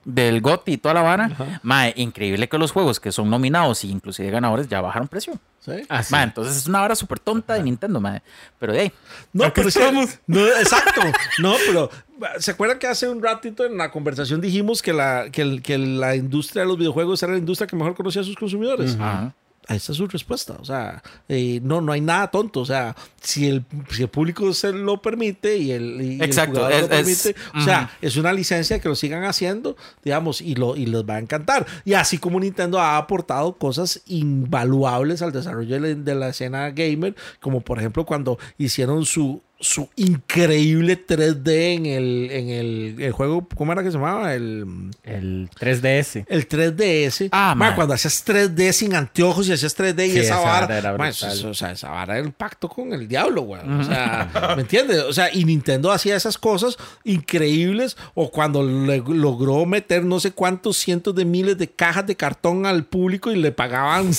[0.04, 1.60] del GOTY y toda la vara.
[1.62, 5.34] Mae, increíble que los juegos que son nominados e inclusive ganadores ya bajaron precio.
[5.66, 5.72] ¿Sí?
[5.88, 6.14] Ah, sí.
[6.14, 8.00] Entonces es una vara súper tonta de Nintendo.
[8.58, 8.92] Pero de ahí.
[9.32, 10.18] No, pero es que- estamos.
[10.28, 11.00] no, exacto.
[11.42, 11.90] No, pero
[12.38, 15.76] ¿se acuerdan que hace un ratito en la conversación dijimos que la, que, el- que
[15.76, 18.94] la industria de los videojuegos era la industria que mejor conocía a sus consumidores?
[18.94, 19.34] Ajá.
[19.68, 20.56] Esa es su respuesta.
[20.60, 22.60] O sea, eh, no, no hay nada tonto.
[22.60, 26.70] O sea, si el, si el público se lo permite y el, y el jugador
[26.70, 26.88] lo es-
[27.24, 31.02] permite, o sea, es una licencia que lo sigan haciendo, digamos, y, lo, y les
[31.02, 31.66] va a encantar.
[31.84, 36.70] Y así como Nintendo ha aportado cosas invaluables al desarrollo de la, de la escena
[36.70, 43.12] gamer, como por ejemplo cuando hicieron su su increíble 3D en el, en el, el
[43.12, 44.34] juego, ¿cómo era que se llamaba?
[44.34, 46.26] El, El 3DS.
[46.28, 47.30] el 3DS.
[47.32, 47.74] Ah, Ma, man.
[47.74, 51.08] cuando hacías 3D sin anteojos y hacías 3D y Sí, esa esa vara.
[51.08, 53.62] eso- o sea, esa vara era el pacto con el diablo, güey.
[53.62, 54.98] O sea, ¿me entiendes?
[55.04, 57.96] O sea, y Nintendo hacía esas cosas increíbles.
[58.14, 62.66] O cuando le- logró meter no sé cuántos cientos de miles de cajas de cartón
[62.66, 64.10] al público y le pagaban.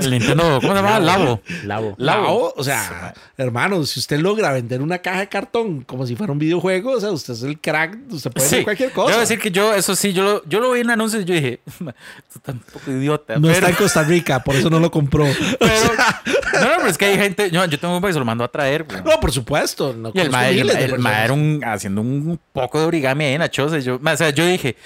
[0.00, 0.98] El Nintendo, ¿cómo se llama?
[1.00, 1.40] Labo.
[1.64, 1.94] Labo.
[1.98, 6.16] Lao, o sea, hermano, si usted logra vender vender una caja de cartón como si
[6.16, 8.94] fuera un videojuego, o sea, usted es el crack, usted puede hacer Sí, cualquier Yo
[8.94, 9.06] cosa.
[9.08, 11.24] voy a decir que yo, eso sí, yo lo, yo lo vi en anuncios y
[11.26, 13.34] yo dije, "Ma, esto está un poco idiota.
[13.34, 15.24] no pero, está en Costa Rica, por eso no lo compró.
[15.58, 15.94] pero-
[16.54, 18.44] no, no, pero es que hay gente, yo, yo tengo un país, se lo mando
[18.44, 18.84] a traer.
[18.84, 19.02] güey.
[19.02, 19.92] No, por supuesto.
[19.92, 20.30] No Y el
[21.30, 23.78] un, haciendo un poco de origami ahí en la choza.
[23.78, 24.76] y Yo, o sea, yo dije,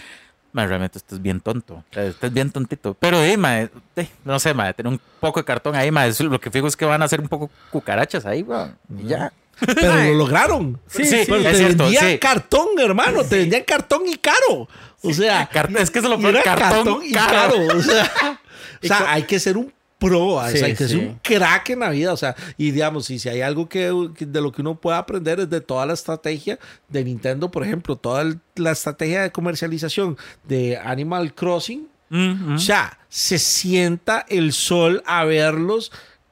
[0.64, 1.84] realmente esto es bien tonto.
[1.92, 2.94] Esto es bien tontito.
[2.98, 6.40] Pero, eh, mae, eh, no sé, mae, tener un poco de cartón ahí, eso lo
[6.40, 8.66] que fijo es que van a hacer un poco cucarachas ahí, güey.
[8.98, 9.32] Y ya.
[9.74, 10.80] Pero lo lograron.
[10.86, 12.18] Sí, sí, pero es te cierto, vendían sí.
[12.18, 13.24] cartón, hermano.
[13.24, 14.68] Te vendían cartón y caro.
[15.02, 15.48] O sea,
[15.78, 17.54] es que eso lo peor, era cartón, y caro.
[17.56, 17.78] caro.
[17.78, 18.12] O sea,
[18.82, 20.96] o sea, hay que ser un pro, o sea, Sí, hay que ser sí.
[20.96, 22.12] un crack en la vida.
[22.12, 24.98] O sea, y digamos, y si hay algo que, que de lo que uno puede
[24.98, 29.32] aprender es de toda la estrategia de Nintendo, por ejemplo, toda el- la estrategia de
[29.32, 31.88] comercialización de Animal Crossing.
[32.10, 32.56] Mm.
[32.56, 35.90] O sea, se sienta el sol a verlos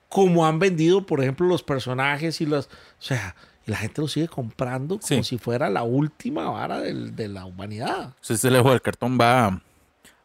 [0.08, 2.68] como han vendido, por ejemplo, los personajes y los.
[3.04, 3.34] O sea,
[3.66, 5.22] y la gente lo sigue comprando como Sí.
[5.22, 8.14] si fuera la última vara del- de la humanidad.
[8.22, 9.60] Si usted le juega el cartón, va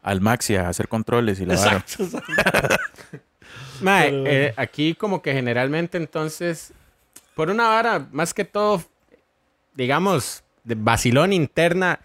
[0.01, 1.77] al Maxi a hacer controles y la vara.
[1.85, 2.21] Exacto.
[3.81, 6.73] Mae, Pero- eh, aquí como que generalmente entonces,
[7.35, 8.81] por una vara, más que todo,
[9.75, 11.99] digamos, de vacilón interna,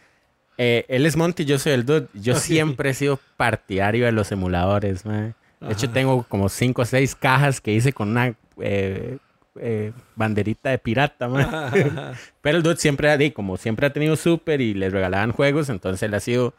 [0.59, 2.07] eh, él es Monty, yo soy el dude.
[2.15, 5.35] Yo siempre he sido partidario de los emuladores, mae.
[5.61, 9.19] De hecho, tengo como cinco o seis cajas que hice con una eh,
[9.61, 11.45] eh, banderita de pirata, mae.
[12.43, 16.15] Pero el dude siempre, como siempre ha tenido super y le regalaban juegos, entonces él
[16.15, 16.55] ha sido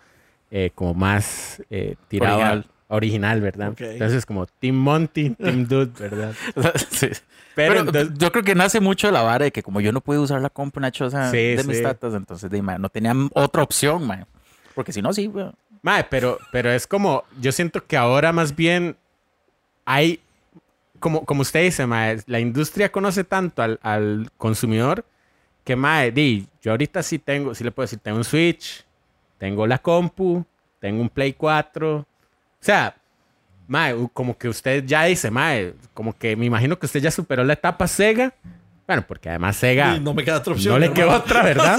[0.51, 2.57] eh, como más eh, tirado Original.
[2.57, 3.69] al original, ¿verdad?
[3.69, 3.81] Ok.
[3.81, 6.33] Entonces como Team Monty, Team Dude, ¿verdad?
[6.89, 7.07] Sí.
[7.55, 9.91] Pero, Pero, entonces- yo creo que nace mucho de la vara de que como yo
[9.91, 12.89] no pude usar la compu una choza Sí, de mis tatas, entonces de, mae, no
[12.89, 14.25] tenía otra opción, man.
[14.75, 15.47] Porque si no, sí, güey.
[15.81, 18.97] Mae, pero, pero es como, yo siento que ahora más bien
[19.85, 20.19] hay,
[21.05, 25.05] como, como usted dice, mae, la industria conoce tanto al, al consumidor
[25.63, 28.83] que, mae, di, yo ahorita sí tengo, sí le puedo decir, tengo un Switch,
[29.37, 30.43] tengo la compu,
[30.79, 31.97] tengo un Play 4.
[31.97, 32.05] O
[32.59, 32.95] sea,
[33.67, 37.43] mae, como que usted ya dice, mae, como que me imagino que usted ya superó
[37.43, 38.33] la etapa Sega.
[38.87, 40.73] Bueno, porque además Sega Y no me queda otra opción.
[40.73, 41.77] no le quedó otra, ¿verdad?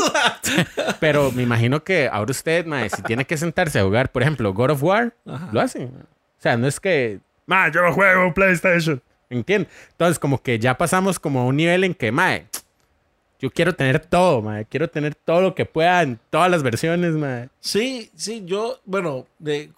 [1.00, 4.54] Pero me imagino que ahora usted, mae, si tiene que sentarse a jugar, por ejemplo,
[4.54, 5.48] God of War, Ajá.
[5.50, 5.86] lo hace.
[5.86, 9.02] O sea, no es que, mae, yo no juego PlayStation.
[9.30, 9.72] ¿Entiendes?
[9.92, 12.46] Entonces, como que ya pasamos como a un nivel en que, mae,
[13.40, 14.64] yo quiero tener todo, mae.
[14.66, 17.48] Quiero tener todo lo que pueda en todas las versiones, mae.
[17.60, 19.70] Sí, sí, yo, bueno, de,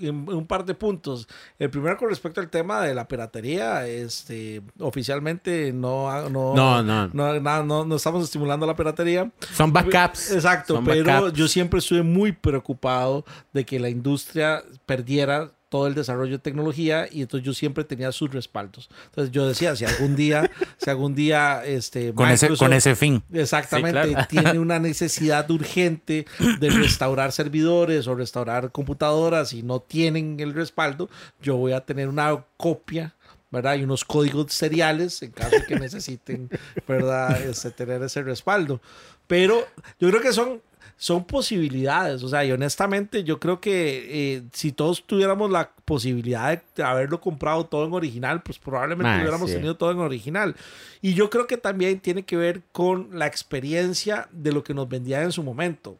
[0.00, 1.26] en- un par de puntos.
[1.58, 6.82] El primero con respecto al tema de la piratería, este, oficialmente no, ha- no, No,
[6.82, 7.08] no.
[7.08, 9.30] no, no- no estamos estimulando la piratería.
[9.54, 10.30] Son backups.
[10.32, 11.32] Exacto, Son pero backups.
[11.38, 17.08] yo siempre estuve muy preocupado de que la industria perdiera todo el desarrollo de tecnología
[17.10, 18.88] y entonces yo siempre tenía sus respaldos.
[19.06, 20.48] Entonces yo decía, si algún día,
[20.78, 23.24] si algún día, este, Con ese, con ese fin.
[23.32, 24.28] Exactamente, Sí, claro.
[24.30, 26.26] tiene una necesidad urgente
[26.60, 31.10] de restaurar servidores o restaurar computadoras y no tienen el respaldo,
[31.42, 33.16] yo voy a tener una copia,
[33.50, 33.74] ¿verdad?
[33.74, 36.50] Y unos códigos seriales en caso de que necesiten,
[36.86, 37.42] ¿verdad?
[37.50, 38.80] Este, tener ese respaldo.
[39.26, 39.66] Pero
[39.98, 40.62] yo creo que son,
[40.96, 46.62] son posibilidades, o sea, y honestamente yo creo que eh, si todos tuviéramos la posibilidad
[46.76, 49.56] de haberlo comprado todo en original, pues probablemente Mae, hubiéramos sí.
[49.56, 50.54] tenido todo en original.
[51.02, 54.88] Y yo creo que también tiene que ver con la experiencia de lo que nos
[54.88, 55.98] vendían en su momento.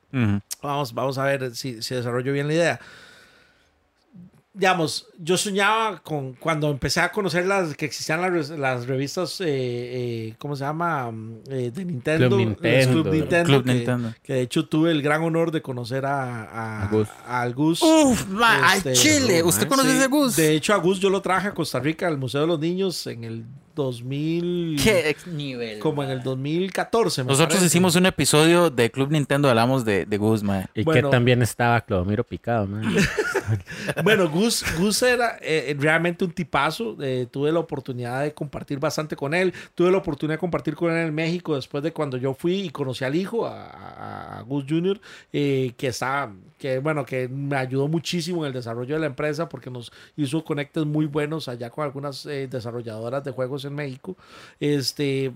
[0.63, 2.81] Vamos, vamos a ver si, si desarrollo bien la idea.
[4.57, 9.47] Digamos, yo soñaba con cuando empecé a conocer las que existían las, las revistas, eh,
[9.49, 11.11] eh, ¿cómo se llama?
[11.11, 12.29] Mm, eh, de Nintendo.
[12.29, 12.93] Club los Nintendo.
[13.03, 13.45] Club Nintendo.
[13.49, 14.15] Club que, Nintendo.
[14.23, 17.09] que de hecho tuve el gran honor de conocer a, a, A Gus.
[17.27, 17.83] a al Gus.
[17.83, 19.41] Uf, ma, Este, al Chile.
[19.41, 20.37] no, ¿Usted conoce Sí, ese Gus?
[20.37, 23.05] De hecho, a Gus yo lo traje a Costa Rica, al Museo de los Niños,
[23.09, 23.45] en el
[23.75, 24.81] 2000.
[24.81, 25.81] ¿Qué nivel?
[25.81, 27.25] Como en el 2014.
[27.25, 27.67] me Nosotros parece.
[27.67, 30.67] hicimos un episodio de Club Nintendo, hablamos de, de Gus, mae.
[30.77, 31.09] Y Bueno.
[31.09, 32.85] que también estaba Clodomiro Picado, mae.
[34.03, 36.97] Bueno, Gus, Gus era eh, realmente un tipazo.
[37.01, 39.53] eh, tuve la oportunidad de compartir bastante con él.
[39.75, 42.71] Tuve la oportunidad de compartir con él en México después de cuando yo fui y
[42.71, 45.01] conocí al hijo, a, Gus Jr.,
[45.33, 49.49] eh, que está, que bueno, que me ayudó muchísimo en el desarrollo de la empresa
[49.49, 54.17] porque nos hizo conectes muy buenos allá con algunas eh, desarrolladoras de juegos en México.
[54.61, 55.33] Este.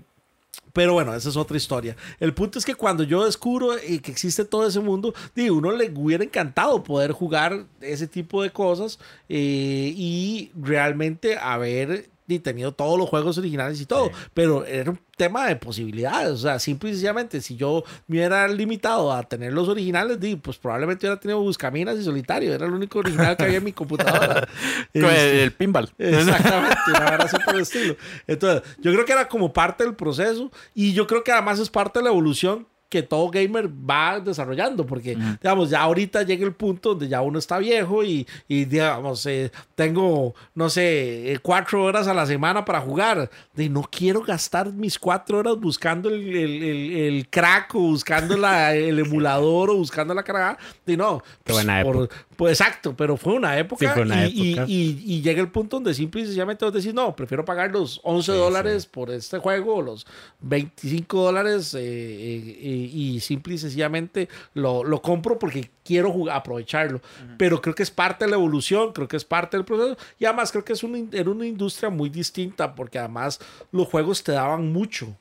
[0.73, 1.95] Pero bueno, esa es otra historia.
[2.19, 5.71] El punto es que cuando yo descubro eh, que existe todo ese mundo, digo, uno
[5.71, 12.71] le hubiera encantado poder jugar ese tipo de cosas eh, y realmente haber ni tenido
[12.71, 16.31] todos los juegos originales y todo, pero era un tema de posibilidades.
[16.31, 20.57] O sea, simple y sencillamente, si yo me hubiera limitado a tener los originales, pues
[20.57, 22.53] probablemente hubiera tenido Buscaminas y Solitario.
[22.53, 24.47] Era el único original que había en mi computadora.
[24.93, 25.89] El, Este, el pinball.
[25.97, 27.95] Exactamente, una verdad por el estilo.
[28.27, 31.69] Entonces, yo creo que era como parte del proceso y yo creo que además es
[31.69, 36.53] parte de la evolución que todo gamer va desarrollando, porque, digamos, ya ahorita llega el
[36.53, 41.83] punto donde ya uno está viejo y, y digamos, eh, tengo, no sé, eh, cuatro
[41.83, 43.29] horas a la semana para jugar.
[43.53, 48.35] De no quiero gastar mis cuatro horas buscando el, el, el- el crack o buscando
[48.35, 50.57] la, el emulador o buscando la carga.
[50.85, 52.09] De no, Qué buena por-.
[52.39, 54.65] Pues exacto, pero fue una época, Sí, fue una y, y- época.
[54.69, 57.99] y- y llega el punto donde simple y sencillamente vos decís, no, prefiero pagar los
[58.03, 60.07] 11 dólares por este juego, los
[60.39, 66.37] 25 dólares, eh, eh, eh, y simple y sencillamente lo, lo compro porque quiero jugar,
[66.37, 67.01] aprovecharlo.
[67.37, 70.23] Pero creo que es parte de la evolución, creo que es parte del proceso, y
[70.25, 73.39] además creo que es una, era una industria muy distinta, porque además
[73.73, 75.13] los juegos te daban mucho.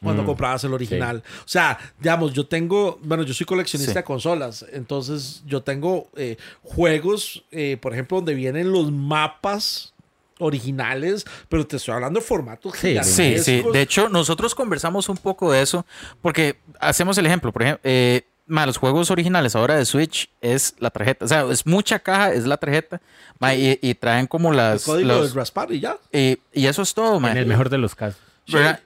[0.00, 1.22] Cuando Mm, comprabas el original.
[1.40, 3.98] O sea, digamos, yo tengo, bueno, yo soy coleccionista Sí.
[3.98, 9.92] de consolas, entonces yo tengo eh, juegos, eh, por ejemplo, donde vienen los mapas
[10.38, 13.64] originales, pero te estoy hablando de formatos Sí, Sí, sí.
[13.72, 15.84] De hecho, nosotros conversamos un poco de eso
[16.22, 17.50] porque hacemos el ejemplo.
[17.52, 21.24] Por ejemplo, eh, ma, los juegos originales ahora de Switch es la tarjeta.
[21.24, 23.00] O sea, es mucha caja, es la tarjeta.
[23.40, 24.84] ma, y, y traen como el las.
[24.84, 25.96] código los- del Raspberry y ya.
[26.12, 27.30] eh, y eso es todo, ma.
[27.32, 28.20] En el mejor de los casos.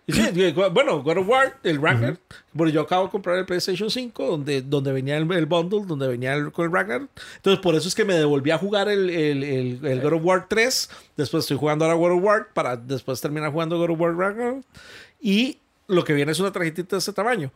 [0.09, 2.19] Sí, sí, bueno, God of War, el Ragnar.
[2.53, 6.09] Bueno, yo acabo de comprar el PlayStation 5, donde, donde venía el, el bundle, donde
[6.09, 7.03] venía el, con el Ragnar.
[7.37, 10.25] Entonces, por eso es que me devolví a jugar el, el, el, el God of
[10.25, 10.91] War 3.
[11.17, 14.57] Después estoy jugando ahora God of War para después terminar jugando God of War Ragnar.
[15.21, 15.59] Y
[15.89, 17.53] lo que viene es una tarjetita de este tamaño.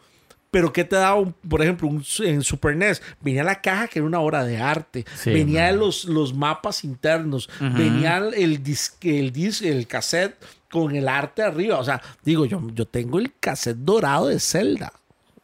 [0.50, 3.02] Pero ¿qué te da, un- por ejemplo, un, en Super NES?
[3.20, 5.04] Venía la caja que era una obra de arte.
[5.16, 7.50] Sí, venía los, los mapas internos.
[7.60, 10.36] Venía el, disque, el, dis- el cassette
[10.84, 11.78] con el arte arriba.
[11.78, 14.92] O sea, digo, yo, yo tengo el cassette dorado de Zelda.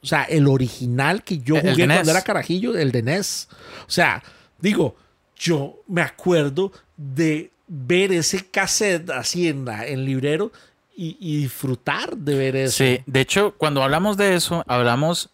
[0.02, 3.48] O sea, el original que yo El- jugué cuando era carajillo, el de NES.
[3.86, 4.22] O sea,
[4.58, 4.96] digo,
[5.36, 10.52] yo me acuerdo de ver ese cassette así en, la, en el librero
[10.96, 12.78] y, y disfrutar de ver eso.
[12.84, 15.30] Sí, de hecho, cuando hablamos de eso, hablamos.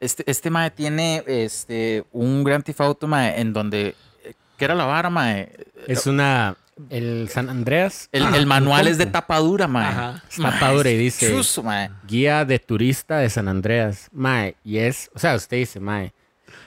[0.00, 3.94] Este, este mae tiene este, un Grand Theft Auto mae, en donde.
[4.24, 5.52] eh, ¿Qué era la vara, mae?
[5.86, 6.56] Es una.
[6.90, 8.08] El San Andreas.
[8.12, 9.86] El, el manual es de tapadura, mae.
[9.86, 10.22] Ajá.
[10.30, 11.90] Es tapadura y dice- chuzo, mae.
[12.06, 14.08] Guía de turista de San Andreas.
[14.12, 15.10] Mae, y es.
[15.14, 16.12] O sea, usted dice, Mae,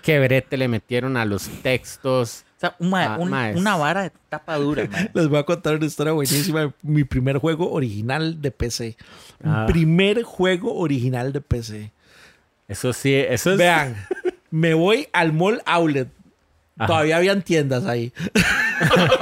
[0.01, 2.43] qué brete le metieron a los textos.
[2.57, 5.09] O sea, Ah, un- una vara de tapadura, mae.
[5.14, 8.97] Les voy a contar una historia buenísima de mi primer juego original de PC.
[9.43, 9.66] Ah.
[9.68, 11.91] Mi primer juego original de PC.
[12.68, 13.57] Eso sí, eso es.
[13.57, 13.95] Vean,
[14.49, 16.07] me voy al mall outlet.
[16.78, 16.88] Ajá.
[16.88, 18.14] Todavía habían tiendas ahí.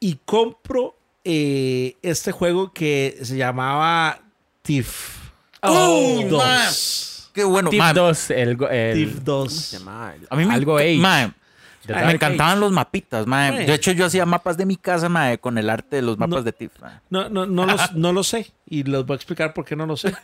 [0.00, 4.20] y compro eh, este juego que se llamaba
[4.62, 5.16] Thief.
[5.62, 7.30] Oh, 2.
[7.34, 7.92] Qué bueno, mae.
[7.94, 8.56] 2, el.
[8.70, 9.52] el Thief ¿cómo 2.
[9.52, 10.14] se llama?
[10.30, 13.52] A mí me, Algo Ay, me encantaban los mapitas, mae.
[13.52, 13.66] Mae.
[13.66, 16.38] De hecho, yo hacía mapas de mi casa, mae, con el arte de los mapas
[16.38, 16.42] No.
[16.42, 16.72] de Tiff.
[16.80, 17.00] mae.
[17.10, 18.52] No, no, no, lo, no lo sé.
[18.68, 20.14] Y les voy a explicar por qué no lo sé.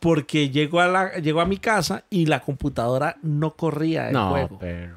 [0.00, 4.30] Porque llego a, la, llego a mi casa y la computadora no corría el No,
[4.30, 4.58] juego.
[4.60, 4.96] pero.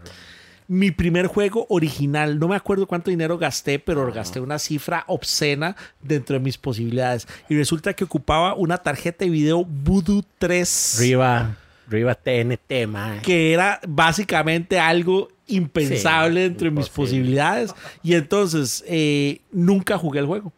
[0.72, 5.76] Mi primer juego original, no me acuerdo cuánto dinero gasté, pero gasté una cifra obscena
[6.00, 7.28] dentro de mis posibilidades.
[7.50, 11.56] Y resulta que ocupaba una tarjeta de video Voodoo 3, Riva.
[11.90, 13.20] Riva TNT, Mae.
[13.24, 17.74] que era básicamente algo impensable Sí, dentro de mis posibilidades.
[18.04, 20.54] Y entonces eh, nunca jugué el juego.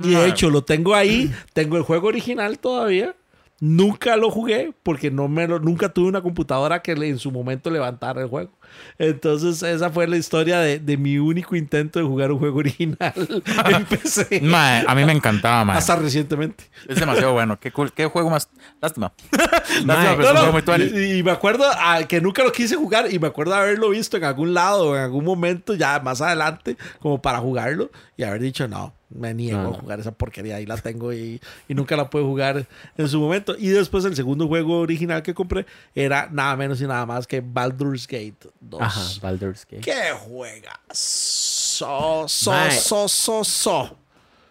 [0.00, 0.26] Y de Ah.
[0.28, 3.16] hecho lo tengo ahí, tengo el juego original todavía.
[3.62, 7.68] Nunca lo jugué porque no me lo, nunca tuve una computadora que en su momento
[7.68, 8.50] levantara el juego.
[8.98, 13.12] Entonces esa fue la historia de, de mi único intento de jugar un juego original
[13.16, 14.40] en PC.
[14.40, 15.76] Mae, a mí me encantaba, mae.
[15.76, 16.64] Hasta recientemente.
[16.88, 17.60] Es demasiado bueno.
[17.60, 17.92] Qué cool.
[17.92, 18.48] Qué juego más.
[18.80, 19.12] Lástima.
[19.84, 20.62] Lástima, pero No, no, muy
[20.98, 24.16] y, y me acuerdo ah, que nunca lo quise jugar y me acuerdo haberlo visto
[24.16, 28.40] en algún lado o en algún momento ya más adelante como para jugarlo y haber
[28.40, 31.96] dicho no, me niego No, a jugar esa porquería, ahí la tengo y, y nunca
[31.96, 33.56] la pude jugar en su momento.
[33.58, 37.40] Y después el segundo juego original que compré era nada menos y nada más que
[37.40, 38.80] Baldur's Gate 2.
[38.80, 39.82] Ajá, Baldur's Gate.
[39.82, 40.80] ¡Qué juega!
[40.92, 42.70] So, so, Mae.
[42.72, 43.96] so, so, so.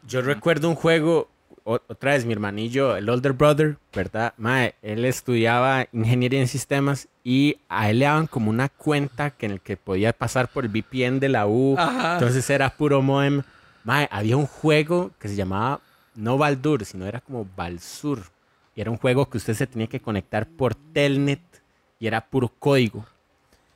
[0.07, 1.29] Yo recuerdo un juego,
[1.63, 4.33] otra vez mi hermanillo, el older brother, ¿verdad?
[4.37, 9.45] Mae, él estudiaba ingeniería en sistemas y a él le daban como una cuenta que
[9.45, 11.75] en el que podía pasar por el VPN de la U.
[11.77, 12.13] Ajá.
[12.13, 13.43] Entonces era puro modem.
[13.83, 15.81] Mae, había un juego que se llamaba
[16.15, 18.23] no Baldur, sino era como Balsur.
[18.75, 21.41] Y era un juego que usted se tenía que conectar por Telnet
[21.99, 23.05] y era puro código.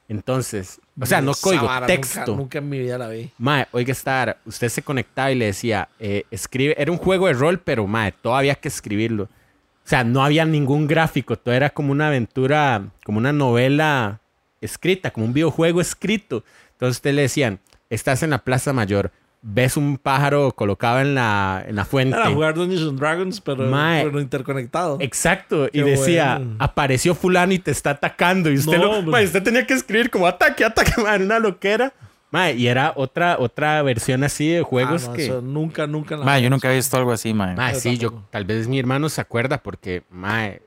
[0.07, 2.19] Entonces, o sea, no código, vara texto.
[2.19, 3.31] Nunca, nunca en mi vida la vi.
[3.37, 7.33] Mae, oiga, estar, usted se conectaba y le decía, eh, escribe, era un juego de
[7.33, 9.23] rol, pero mae, todavía había que escribirlo.
[9.23, 14.21] O sea, no había ningún gráfico, todo era como una aventura, como una novela
[14.61, 16.43] escrita, como un videojuego escrito.
[16.73, 19.11] Entonces usted le decían, estás en la Plaza Mayor,
[19.45, 22.15] ves un pájaro colocado en la, en la fuente.
[22.15, 24.03] Era jugar Dungeons and Dragons, pero, Mae.
[24.05, 24.97] pero interconectado.
[25.01, 26.55] Exacto, y decía, bueno.
[26.59, 28.49] apareció fulano y te está atacando.
[28.49, 31.39] Y usted, No, lo, mae, usted tenía que escribir como ataque, ataque, mae, era una
[31.39, 31.93] loquera.
[32.31, 35.25] Mae, y era otra, otra versión así de Ah, juegos no, que...
[35.25, 36.15] eso nunca, nunca.
[36.15, 37.53] en la Ma, yo nunca he visto algo así, ma.
[37.53, 40.61] Mae, sí, yo, tal vez mi hermano se acuerda porque, mae...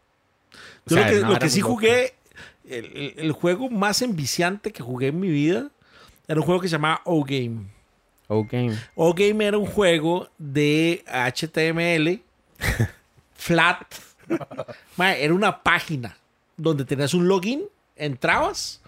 [0.87, 1.73] Yo sea, lo que, no, lo era que sí loco.
[1.73, 2.15] jugué,
[2.69, 5.69] el, el- el juego más enviciante que jugué en mi vida,
[6.29, 7.75] era un juego que se llamaba O-Game.
[8.29, 8.77] Game.
[8.95, 12.21] O-Game era un juego de HTML
[13.35, 13.83] flat.
[14.99, 16.17] Era una página
[16.57, 17.63] donde tenías un login,
[17.95, 18.81] entrabas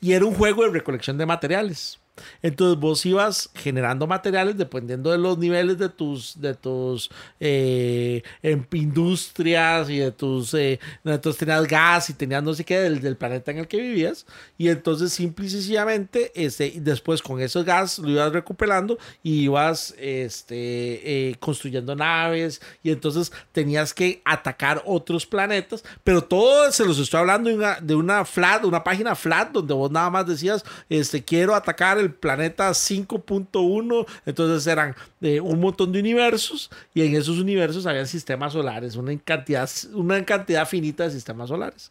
[0.00, 1.98] y era un juego de recolección de materiales.
[2.42, 7.10] Entonces vos ibas generando materiales dependiendo de los niveles de tus, de tus
[7.40, 10.54] eh, em- industrias y de tus...
[10.54, 13.80] Eh, entonces tenías gas y tenías no sé qué del, del planeta en el que
[13.80, 14.26] vivías.
[14.56, 19.94] Y entonces simple y sencillamente este, después con esos gas lo ibas recuperando y ibas
[19.98, 25.84] este, eh, construyendo naves y entonces tenías que atacar otros planetas.
[26.04, 29.74] Pero todo se los estoy hablando de una, de una flat, una página flat donde
[29.74, 34.06] vos nada más decías, este, quiero atacar el planeta 5.1.
[34.26, 39.16] Entonces eran eh, un montón de universos y en esos universos había sistemas solares, una
[39.18, 41.90] cantidad, una cantidad finita de sistemas solares.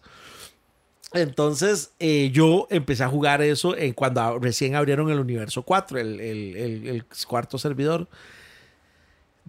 [1.13, 6.19] Entonces eh, yo empecé a jugar eso en cuando recién abrieron el universo 4, el,
[6.19, 8.07] el- el- el cuarto servidor.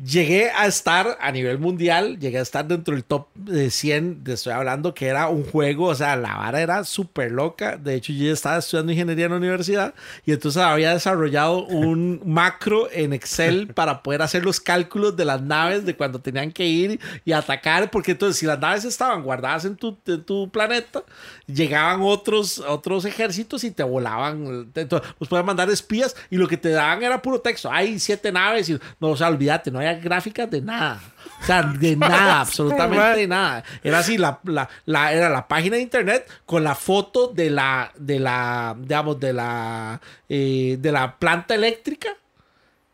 [0.05, 4.34] Llegué a estar a nivel mundial, llegué a estar dentro del top de 100, te
[4.34, 7.76] estoy hablando que era un juego, o sea, la vara era súper loca.
[7.76, 9.94] De hecho, yo estaba estudiando ingeniería en la universidad
[10.24, 15.42] y entonces había desarrollado un macro en Excel para poder hacer los cálculos de las
[15.42, 19.64] naves de cuando tenían que ir y atacar, porque entonces si las naves estaban guardadas
[19.64, 21.03] en tu, en tu planeta,
[21.49, 24.70] llegaban otros, otros ejércitos y te volaban.
[24.74, 27.68] Entonces, los podían mandar espías y lo que te daban era puro texto.
[27.68, 31.01] Hay siete naves y no, o sea, olvídate, no había gráficas de nada.
[31.43, 33.64] O sea, de nada, absolutamente de nada.
[33.82, 37.93] Era así, la, la, la- era la página de internet con la foto de la,
[37.97, 42.09] de la, digamos, de la, eh, de la planta eléctrica.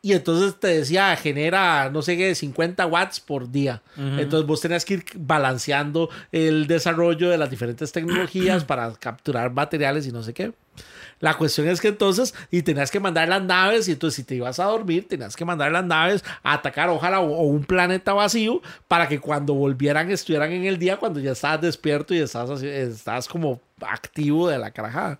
[0.03, 3.81] Y entonces te decía, genera, no sé qué, 50 watts por día.
[3.97, 10.07] Entonces vos tenías que ir balanceando el desarrollo de las diferentes tecnologías para capturar materiales
[10.07, 10.53] y no sé qué.
[11.21, 14.35] La cuestión es que entonces, y tenías que mandar las naves, y entonces si te
[14.35, 18.61] ibas a dormir, tenías que mandar las naves a atacar, ojalá, o, un planeta vacío,
[18.89, 22.69] para que cuando volvieran estuvieran en el día, cuando ya estabas despierto y estabas, así-
[22.69, 25.19] estabas como activo de la carajada.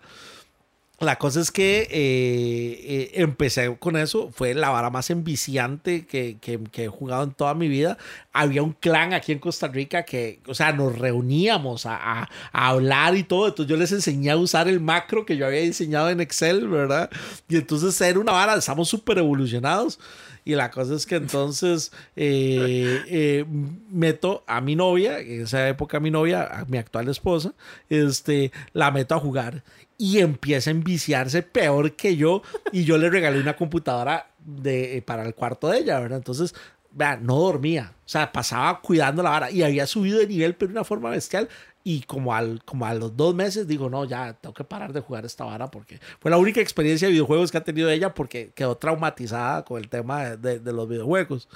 [1.01, 6.37] La cosa es que eh, eh, empecé con eso, fue la vara más enviciante que,
[6.41, 7.99] que- he jugado en toda mi vida.
[8.33, 13.25] Había un clan aquí en Costa Rica que, o sea, nos reuníamos a, hablar y
[13.25, 13.49] todo.
[13.49, 17.11] Entonces yo les enseñé a usar el macro que yo había diseñado en Excel, ¿verdad?
[17.49, 19.99] Y entonces era una vara, estamos súper evolucionados.
[20.47, 23.45] Y la cosa es que entonces eh,
[23.91, 27.55] meto a mi novia, en esa época mi novia, a mi actual esposa,
[27.89, 29.65] este, la meto a jugar
[29.99, 32.43] y empieza a enviciarse peor que yo.
[32.73, 36.19] Y yo le regalé una computadora de, eh, para el cuarto de ella, ¿verdad?
[36.19, 36.55] Entonces,
[36.91, 37.93] vean, no dormía.
[38.05, 41.11] O sea, pasaba cuidando la vara y había subido de nivel, pero de una forma
[41.11, 41.49] bestial.
[41.87, 45.01] Y como, al, como a los dos meses digo, no, ya tengo que parar de
[45.01, 48.53] jugar esta vara porque fue la única experiencia de videojuegos que ha tenido ella porque
[48.55, 51.47] quedó traumatizada con el tema de, de- de los videojuegos.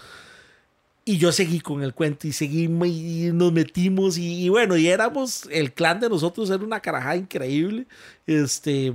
[1.09, 5.49] Y yo seguí con el cuento y seguimos y nos metimos y, bueno, y éramos,
[5.51, 7.87] el clan de nosotros era una carajada increíble.
[8.27, 8.93] Este,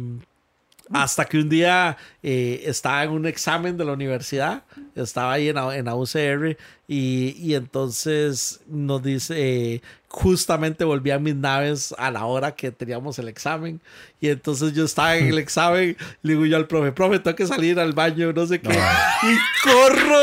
[0.91, 5.57] hasta que un día eh, estaba en un examen de la universidad, estaba ahí en,
[5.57, 6.55] en la UCR
[6.87, 9.35] y, y entonces nos dice,
[9.75, 13.81] eh, justamente volvían mis naves a la hora que teníamos el examen.
[14.21, 17.47] Y entonces yo estaba en el examen, le digo yo al profe, profe, tengo que
[17.47, 20.21] salir al baño, no sé qué, y corro,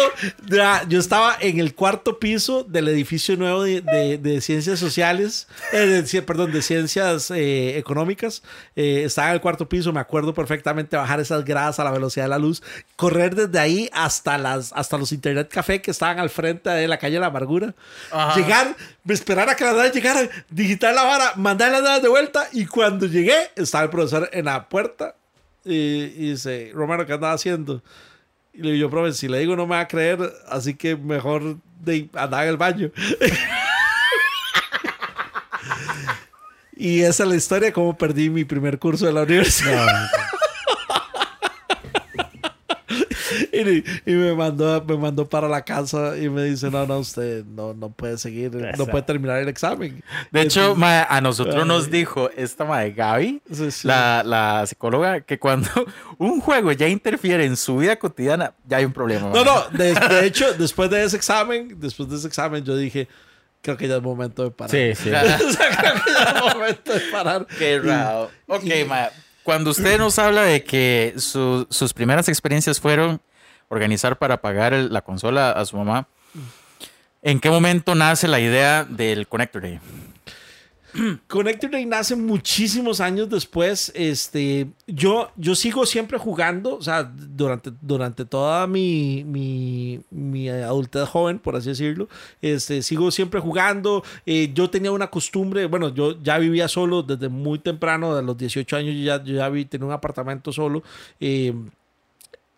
[0.48, 5.48] ya, yo estaba en el cuarto piso del edificio nuevo de, de- de ciencias sociales,
[5.72, 8.42] eh, de perdón, de ciencias eh, económicas,
[8.76, 12.24] eh, estaba en el cuarto piso, me acuerdo perfectamente bajar esas gradas a la velocidad
[12.26, 12.62] de la luz,
[12.96, 16.98] correr desde ahí hasta, las, hasta los internet café que estaban al frente de la
[16.98, 17.74] calle de la amargura,
[18.36, 18.76] llegar,
[19.08, 22.66] esperar a que las naves llegaran, digitar la vara, mandar las naves de vuelta y
[22.66, 25.14] cuando llegué estaba el profesor en la puerta
[25.64, 27.82] y, y dice, Romano, ¿qué andaba haciendo?
[28.52, 30.96] Y le digo yo, profe, si le digo no me va a creer, así que
[30.96, 32.90] mejor de andar en el baño.
[36.80, 39.86] Y esa es la historia de cómo perdí mi primer curso de la universidad.
[43.52, 47.44] y, y me mandó me mandó para la casa y me dice no no usted
[47.44, 51.86] no no puede seguir no puede terminar el examen De hecho, mae, a nosotros nos
[51.86, 51.90] Ay.
[51.90, 53.86] dijo esta mae Gaby, Sí, sí.
[53.88, 55.68] La, la psicóloga, que cuando
[56.18, 59.28] un juego ya interfiere en su vida cotidiana, ya hay un problema.
[59.28, 59.44] no mae.
[59.44, 63.08] no de, de hecho después de ese examen después de ese examen yo dije
[63.62, 65.10] creo que ya es momento de parar Sí, sí.
[65.10, 68.30] O sea, creo que ya es momento de parar Qué raro.
[68.46, 69.08] Ok, mae,
[69.42, 73.20] Cuando usted nos habla de que su- sus primeras experiencias fueron
[73.70, 76.08] organizar para pagar la consola a su mamá,
[77.22, 79.80] ¿en qué momento nace la idea del Connector Day?
[81.28, 83.92] Connector Day nace muchísimos años después.
[83.94, 91.08] Este, yo, yo sigo siempre jugando, o sea, durante, durante toda mi, mi, mi adultez
[91.08, 92.08] joven, por así decirlo,
[92.42, 94.02] este, sigo siempre jugando.
[94.26, 98.36] Eh, yo tenía una costumbre, bueno, yo ya vivía solo desde muy temprano, de los
[98.36, 100.82] 18 años, ya, yo ya vi, tenía un apartamento solo.
[101.20, 101.54] eh,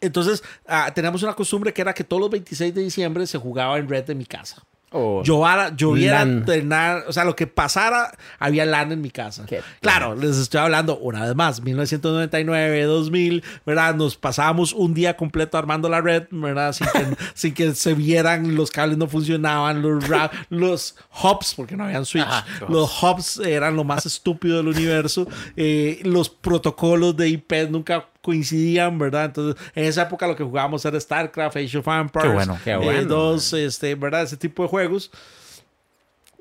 [0.02, 3.78] entonces, ah, teníamos una costumbre que era que todos los 26 de diciembre se jugaba
[3.78, 4.62] en red de mi casa.
[4.94, 6.44] Oh, Llovara, lloviera, LAN.
[6.44, 9.46] tenar- o sea, lo que pasara, había LAN en mi casa.
[9.46, 13.94] Qué Claro, les estoy hablando una vez más, 1999, 2000, ¿verdad?
[13.94, 16.74] Nos pasábamos un día completo armando la red, ¿verdad?
[16.74, 20.04] Sin que, sin que se vieran, los cables no funcionaban, los,
[20.50, 25.26] los hubs, porque no habían switch, Ajá, los hubs eran lo más estúpido del universo,
[25.56, 29.26] eh, los protocolos de IP nunca coincidían, ¿verdad?
[29.26, 32.70] Entonces, en esa época lo que jugábamos era StarCraft, Age of Empires, Qué bueno, qué
[32.72, 33.04] eh, bueno.
[33.04, 34.22] dos, este, ¿verdad?
[34.22, 35.10] Ese tipo de juegos.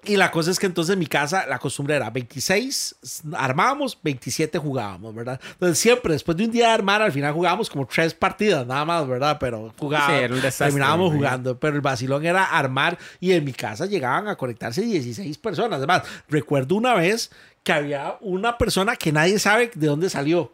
[0.04, 2.96] Y la cosa es que entonces en mi casa la costumbre era 26
[3.34, 5.40] armábamos, 27 jugábamos, ¿verdad?
[5.52, 8.84] Entonces siempre después de un día de armar, al final jugábamos como tres partidas nada
[8.84, 9.38] más, ¿verdad?
[9.40, 11.60] Pero jugábamos, Sí, terminábamos jugando.
[11.60, 15.78] Pero el vacilón era armar y en mi casa llegaban a conectarse 16 personas.
[15.78, 17.30] Además, recuerdo una vez
[17.64, 20.52] que había una persona que nadie sabe de dónde salió.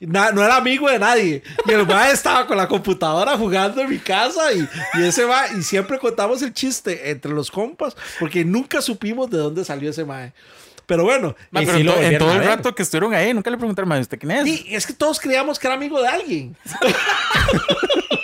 [0.00, 1.42] Na- no era amigo de nadie.
[1.66, 5.58] Y el mae estaba con la computadora jugando en mi casa y, y ese mae,
[5.58, 10.04] y siempre contamos el chiste entre los compas porque nunca supimos de dónde salió ese
[10.04, 10.32] mae.
[10.86, 13.88] Pero bueno, Ma, pero en, lo todo el rato que estuvieron ahí, nunca le preguntaron,
[13.88, 14.44] "Ma, ¿usted quién es?
[14.44, 16.56] Sí, es que todos creíamos que era amigo de alguien.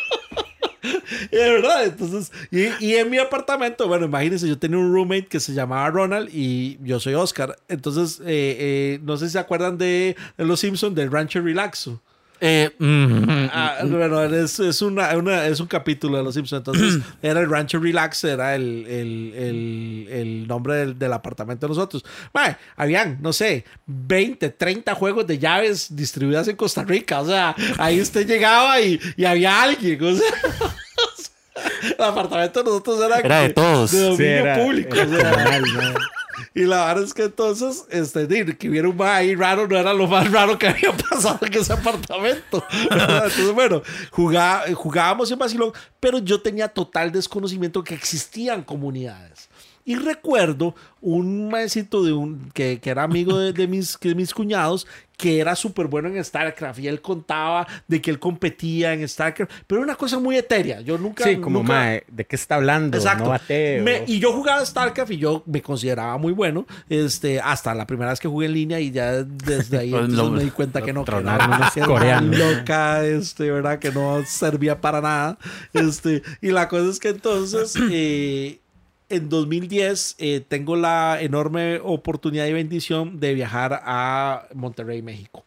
[1.37, 5.27] Y de verdad, entonces, y, y en mi apartamento, bueno, imagínense, yo tenía un roommate
[5.27, 7.57] que se llamaba Ronald y yo soy Oscar.
[7.69, 12.01] Entonces, eh, eh, no sé si se acuerdan de, de Los Simpsons, del Rancho Relaxo.
[12.39, 16.61] Eh, mm, Ah, bueno, es, es, una, una- es un capítulo de Los Simpsons.
[16.61, 21.71] Entonces, era el Rancho Relax, era el, el, el, el nombre del, del apartamento de
[21.71, 22.05] nosotros.
[22.35, 27.21] Mae, habían, no sé, 20, 30 juegos de llaves distribuidas en Costa Rica.
[27.23, 30.05] O sea, ahí usted llegaba y, y había alguien.
[30.05, 30.31] O sea,
[31.99, 33.91] el apartamento de nosotros era, Era de todos.
[33.93, 34.97] de dominio Sí, era- público.
[36.55, 38.27] Y la verdad es que entonces, este,
[38.59, 41.73] que hubiera un ahí raro no era lo más raro que había pasado en ese
[41.73, 42.65] apartamento.
[42.91, 49.46] Entonces, bueno, jugá- jugábamos en Basilón, pero yo tenía total desconocimiento que existían comunidades.
[49.87, 54.35] Y recuerdo un maecito de un, que, que era amigo de, de mis, de mis
[54.35, 59.09] cuñados que era súper bueno en StarCraft y él contaba de que él competía en
[59.09, 60.83] StarCraft, pero era una cosa muy etérea.
[60.83, 61.25] Yo nunca.
[61.25, 62.99] Sí, como, nunca- mae, ¿de qué está hablando?
[62.99, 63.25] Exacto.
[63.25, 63.83] No bateo.
[63.83, 66.67] Me- y yo jugaba StarCraft y yo me consideraba muy bueno.
[66.91, 70.19] Este, hasta la primera vez que jugué en línea y ya desde ahí Pues entonces
[70.27, 71.19] lo- me di cuenta que no, que no,
[72.03, 73.79] era loca, este, ¿verdad?
[73.79, 75.39] Que no servía para nada.
[75.73, 78.59] Este, y la cosa es que entonces, eh,
[79.09, 85.45] en 2010, eh, tengo la enorme oportunidad y bendición de viajar a Monterrey, México.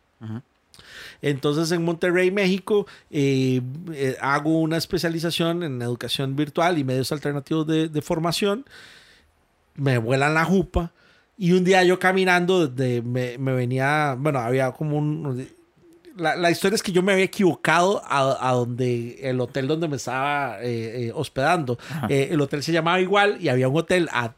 [1.22, 3.62] Entonces en Monterrey, México, eh,
[3.94, 8.66] eh, hago una especialización en educación virtual y medios alternativos de, de formación.
[9.76, 10.92] Me vuelan la jupa
[11.38, 15.48] y un día yo caminando, desde, me, me venía, bueno, había como un...
[16.20, 19.88] La, la historia es que yo me había equivocado a, a donde el hotel donde
[19.88, 21.78] me estaba eh, eh, hospedando.
[22.10, 24.34] Eh, el hotel se llamaba igual y había un hotel a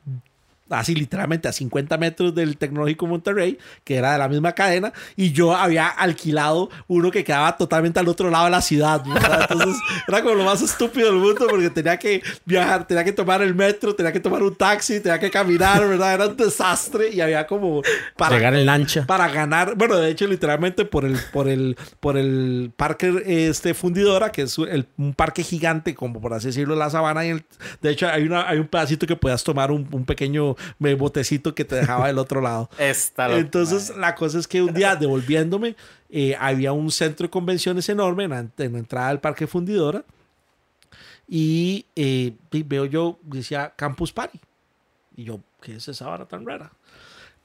[0.71, 5.31] así literalmente a 50 metros del Tecnológico Monterrey, que era de la misma cadena, y
[5.31, 9.03] yo había alquilado uno que quedaba totalmente al otro lado de la ciudad.
[9.05, 9.47] ¿verdad?
[9.49, 9.75] Entonces
[10.07, 13.53] era como lo más estúpido del mundo porque tenía que viajar, tenía que tomar el
[13.55, 16.13] metro, tenía que tomar un taxi, tenía que caminar, ¿verdad?
[16.13, 17.81] Era un desastre y había como
[18.17, 19.05] para Llegar en lancha.
[19.05, 24.31] para ganar, bueno, de hecho, literalmente por el, por el, por el parque este fundidora,
[24.31, 27.25] que es el- un parque gigante, como por así decirlo, la sabana.
[27.25, 27.45] Y el-
[27.81, 31.55] de hecho, hay, una, hay un pedacito que puedas tomar un, un pequeño eh, botecito
[31.55, 32.69] que te dejaba del otro lado.
[33.37, 35.75] Entonces, la cosa es que un día devolviéndome,
[36.09, 40.03] eh, había un centro de convenciones enorme en la, en la entrada del parque fundidora.
[41.27, 44.39] Y eh, veo yo, decía Campus Party.
[45.15, 46.71] Y yo, ¿qué es esa hora tan rara?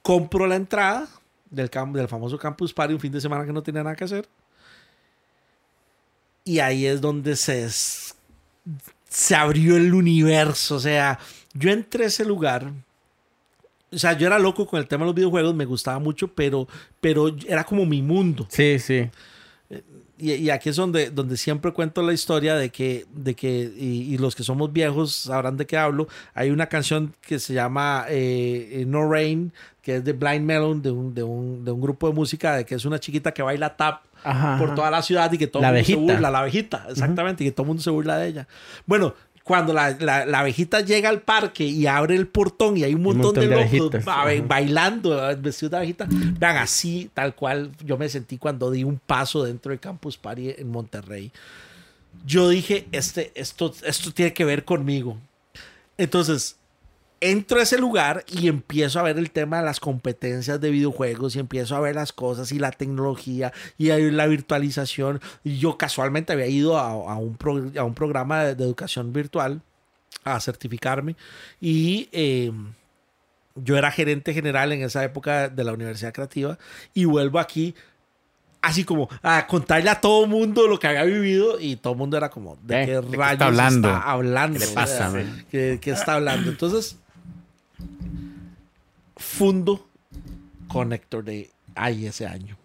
[0.07, 1.05] compro la entrada
[1.49, 4.25] del, del famoso Campus Party un fin de semana que no tenía nada que hacer.
[6.45, 7.67] Y ahí es donde se,
[9.09, 10.75] se abrió el universo.
[10.75, 11.19] O sea,
[11.53, 12.71] yo entré a ese lugar.
[13.97, 16.67] O sea, yo era loco con el tema de los videojuegos, me gustaba mucho, pero,
[17.01, 18.45] pero era como mi mundo.
[18.47, 19.09] Sí, sí.
[20.19, 24.13] Y, y aquí es donde, donde siempre cuento la historia de que, de que y,
[24.13, 26.07] y los que somos viejos sabrán de qué hablo.
[26.35, 30.83] Hay una canción que se llama eh, eh, No Rain, que es de Blind Melon,
[30.83, 33.41] de un, de, un, de un grupo de música, de que es una chiquita que
[33.41, 36.13] baila tap Ajá, por toda la ciudad y que todo el mundo se abejita.
[36.13, 38.47] burla, la abejita, exactamente, y que todo el mundo se burla de ella.
[38.85, 39.13] Bueno,
[39.47, 43.01] cuando la, la, la abejita llega al parque y abre el portón y hay un
[43.01, 44.25] montón, montón de, de locos ajá.
[44.45, 48.99] bailando eh, vestidos de abejita, vean, así, tal cual yo me sentí cuando di un
[48.99, 51.31] paso dentro del Campus Party en Monterrey.
[52.25, 55.17] Yo dije, este, esto, esto tiene que ver conmigo.
[55.97, 56.57] Entonces,
[57.19, 61.35] entro a ese lugar y empiezo a ver el tema de las competencias de videojuegos
[61.35, 65.19] y empiezo a ver las cosas y la tecnología y la virtualización.
[65.43, 69.13] Y yo casualmente había ido a, a un, pro- a un programa de, de educación
[69.13, 69.61] virtual
[70.23, 71.15] a certificarme
[71.61, 72.51] y eh,
[73.55, 76.57] yo era gerente general en esa época de la Universidad Creativa
[76.93, 77.73] y vuelvo aquí
[78.61, 82.17] así como a contarle a todo mundo lo que había vivido y todo el mundo
[82.17, 83.87] era como, ¿de Eh, qué ¿de qué está rayos hablando?
[83.87, 84.59] está hablando?
[84.59, 85.13] ¿Qué le pasa?
[85.49, 86.49] ¿Qué, qué está hablando?
[86.49, 86.97] Entonces,
[89.15, 89.87] fundo
[90.67, 92.57] Connector de ahí ese año.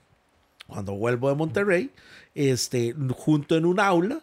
[0.67, 1.91] Cuando vuelvo de Monterrey,
[2.35, 4.21] este, junto en un aula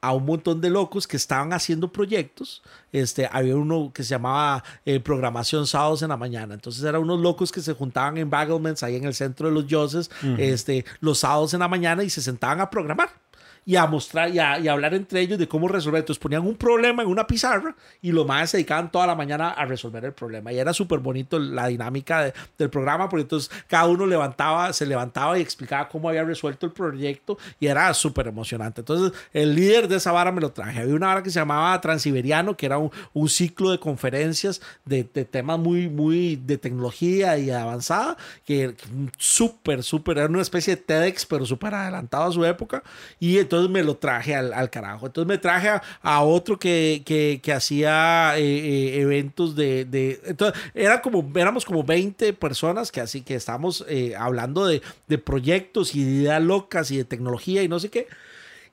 [0.00, 2.62] a un montón de locos que estaban haciendo proyectos.
[2.90, 6.54] Este, había uno que se llamaba eh, Programación Sábados en la Mañana.
[6.54, 9.66] Entonces eran unos locos que se juntaban en Bagelmans, ahí en el centro de los
[9.68, 13.21] Yoses, este, los sábados en la mañana y se sentaban a programar
[13.64, 16.00] y a mostrar y a, y a hablar entre ellos de cómo resolver.
[16.00, 19.50] Entonces ponían un problema en una pizarra y los más se dedicaban toda la mañana
[19.50, 20.52] a resolver el problema.
[20.52, 24.84] Y era súper bonito la dinámica de- del programa porque entonces cada uno levantaba, se
[24.86, 28.80] levantaba y explicaba cómo había resuelto el proyecto y era súper emocionante.
[28.80, 30.80] Entonces el líder de esa vara me lo traje.
[30.80, 35.04] Había una vara que se llamaba Transiberiano, que era un, un ciclo de conferencias de,
[35.14, 38.74] de temas muy, muy de tecnología y avanzada, que
[39.18, 42.82] súper, súper, era una especie de TEDx, pero súper adelantado a su época.
[43.20, 45.06] Y entonces me lo traje al, al carajo.
[45.06, 50.20] Entonces me traje a, a otro que, que, que hacía eh, eh, eventos de, de-
[50.24, 55.18] Entonces era como, éramos como 20 personas que así que estábamos eh, hablando de, de
[55.18, 58.06] proyectos y de ideas locas y de tecnología y no sé qué.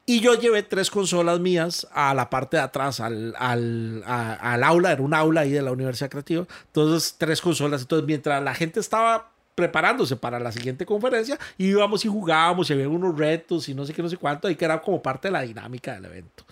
[0.05, 4.63] Y yo llevé tres consolas mías a la parte de atrás, al, al, a- al
[4.63, 6.47] aula, era un aula ahí de la Universidad Creativa.
[6.67, 7.81] Entonces, tres consolas.
[7.81, 12.87] Entonces, mientras la gente estaba preparándose para la siguiente conferencia, íbamos y jugábamos y había
[12.87, 15.33] unos retos y no sé qué, no sé cuánto, y que era como parte de
[15.33, 16.45] la dinámica del evento.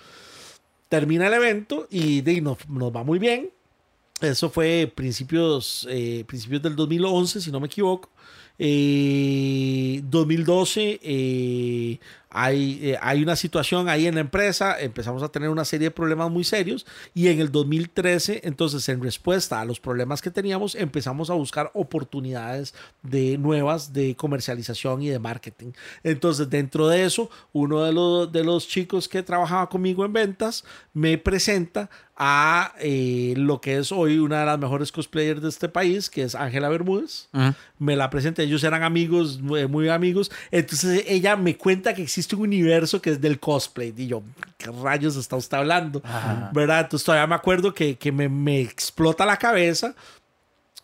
[0.89, 3.49] Termina el evento y de, nos, nos va muy bien.
[4.19, 8.09] Eso fue principios, eh, principios del 2011, si no me equivoco.
[8.59, 11.99] Eh, 2012 eh,
[12.39, 15.91] hay, eh, hay una situación ahí en la empresa, empezamos a tener una serie de
[15.91, 16.85] problemas muy serios
[17.15, 21.71] y en el 2013, entonces en respuesta a los problemas que teníamos, empezamos a buscar
[21.73, 25.71] oportunidades de nuevas de comercialización y de marketing.
[26.03, 30.63] Entonces dentro de eso, uno de los, de los chicos que trabajaba conmigo en ventas
[30.93, 35.69] me presenta a eh, lo que es hoy una de las mejores cosplayers de este
[35.69, 37.29] país, que es Ángela Bermúdez.
[37.77, 40.31] Me la presenta, ellos eran amigos, muy, muy amigos.
[40.49, 43.93] Entonces ella me cuenta que existe un universo que es del cosplay.
[43.95, 44.23] Y yo,
[44.57, 46.01] ¿qué rayos está usted hablando?
[46.53, 46.81] ¿Verdad?
[46.81, 49.93] Entonces todavía me acuerdo que, que me, me explota la cabeza.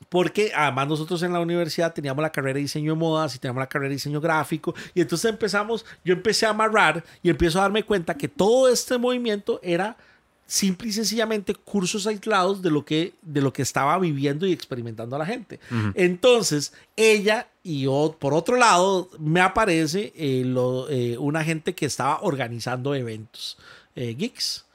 [0.10, 3.62] Porque además nosotros en la universidad teníamos la carrera de diseño de modas y teníamos
[3.62, 4.76] la carrera de diseño gráfico.
[4.94, 9.00] Y entonces empezamos, yo empecé a amarrar y empiezo a darme cuenta que todo este
[9.00, 9.98] movimiento era
[10.46, 15.18] simple y sencillamente cursos aislados de lo que, de lo que estaba viviendo y experimentando
[15.18, 15.60] la gente.
[15.96, 21.86] Entonces, ella y yo, por otro lado, me aparece eh, lo- eh, una gente que
[21.86, 23.58] estaba organizando eventos
[23.96, 24.66] eh, geeks.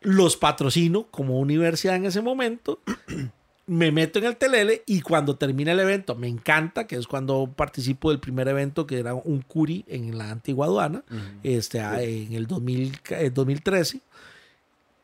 [0.00, 2.80] Los patrocino como universidad en ese momento.
[3.68, 7.52] me meto en el telele y cuando termina el evento, me encanta, que es cuando
[7.56, 11.02] participo del primer evento que era un curi en la antigua aduana,
[11.42, 14.00] este, a- en el 2000, eh, 2013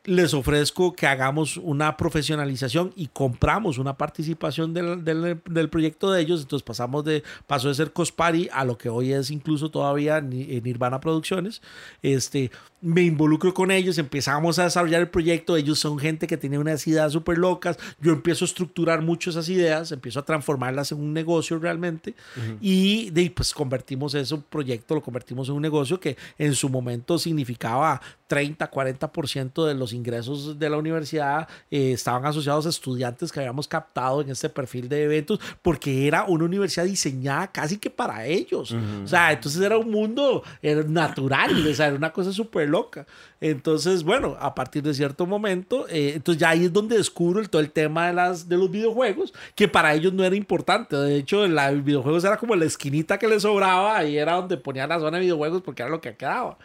[0.05, 6.21] les ofrezco que hagamos una profesionalización y compramos una participación del, del- del proyecto de
[6.21, 6.41] ellos.
[6.41, 10.61] Entonces pasamos de, pasó de ser Cospari a lo que hoy es incluso todavía eh,
[10.63, 11.61] Nirvana Producciones.
[12.01, 12.51] Este,
[12.83, 15.55] me involucro con ellos, empezamos a desarrollar el proyecto.
[15.55, 17.77] Ellos son gente que tiene unas ideas súper locas.
[18.01, 22.13] Yo empiezo a estructurar mucho esas ideas, empiezo a transformarlas en un negocio realmente.
[22.59, 26.67] Y de, ahí, pues convertimos ese proyecto, lo convertimos en un negocio que en su
[26.67, 33.31] momento significaba 30, 40% de los ingresos de la universidad eh, estaban asociados a estudiantes
[33.31, 37.89] que habíamos captado en este perfil de eventos, porque era una universidad diseñada casi que
[37.89, 38.75] para ellos.
[39.03, 43.05] O sea, entonces era un mundo era natural, o sea, era una cosa súper loca.
[43.39, 47.61] Entonces, bueno, a partir de cierto momento, eh, entonces ya ahí es donde descubro todo
[47.61, 50.95] el tema de, las, de los videojuegos, que para ellos no era importante.
[50.95, 54.89] De hecho, la, videojuegos era como la esquinita que les sobraba y era donde ponían
[54.89, 56.57] la zona de videojuegos porque era lo que quedaba.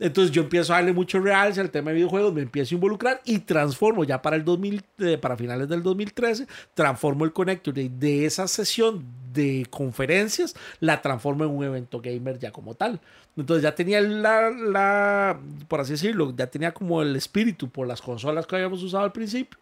[0.00, 3.20] Entonces yo empiezo a darle mucho realce al tema de videojuegos, me empiezo a involucrar
[3.24, 7.90] y transformo ya para el 2000, eh, para finales del 2013, transformo el Connector Day
[7.90, 13.00] de esa sesión de conferencias, la transformo en un evento gamer ya como tal.
[13.36, 18.00] Entonces ya tenía la, la, por así decirlo, ya tenía como el espíritu por las
[18.00, 19.58] consolas que habíamos usado al principio,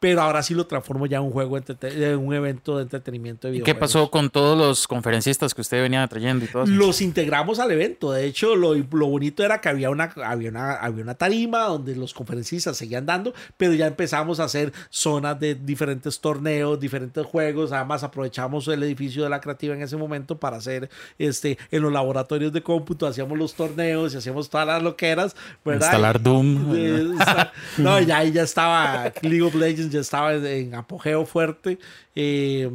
[0.00, 3.58] pero ahora sí lo transformo ya en un juego, en un evento de entretenimiento de
[3.58, 6.72] ¿Y qué pasó con todos los conferencistas que usted venía trayendo y todo eso?
[6.72, 8.10] Los integramos al evento.
[8.10, 11.94] De hecho, lo, lo bonito era que había una, había, una, había una tarima donde
[11.96, 17.70] los conferencistas seguían dando, pero ya empezamos a hacer zonas de diferentes torneos, diferentes juegos.
[17.70, 21.92] Además, aprovechamos el edificio de la creativa en ese momento para hacer este, en los
[21.92, 25.88] laboratorios de cómputo, hacíamos los torneos y hacíamos todas las loqueras, ¿verdad?
[25.88, 26.74] Instalar Doom.
[27.76, 31.78] no, ya ahí ya estaba League of Legends ya estaba en apogeo fuerte.
[32.14, 32.70] Eh,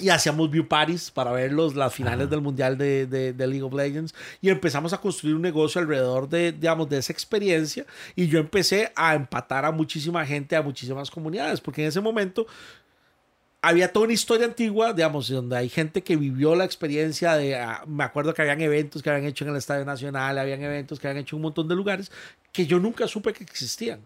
[0.00, 3.62] y hacíamos view parties para ver los, las finales del mundial de, de, de, League
[3.62, 7.84] of Legends y empezamos a construir un negocio alrededor de, digamos, de esa experiencia
[8.16, 12.46] y yo empecé a empatar a muchísima gente, a muchísimas comunidades, porque en ese momento
[13.62, 17.84] había toda una historia antigua, digamos, donde hay gente que vivió la experiencia de, ah,
[17.86, 21.08] me acuerdo que habían eventos que habían hecho en el Estadio Nacional, habían eventos que
[21.08, 22.10] habían hecho en un montón de lugares
[22.52, 24.00] que yo nunca supe que existían.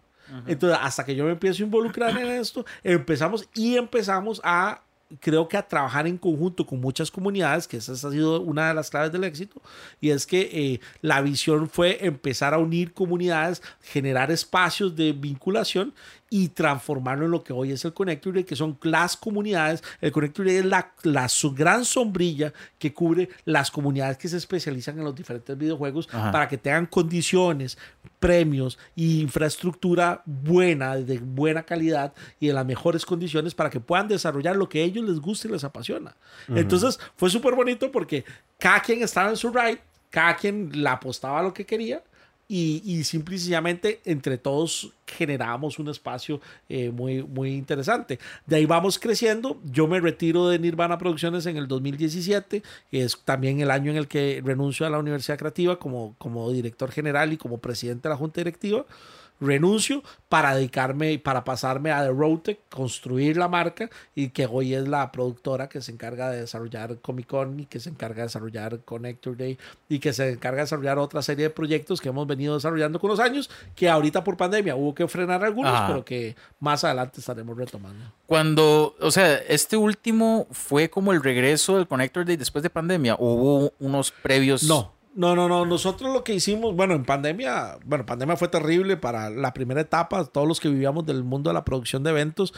[0.47, 4.81] Entonces, hasta que yo me empiezo a involucrar en esto, empezamos y empezamos a
[5.19, 8.73] creo que a trabajar en conjunto con muchas comunidades, que esa ha sido una de
[8.73, 9.61] las claves del éxito,
[10.01, 15.93] y es que eh, la visión fue empezar a unir comunidades, generar espacios de vinculación
[16.35, 19.81] y transformarlo en lo que hoy es el Connectory, que son las comunidades.
[20.01, 24.97] El Connectory es la, la su gran sombrilla que cubre las comunidades que se especializan
[24.97, 27.77] en los diferentes videojuegos para que tengan condiciones,
[28.19, 34.09] premios e infraestructura buena, de buena calidad y en las mejores condiciones para que puedan
[34.09, 36.17] desarrollar lo que a ellos les gusta y les apasiona.
[36.49, 38.25] Entonces fue súper bonito porque
[38.59, 39.79] cada quien estaba en su ride,
[40.09, 42.03] cada quien la apostaba a lo que quería
[42.47, 48.19] y, y simplemente entre todos generábamos un espacio eh, muy, muy interesante.
[48.45, 49.59] De ahí vamos creciendo.
[49.63, 53.97] Yo me retiro de Nirvana Producciones en el 2017, que es también el año en
[53.97, 58.13] el que renuncio a la Universidad Creativa como, como director general y como presidente de
[58.13, 58.85] la Junta Directiva
[59.39, 64.87] renuncio para dedicarme, para pasarme a The Roadtech, construir la marca y que hoy es
[64.87, 68.79] la productora que se encarga de desarrollar Comic Con y que se encarga de desarrollar
[68.79, 69.57] Connector Day
[69.89, 73.09] y que se encarga de desarrollar otra serie de proyectos que hemos venido desarrollando con
[73.09, 77.57] los años, que ahorita por pandemia hubo que frenar algunos, pero que más adelante estaremos
[77.57, 78.05] retomando.
[78.25, 83.15] Cuando, o sea, este último fue como el regreso del Connector Day después de pandemia,
[83.15, 84.63] ¿o hubo unos previos.
[84.63, 85.65] No, no, no, no.
[85.65, 90.25] Nosotros lo que hicimos, bueno, en pandemia, bueno, pandemia fue terrible para la primera etapa,
[90.25, 92.53] todos los que vivíamos del mundo de la producción de eventos.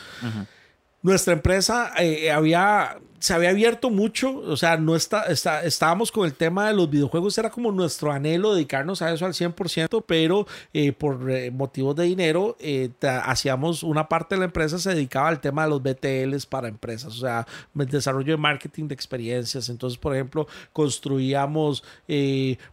[1.03, 6.25] Nuestra empresa eh, había se había abierto mucho, o sea, no está, está, estábamos con
[6.25, 10.45] el tema de los videojuegos, era como nuestro anhelo dedicarnos a eso al 100%, pero
[10.73, 12.91] eh, por eh, motivos de dinero, eh,
[13.23, 17.15] hacíamos una parte de la empresa se dedicaba al tema de los BTLs para empresas,
[17.15, 19.69] o sea, desarrollo de marketing de experiencias.
[19.69, 21.83] Entonces, por ejemplo, construíamos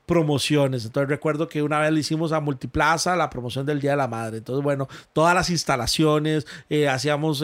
[0.07, 0.85] promociones.
[0.85, 4.09] Entonces, recuerdo que una vez le hicimos a Multiplaza la promoción del Día de la
[4.09, 4.39] Madre.
[4.39, 6.47] Entonces, bueno, todas las instalaciones,
[6.91, 7.43] hacíamos,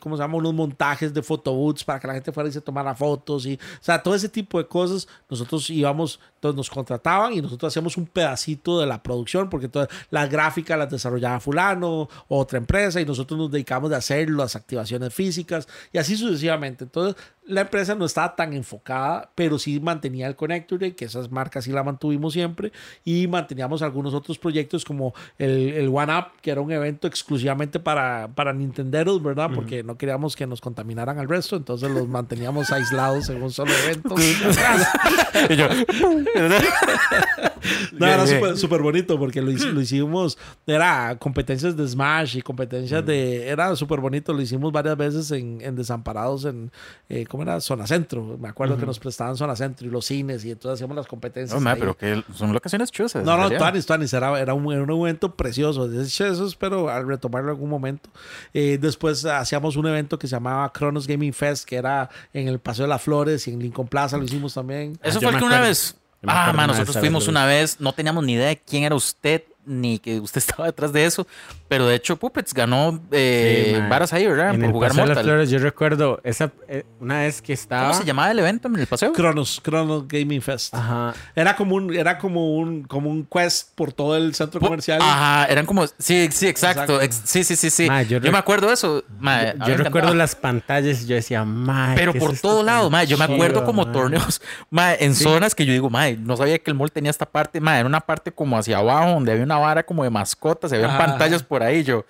[0.00, 0.36] ¿cómo se llama?
[0.36, 3.82] Unos montajes de photobooths para que la gente fuera y se tomara fotos y, o
[3.82, 5.08] sea, todo ese tipo de cosas.
[5.28, 9.88] Nosotros íbamos, entonces nos contrataban y nosotros hacíamos un pedacito de la producción porque todas
[10.10, 15.14] las gráficas las desarrollaba fulano, otra empresa y nosotros nos dedicamos de hacer las activaciones
[15.14, 16.82] físicas y así sucesivamente.
[16.82, 17.14] Entonces,
[17.44, 21.72] la empresa no estaba tan enfocada, pero sí mantenía el Connector, que esas marcas sí
[21.72, 22.72] la mantuvimos siempre,
[23.04, 27.80] y manteníamos algunos otros proyectos como el, el One Up, que era un evento exclusivamente
[27.80, 29.50] para, para Nintenderos, ¿verdad?
[29.54, 33.72] Porque no queríamos que nos contaminaran al resto, entonces los manteníamos aislados en un solo
[33.74, 34.14] evento.
[37.92, 43.48] no, era súper bonito porque lo, lo, hicimos, era competencias de Smash y competencias de,
[43.48, 46.70] era súper bonito, lo hicimos varias veces en, en Desamparados, en...
[47.08, 47.60] Eh, ¿cómo era?
[47.60, 48.38] Zona Centro.
[48.38, 51.60] Me acuerdo que nos prestaban Zona Centro y los cines y entonces hacíamos las competencias.
[51.60, 53.24] No, pero que son locaciones chusas.
[53.24, 54.12] No, no, Tuanis, Tuanis.
[54.12, 55.90] Era, era, un, era un evento precioso.
[55.92, 58.10] Eso espero al retomarlo en algún momento.
[58.54, 62.58] Eh, después hacíamos un evento que se llamaba Kronos Gaming Fest, que era en el
[62.58, 64.98] Paseo de las Flores y en Lincoln Plaza lo hicimos también.
[65.02, 65.96] Eso ah, fue que una vez
[66.26, 69.98] Ah, man, nosotros fuimos una vez, no teníamos ni idea de quién era usted, ni
[69.98, 71.26] que usted estaba detrás de eso,
[71.68, 74.50] pero de hecho Puppets ganó eh, Sí, varas ahí, ¿verdad?
[74.54, 75.24] En Por el jugar Paseo de las Mortal.
[75.32, 77.88] Flores, yo recuerdo esa, eh, una vez que estaba.
[77.88, 79.12] ¿Cómo se llamaba el evento en el paseo?
[79.12, 80.74] Cronos, Cronos Gaming Fest.
[80.74, 81.14] Ajá.
[81.34, 85.00] Era como un, era como un, como un quest por todo el centro comercial.
[85.02, 85.86] Ajá, eran como.
[85.86, 87.00] Sí, sí, exacto.
[87.00, 87.00] Exacto.
[87.02, 87.86] ex- sí, sí, sí, sí.
[87.88, 89.04] Mae, yo yo, me acuerdo de eso.
[89.18, 90.14] mae, a mí Yo me recuerdo encantaba.
[90.14, 91.94] las pantallas y yo decía, mae.
[91.96, 93.06] Pero ¿qué es por esto todo tan lado, mae.
[93.06, 93.92] Yo me acuerdo chido, como mae?
[93.92, 94.40] torneos,
[94.70, 97.60] mae, en zonas que yo digo, mae, no sabía que el mall tenía esta parte,
[97.60, 100.76] mae, era una parte como hacia abajo donde había una vara como de mascotas, se
[100.76, 100.98] habían Ajá.
[101.06, 101.82] pantallas por ahí.
[101.84, 102.04] Yo,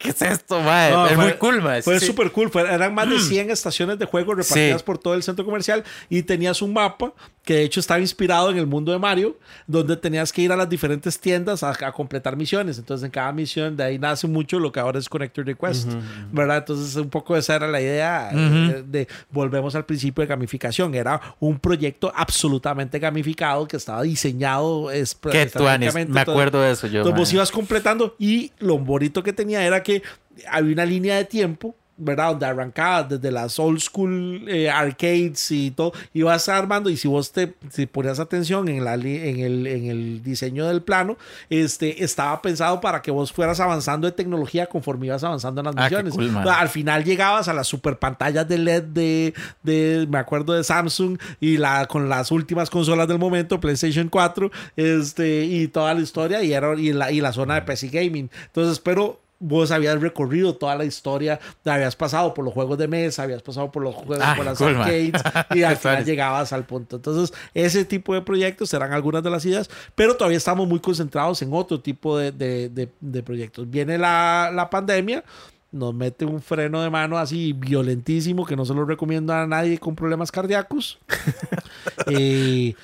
[0.00, 0.90] ¿qué es esto, mae?
[0.90, 1.82] No, es fue- muy cool, mae.
[1.82, 2.06] Fue Sí, sí.
[2.06, 2.50] súper cool.
[2.50, 4.84] Fue- eran más de 100 estaciones de juego repartidas Sí.
[4.84, 7.12] por todo el centro comercial y tenías un mapa
[7.44, 9.36] que de hecho estaba inspirado en el mundo de Mario,
[9.66, 12.78] donde tenías que ir a las diferentes tiendas a, a completar misiones.
[12.78, 15.90] Entonces, en cada misión de ahí nace mucho lo que ahora es Connector Request,
[16.32, 16.58] ¿verdad?
[16.58, 20.94] Entonces, un poco esa era la idea eh, de, volvemos al principio de gamificación.
[20.94, 26.60] Era un proyecto absolutamente gamificado que estaba diseñado es, Qué tuanis, estratégicamente, me todo- acuerdo
[26.62, 26.98] de eso yo.
[27.00, 29.89] entonces vos ibas completando y lo bonito que tenía era que
[30.48, 32.30] había una línea de tiempo, ¿verdad?
[32.30, 37.30] Donde arrancaba desde las old school eh, arcades y todo, ibas armando y si vos
[37.30, 41.18] te si ponías atención en, la, en, el, en el diseño del plano,
[41.50, 45.74] este, estaba pensado para que vos fueras avanzando de tecnología conforme ibas avanzando en las
[45.76, 46.14] Ah, misiones.
[46.14, 50.64] cool, al final llegabas a las super pantallas de LED de, de, me acuerdo de
[50.64, 56.00] Samsung y la con las últimas consolas del momento, PlayStation 4, este, y toda la
[56.00, 58.30] historia y, era, y, la, y la zona de PC Gaming.
[58.46, 63.22] Entonces, pero vos habías recorrido toda la historia, habías pasado por los juegos de mesa,
[63.22, 65.12] habías pasado por los juegos, Ah, por las cool, arcades
[65.54, 66.96] y al final llegabas al punto.
[66.96, 71.40] Entonces, ese tipo de proyectos serán algunas de las ideas, pero todavía estamos muy concentrados
[71.42, 73.68] en otro tipo de, de- de- de proyectos.
[73.70, 75.24] Viene la, la pandemia,
[75.72, 79.78] nos mete un freno de mano así violentísimo que no se lo recomiendo a nadie
[79.78, 80.98] con problemas cardíacos.
[82.06, 82.74] Eh,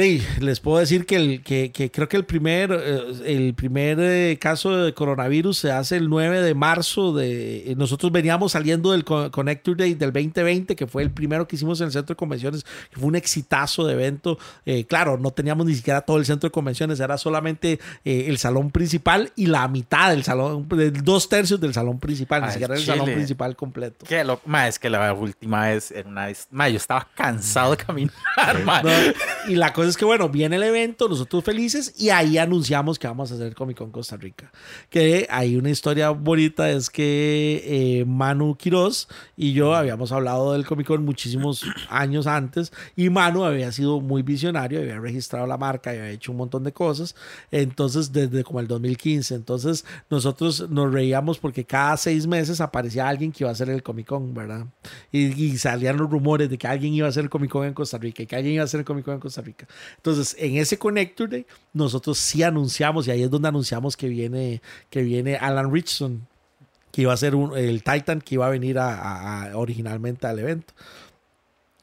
[0.00, 3.98] sí, les puedo decir que, el, que, que creo que el primer, eh, el primer
[4.00, 7.12] eh, caso de coronavirus se hace el 9 de marzo.
[7.14, 11.46] De, eh, nosotros veníamos saliendo del Co- Connector Day del 2020, que fue el primero
[11.46, 14.38] que hicimos en el centro de convenciones, que fue un exitazo de evento.
[14.66, 18.38] Eh, claro, no teníamos ni siquiera todo el centro de convenciones, era solamente eh, el
[18.38, 20.66] salón principal y la mitad del salón,
[21.04, 22.96] dos tercios del salón principal, ni siquiera el chile.
[22.96, 24.06] salón principal completo.
[24.08, 24.24] Qué.
[24.46, 26.46] Ma, es que la última vez era una vez.
[26.50, 28.10] Ma, yo estaba cansado de caminar,
[28.64, 28.82] ma.
[28.82, 28.90] No,
[29.48, 33.06] y la cosa es que, bueno, viene el evento, nosotros felices, y ahí anunciamos que
[33.06, 34.50] vamos a hacer Comic Con Costa Rica.
[34.88, 40.64] Que hay una historia bonita, es que eh, Manu Quiroz y yo habíamos hablado del
[40.64, 45.94] Comic Con muchísimos años antes, y Manu había sido muy visionario, había registrado la marca
[45.94, 47.14] y había hecho un montón de cosas,
[47.50, 53.32] entonces desde como el 2015, entonces nosotros nos reíamos porque cada seis meses aparecía alguien
[53.32, 54.66] que iba a hacer el Comic Con, ¿verdad?
[55.10, 57.74] Y, y salían los rumores de que alguien iba a hacer el Comic Con en
[57.74, 59.66] Costa Rica y que alguien iba a hacer el Comic Con en Costa Rica.
[59.96, 64.60] Entonces, en ese Connector Day, nosotros sí anunciamos, y ahí es donde anunciamos que viene,
[64.90, 66.26] que viene Alan Richardson,
[66.92, 70.26] que iba a ser un- el Titan que iba a venir a- a- a- originalmente
[70.26, 70.72] al evento.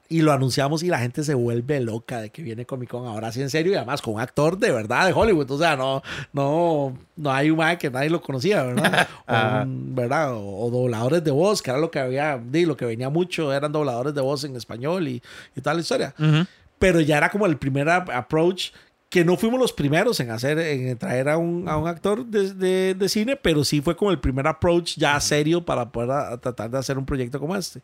[0.09, 3.29] Y lo anunciamos y la gente se vuelve loca de que viene Comic Con ahora
[3.33, 5.51] sí en serio y además con un actor de verdad de Hollywood.
[5.51, 6.01] O sea, no,
[6.31, 9.05] no, no hay un que nadie lo conocía, ¿verdad?
[9.27, 10.33] O, un- ¿verdad?
[10.33, 13.73] O, o dobladores de voz, que era lo que había, lo que venía mucho, eran
[13.73, 15.21] dobladores de voz en español y,
[15.57, 16.15] y toda la historia.
[16.17, 16.45] Ujú.
[16.79, 18.71] Pero ya era como el primer ap- approach
[19.09, 22.53] que no fuimos los primeros en hacer, en traer a un, a un actor de,
[22.53, 26.33] de- de cine, pero sí fue como el primer approach ya serio para poder a-
[26.33, 27.81] a tratar de hacer un proyecto como este.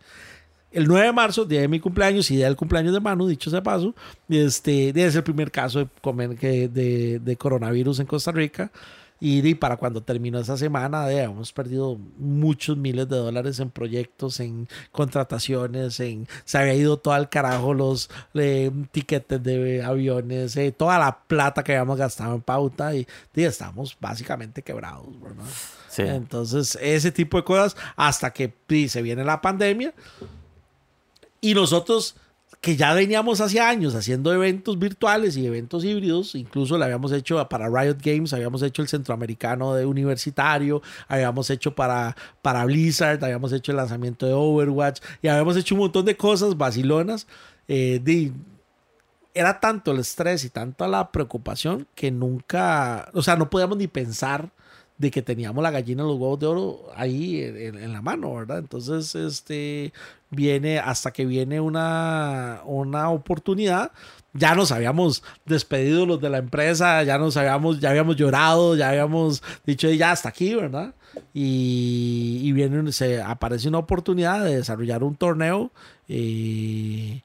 [0.72, 3.50] El 9 de marzo, día de mi cumpleaños y día del cumpleaños de Manu, dicho
[3.52, 3.94] sea paso,
[4.28, 8.72] este, es el primer caso de, de, de coronavirus en Costa Rica.
[9.26, 14.68] Y, para cuando terminó esa semana, hemos perdido muchos miles de dólares en proyectos, en
[14.92, 21.00] contrataciones, en se había ido todo al carajo los eh, tiquetes de aviones, eh, toda
[21.00, 25.46] la plata que habíamos gastado en pauta y, di, estamos básicamente quebrados, ¿verdad?
[25.88, 26.02] Sí.
[26.02, 28.54] Entonces, ese tipo de cosas, hasta que
[28.90, 29.94] se viene la pandemia,
[31.40, 32.18] y nosotros,
[32.64, 37.46] que ya veníamos hace años haciendo eventos virtuales y eventos híbridos, incluso le habíamos hecho
[37.50, 43.52] para Riot Games, habíamos hecho el centroamericano de universitario, habíamos hecho para, para Blizzard, habíamos
[43.52, 47.28] hecho el lanzamiento de Overwatch y habíamos hecho un montón de cosas vacilonas.
[47.68, 48.32] eh, di-
[49.34, 53.88] era tanto el estrés y tanta la preocupación que nunca, o sea, no podíamos ni
[53.88, 54.52] pensar
[54.98, 58.60] de que teníamos la gallina los huevos de oro ahí en, en- la mano, ¿verdad?
[58.60, 59.94] Entonces, este
[60.30, 63.92] viene hasta que viene una, una oportunidad.
[64.34, 68.90] Ya nos habíamos despedido los de la empresa, ya nos habíamos, ya habíamos llorado, ya
[68.90, 70.96] habíamos dicho ya hasta aquí, ¿verdad?
[71.34, 75.72] Y, y viene, se aparece una oportunidad de desarrollar un torneo.
[76.08, 77.22] eh,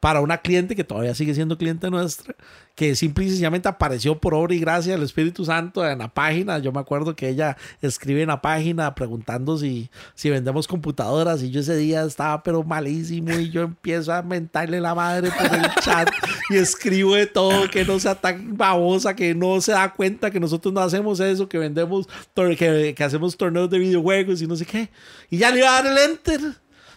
[0.00, 2.36] para una cliente que todavía sigue siendo cliente nuestra,
[2.76, 6.58] que simple y sencillamente apareció por obra y gracia del Espíritu Santo en la página.
[6.60, 11.50] Yo me acuerdo que ella escribe en la página preguntando si, si vendemos computadoras y
[11.50, 15.62] yo ese día estaba pero malísimo y yo empiezo a mentarle la madre por el
[15.82, 16.08] chat
[16.50, 20.38] y escribo de todo, que no sea tan babosa, que no se da cuenta que
[20.38, 24.64] nosotros no hacemos eso, que vendemos, que, que hacemos torneos de videojuegos y no sé
[24.64, 24.90] qué.
[25.28, 26.40] Y ya le iba a dar el enter.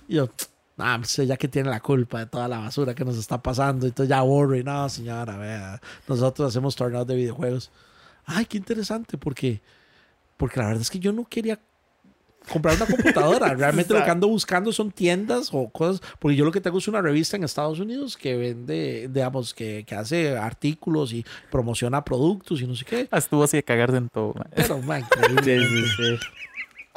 [0.08, 0.30] Y yo,
[0.82, 3.86] ah, pues ella que tiene la culpa de toda la basura que nos está pasando.
[3.86, 7.72] Entonces ya borro y no, señora, vea, nosotros hacemos torneos de videojuegos.
[8.26, 9.62] Ay, qué interesante, porque,
[10.38, 11.60] porque la verdad es que yo no quería
[12.52, 13.54] comprar una computadora.
[13.56, 16.88] Realmente lo que ando buscando son tiendas o cosas, porque yo lo que tengo es
[16.88, 22.62] una revista en Estados Unidos que vende, digamos, que, que hace artículos y promociona productos
[22.62, 23.08] y no sé qué.
[23.12, 24.34] Estuvo así de cagarse en todo.
[24.34, 24.50] man.
[24.56, 26.20] Pero, man, increíble.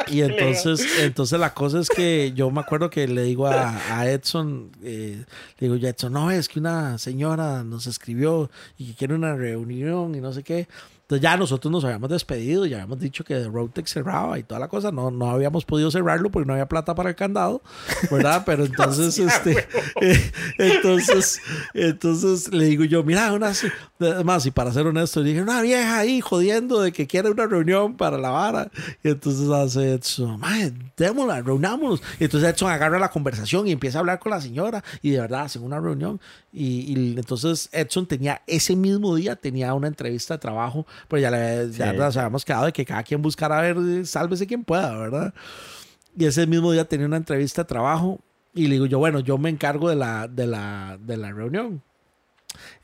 [0.08, 4.08] Y entonces, entonces la cosa es que yo me acuerdo que le digo a, a
[4.10, 5.24] Edson, eh,
[5.58, 9.14] le digo yo a Edson, no, es que una señora nos escribió y que quiere
[9.14, 10.68] una reunión y no sé qué.
[11.04, 14.68] Entonces ya nosotros nos habíamos despedido, ya habíamos dicho que Roadtech cerraba y toda la
[14.68, 14.90] cosa.
[14.90, 17.60] No, no habíamos podido cerrarlo porque no había plata para el candado,
[18.10, 18.42] ¿verdad?
[18.46, 19.68] Pero entonces, este,
[20.00, 21.42] eh, entonces,
[21.74, 23.52] entonces le digo yo, mira, una,
[24.24, 27.98] más, y para ser honesto, dije, una vieja ahí jodiendo de que quiere una reunión
[27.98, 28.70] para la vara.
[29.02, 32.02] Y entonces hace Edson, madre, démosla, reunámonos.
[32.18, 35.20] Y entonces Edson agarra la conversación y empieza a hablar con la señora y de
[35.20, 36.18] verdad hacen una reunión.
[36.50, 41.30] Y, y entonces Edson tenía ese mismo día, tenía una entrevista de trabajo pero ya,
[41.30, 41.96] le, ya Sí.
[41.96, 45.34] nos habíamos quedado de que cada quien buscara a ver, sálvese quien pueda, ¿verdad?
[46.16, 48.20] Y ese mismo día tenía una entrevista de trabajo
[48.54, 51.82] y le digo yo, bueno, yo me encargo de la, de la, de la reunión.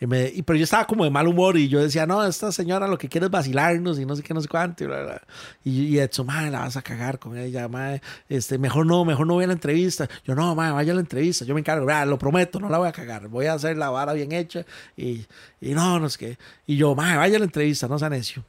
[0.01, 2.53] Y me, y, pero yo estaba como de mal humor y yo decía, no, esta
[2.53, 4.85] señora lo que quiere es vacilarnos y no sé qué, no sé cuánto.
[4.85, 5.23] Y, bla, bla.
[5.65, 8.03] y, y Edson, madre, la vas a cagar con ella, madre.
[8.29, 10.09] Este, mejor no, mejor no voy a la entrevista.
[10.25, 12.79] Yo, no, madre, vaya a la entrevista, yo me encargo, "Vea, lo prometo, no la
[12.79, 13.29] voy a cagar.
[13.29, 14.65] Voy a hacer la vara bien hecha
[14.97, 15.27] y,
[15.61, 16.39] y no, no sé qué.
[16.67, 18.45] Y yo, madre, vaya a la entrevista, no sea necio.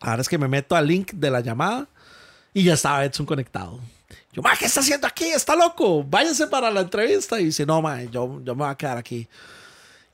[0.00, 1.88] Ahora es que me meto al link de la llamada
[2.52, 3.80] y ya estaba Edson conectado.
[4.32, 5.24] Yo, ma, ¿qué está haciendo aquí?
[5.24, 6.04] Está loco.
[6.04, 7.40] Váyase para la entrevista.
[7.40, 9.28] Y dice, no, ma, yo, yo me voy a quedar aquí.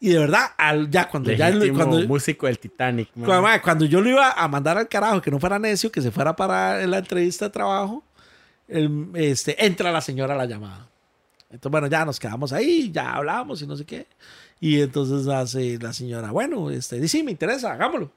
[0.02, 3.10] Y de verdad, al, ya cuando ya cuando, músico del Titanic.
[3.12, 6.10] cuando, cuando yo lo iba a mandar al carajo, que no fuera necio, que se
[6.10, 8.02] fuera para la entrevista de trabajo,
[8.66, 10.88] el- este, entra la señora a la llamada.
[11.50, 14.06] Entonces, bueno, ya nos quedamos ahí, ya hablamos y no sé qué.
[14.58, 18.10] Y entonces hace la señora, bueno, este, sí, me interesa, hagámoslo.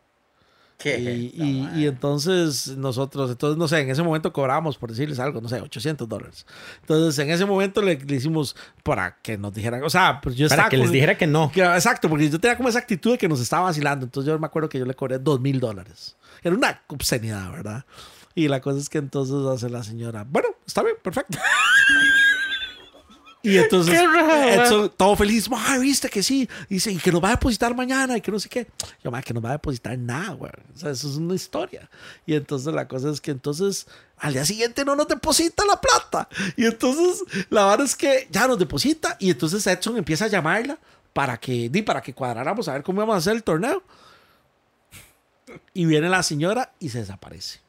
[0.89, 5.41] Y, y- y entonces nosotros, entonces no sé, en ese momento cobramos, por decirles algo,
[5.41, 6.45] no sé, 800 dólares.
[6.81, 10.47] Entonces en ese momento le, le hicimos para que nos dijeran, o sea, pues yo
[10.49, 11.51] Para que les con- dijera que no.
[11.51, 14.05] que- exacto, porque yo tenía como esa actitud de que nos estaba vacilando.
[14.05, 16.15] Entonces yo me acuerdo que yo le cobré dos mil dólares.
[16.43, 17.85] Era una obscenidad, ¿verdad?
[18.35, 21.38] Y la cosa es que entonces hace la señora, bueno, está bien, perfecto.
[23.44, 26.49] Y entonces, Edson, todo feliz, "Mae, viste que sí.
[26.70, 28.68] Dice, y que nos va a depositar mañana y que no sé qué.
[29.03, 30.52] Yo, "Mae, que nos va a depositar nada, güey.
[30.74, 31.90] O sea, eso es una historia.
[32.26, 33.86] Y entonces la cosa es que entonces
[34.18, 36.30] al día siguiente no nos deposita la plata.
[36.56, 39.18] Y entonces la verdad es que ya nos deposita.
[39.20, 40.80] Y entonces Edson empieza a llamarla
[41.11, 43.84] para que, di, para que cuadráramos a ver cómo íbamos a hacer el torneo.
[45.74, 47.62] Y viene la señora y se desaparece.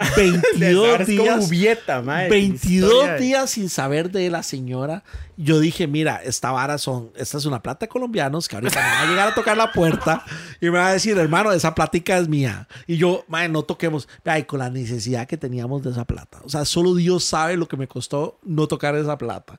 [0.16, 1.48] 22 Ahora es como días.
[1.48, 2.28] Ubieta, mae.
[2.28, 3.14] 22 Historia.
[3.16, 5.04] días sin saber de la señora.
[5.36, 8.86] Yo dije, mira, esta vara son, esta es una plata de colombianos que ahorita me
[8.86, 10.22] van a llegar a tocar la puerta
[10.60, 12.68] y me va a decir, hermano, esa plática es mía.
[12.86, 14.08] Y yo, madre, no toquemos.
[14.24, 16.40] Ay, con la necesidad que teníamos de esa plata.
[16.44, 19.58] O sea, solo Dios sabe lo que me costó no tocar esa plata.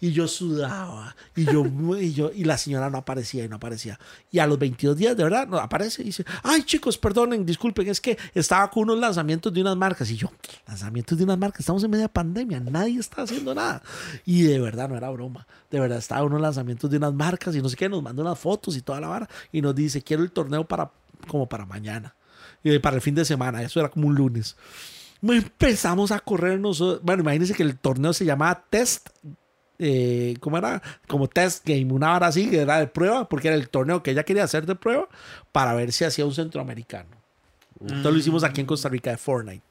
[0.00, 1.16] Y yo sudaba.
[1.34, 1.64] Y yo,
[1.98, 3.98] y yo, y la señora no aparecía y no aparecía.
[4.30, 7.88] Y a los 22 días, de verdad, no aparece y dice, ay, chicos, perdonen, disculpen,
[7.88, 10.10] es que estaba con unos lanzamientos de unas marcas.
[10.10, 10.30] Y yo,
[10.66, 13.82] lanzamientos de unas marcas, estamos en media pandemia, nadie está haciendo nada.
[14.24, 15.46] Y de verdad, no era broma.
[15.70, 18.38] De verdad, estaba unos lanzamientos de unas marcas y no sé qué, nos mandó unas
[18.38, 19.28] fotos y toda la vara.
[19.50, 20.92] Y nos dice, quiero el torneo para,
[21.26, 22.14] como para mañana.
[22.62, 24.56] Y para el fin de semana, eso era como un lunes.
[25.22, 27.02] Empezamos a correr nosotros.
[27.02, 29.08] Bueno, imagínense que el torneo se llamaba Test
[29.78, 30.82] eh, ¿cómo era?
[31.06, 34.10] Como test game, una hora así, que era de prueba, porque era el torneo que
[34.10, 35.08] ella quería hacer de prueba
[35.52, 37.10] para ver si hacía un centroamericano.
[37.80, 39.67] Entonces lo hicimos aquí en Costa Rica de Fortnite.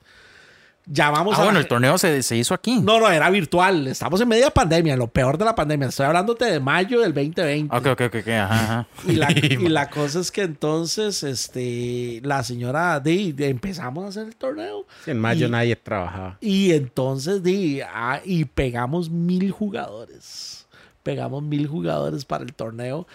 [0.90, 2.80] Llamamos Ah, a bueno, la- el torneo se, se hizo aquí.
[2.80, 3.88] No, no, era virtual.
[3.88, 5.90] Estamos en media pandemia, en lo peor de la pandemia.
[5.90, 7.76] Estoy hablándote de mayo del 2020.
[7.76, 8.88] Ok, ok, ok, ok, ajá, ajá.
[9.06, 14.28] Y la, y la cosa es que entonces, este, la señora, di, empezamos a hacer
[14.28, 14.86] el torneo.
[15.04, 16.38] Sí, en mayo Y- nadie trabajaba.
[16.40, 20.68] Y entonces, di, ah, y pegamos mil jugadores.
[21.04, 23.08] Pegamos mil jugadores para el torneo.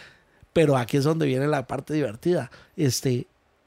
[0.53, 2.51] Pero aquí es donde viene la parte divertida.
[2.77, 3.27] Este,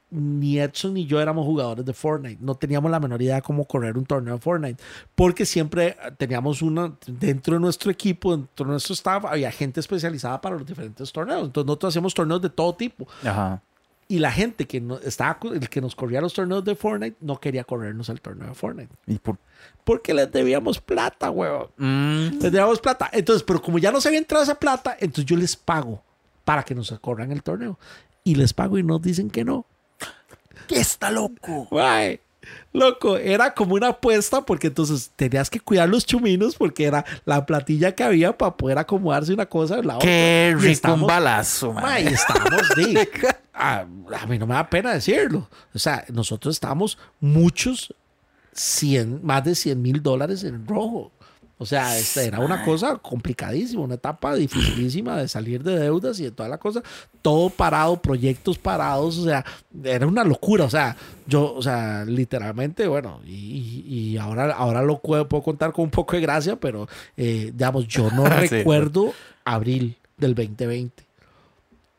[0.10, 2.38] ni Edson ni yo éramos jugadores de Fortnite.
[2.42, 4.82] No teníamos la menor idea de cómo correr un torneo de Fortnite.
[5.16, 10.40] Porque siempre teníamos una, dentro de nuestro equipo, dentro de nuestro staff, había gente especializada
[10.40, 11.46] para los diferentes torneos.
[11.46, 13.08] Entonces nosotros hacíamos torneos de todo tipo.
[13.24, 13.62] Ajá.
[14.08, 17.40] Y la gente que no, estaba, el que nos corría los torneos de Fortnite no
[17.40, 18.94] quería corrernos el torneo de Fortnite.
[19.08, 19.38] ¿Y por...
[19.84, 21.70] Porque les debíamos plata, huevón.
[21.78, 23.10] Mm, Les debíamos plata.
[23.12, 26.04] Entonces, pero como ya nos había entrado esa plata, entonces yo les pago
[26.44, 27.80] para que nos corran el torneo.
[28.24, 29.66] Y les pago y nos dicen que no.
[30.68, 31.68] ¿Qué está loco?
[32.74, 37.46] Loco, era como una apuesta porque entonces tenías que cuidar los chuminos porque era la
[37.46, 40.08] platilla que había para poder acomodarse una cosa en la otra.
[40.08, 41.84] Qué rico un estamos- balazo, man.
[41.84, 43.10] Ma, y estábamos de,
[43.54, 43.80] a,
[44.22, 45.50] a mí no me da pena decirlo.
[45.74, 47.94] O sea, nosotros estábamos muchos,
[48.54, 51.12] 100, más de 100 mil dólares en rojo.
[51.58, 56.24] O sea, este, era una cosa complicadísima, una etapa dificilísima de salir de deudas y
[56.26, 56.84] de toda la cosa.
[57.22, 59.46] Todo parado, proyectos parados, o sea,
[59.84, 60.66] era una locura.
[60.66, 63.32] O sea, yo, o sea, literalmente, bueno, y,
[63.88, 67.52] y- y ahora, ahora lo puedo, puedo contar con un poco de gracia, pero, eh,
[67.54, 68.48] digamos, yo no Sí.
[68.58, 69.14] recuerdo
[69.46, 71.04] abril del 2020.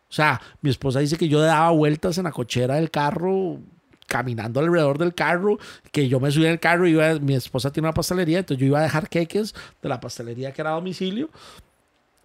[0.08, 3.58] O sea, mi esposa dice que yo daba vueltas en la cochera del carro,
[4.06, 5.58] caminando alrededor del carro,
[5.92, 8.60] que yo me subía en el carro y iba, mi esposa tiene una pastelería, entonces
[8.60, 11.28] yo iba a dejar queques de la pastelería que era a domicilio.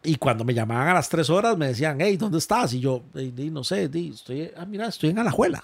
[0.03, 2.73] Y cuando me llamaban a las tres horas me decían, hey, ¿dónde estás?
[2.73, 5.63] Y yo, "Ey, di, no sé, estoy, ah, mira, estoy en Alajuela.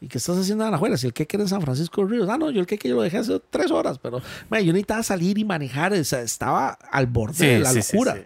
[0.00, 0.96] ¿Y qué estás haciendo en Alajuela?
[0.96, 2.28] Si el queque era en San Francisco de Ríos.
[2.28, 4.20] Ah, no, yo el queque yo lo dejé hace tres horas, pero
[4.50, 7.82] man, yo necesitaba salir y manejar, o sea, estaba al borde Sí, de la sí,
[7.82, 8.14] sí, locura.
[8.14, 8.20] sí.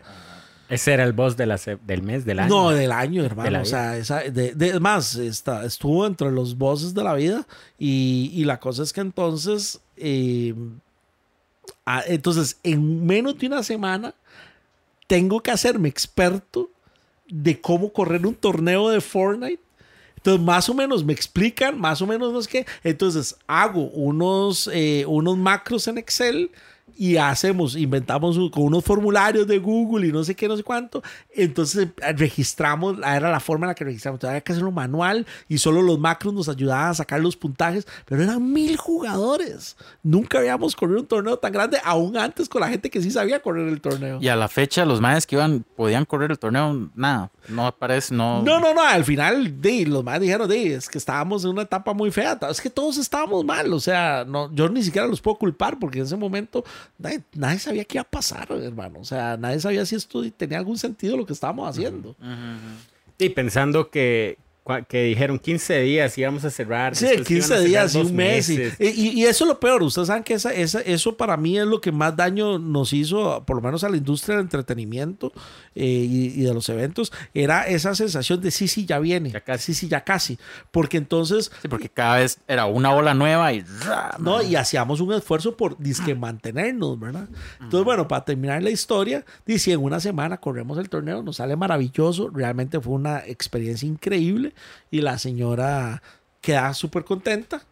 [0.71, 2.49] Ese era el boss de la del mes, del año.
[2.49, 3.51] No, del año, hermano.
[3.51, 7.47] De o sea, esa, de, de- más, está, estuvo entre los bosses de la vida.
[7.79, 10.55] Y, y la cosa es que entonces, eh,
[11.85, 14.15] ah, entonces, en menos de una semana,
[15.07, 16.71] tengo que hacerme experto
[17.29, 19.61] de cómo correr un torneo de Fortnite.
[20.17, 22.67] Entonces, más o menos me explican, más o menos no es que.
[22.85, 26.51] Entonces, hago unos, eh, unos macros en Excel
[27.03, 30.63] y hacemos, inventamos un- con unos formularios de Google y no sé qué, no sé
[30.63, 31.03] cuánto.
[31.35, 34.17] Entonces, eh, registramos, era la forma en la que registramos.
[34.19, 37.87] Entonces, había que hacerlo manual y solo los macros nos ayudaban a sacar los puntajes,
[38.05, 39.79] pero eran mil jugadores.
[40.03, 43.41] Nunca habíamos corrido un torneo tan grande, aún antes con la gente que sí sabía
[43.41, 44.19] correr el torneo.
[44.21, 48.15] Y a la fecha, los maes que iban, podían correr el torneo, nada, no aparece,
[48.15, 48.43] no.
[48.43, 51.63] No, no, no, al final di, los más dijeron, di, es que estábamos en una
[51.63, 55.23] etapa muy fea, es que todos estábamos mal, o sea, no, yo ni siquiera los
[55.23, 56.63] puedo culpar porque en ese momento
[56.99, 60.59] nadie, nadie sabía qué iba a pasar, hermano, o sea, nadie sabía si esto tenía
[60.59, 62.17] algún sentido lo que estábamos haciendo.
[63.19, 64.39] Y pensando que,
[64.89, 66.95] que dijeron 15 días íbamos a cerrar.
[66.95, 68.49] Sí, después iban 15 a cerrar días y un mes.
[68.49, 69.83] Y, y- y eso es lo peor.
[69.83, 73.43] Ustedes saben que esa, esa- eso para mí es lo que más daño nos hizo,
[73.47, 75.33] por lo menos a la industria del entretenimiento
[75.75, 77.13] eh, y, y de los eventos.
[77.35, 79.31] Era esa sensación de sí, sí, ya viene.
[79.31, 79.73] Ya casi.
[79.75, 80.39] Sí, sí, ya casi.
[80.71, 83.65] Porque entonces Sí, porque cada vez era una ola nueva y.
[84.19, 84.43] ¿no?
[84.43, 87.29] Y hacíamos un esfuerzo por disque mantenernos, ¿verdad?
[87.61, 91.57] Entonces, bueno, para terminar la historia, dice, en una semana corremos el torneo, nos sale
[91.57, 94.50] maravilloso, realmente fue una experiencia increíble
[94.91, 96.03] y la señora
[96.41, 97.63] queda súper contenta.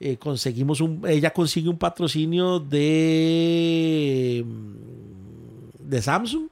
[0.00, 4.44] Eh, conseguimos un, ella consigue un patrocinio de,
[5.78, 6.48] de Samsung,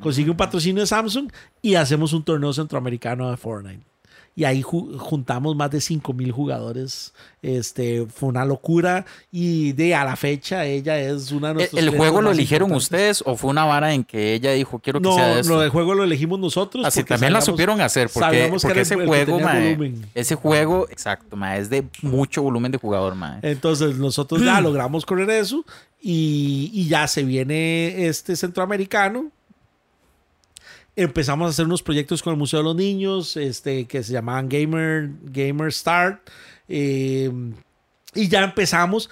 [0.00, 1.32] consigue un patrocinio de Samsung
[1.62, 3.89] y hacemos un torneo centroamericano de Fortnite.
[4.40, 7.12] Y ahí ju- juntamos más de 5 mil jugadores.
[7.42, 9.04] Este, fue una locura.
[9.30, 12.70] Y de a la fecha, ella es una de ¿El, nuestros el juego lo eligieron
[12.70, 13.18] importantes.
[13.18, 15.52] ustedes o fue una vara en que ella dijo quiero que No, sea de esto?
[15.54, 16.86] no, el juego lo elegimos nosotros.
[16.86, 20.06] Así también la supieron hacer porque, porque ese el- el juego, mae, volumen.
[20.14, 23.40] ese juego, exacto, mae, es de mucho volumen de jugador, mae.
[23.42, 25.66] Entonces nosotros ya logramos correr eso
[26.00, 29.30] y, y ya se viene este centroamericano.
[30.96, 34.48] Empezamos a hacer unos proyectos con el Museo de los Niños, este, que se llamaban
[34.48, 36.28] Gamer, Gamer Start.
[36.68, 37.30] eh,
[38.14, 39.08] y ya empezamos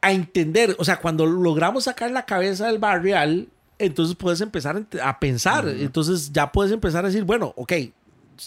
[0.00, 3.48] a entender, o sea, cuando logramos sacar la cabeza del barrial,
[3.78, 7.72] entonces puedes empezar a ent- a pensar, entonces ya puedes empezar a decir, bueno, ok,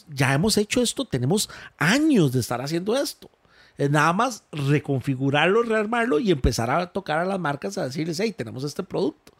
[0.09, 3.29] ya hemos hecho esto, tenemos años de estar haciendo esto.
[3.77, 8.33] Es nada más reconfigurarlo, rearmarlo y empezar a tocar a las marcas a decirles, hey,
[8.35, 9.33] tenemos este producto.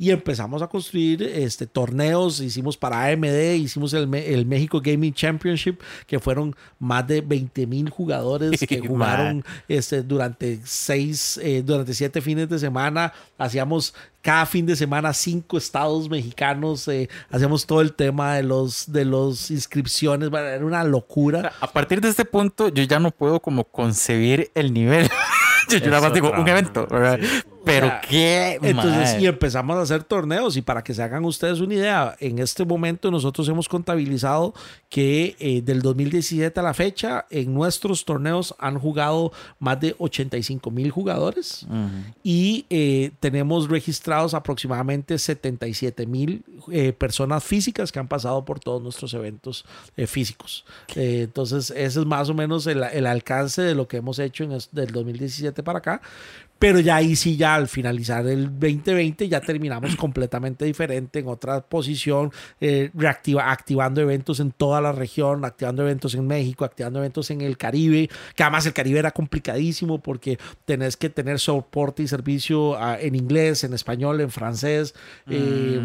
[0.00, 5.78] Y empezamos a construir este, torneos, hicimos para AMD, hicimos el, el México Gaming Championship,
[6.06, 12.22] que fueron más de 20 mil jugadores que jugaron este, durante seis, eh, durante siete
[12.22, 13.12] fines de semana.
[13.36, 18.90] Hacíamos cada fin de semana cinco estados mexicanos, eh, hacíamos todo el tema de los,
[18.90, 21.52] de los inscripciones, bueno, era una locura.
[21.60, 25.10] A partir de este punto, yo ya no puedo como concebir el nivel.
[25.68, 27.20] yo yo nada más digo un evento, vara, ¿verdad?
[27.20, 27.50] sí.
[27.64, 30.56] Pero sea, qué, Entonces, y empezamos a hacer torneos.
[30.56, 34.54] Y para que se hagan ustedes una idea, en este momento nosotros hemos contabilizado
[34.88, 40.70] que eh, del 2017 a la fecha, en nuestros torneos han jugado más de 85
[40.70, 41.66] mil jugadores
[42.22, 48.82] y eh, tenemos registrados aproximadamente 77 mil eh, personas físicas que han pasado por todos
[48.82, 49.64] nuestros eventos
[49.96, 50.64] eh, físicos.
[50.94, 54.50] Entonces, ese es más o menos el, el alcance de lo que hemos hecho en
[54.72, 56.02] del 2017 para acá.
[56.60, 61.62] Pero ya ahí sí, ya al finalizar el 2020, ya terminamos completamente diferente, en otra
[61.62, 62.30] posición,
[62.60, 67.40] eh, reactiva, activando eventos en toda la región, activando eventos en México, activando eventos en
[67.40, 72.76] el Caribe, que además el Caribe era complicadísimo porque tenés que tener soporte y servicio
[72.76, 74.94] ah, en inglés, en español, en francés.
[75.28, 75.80] eh,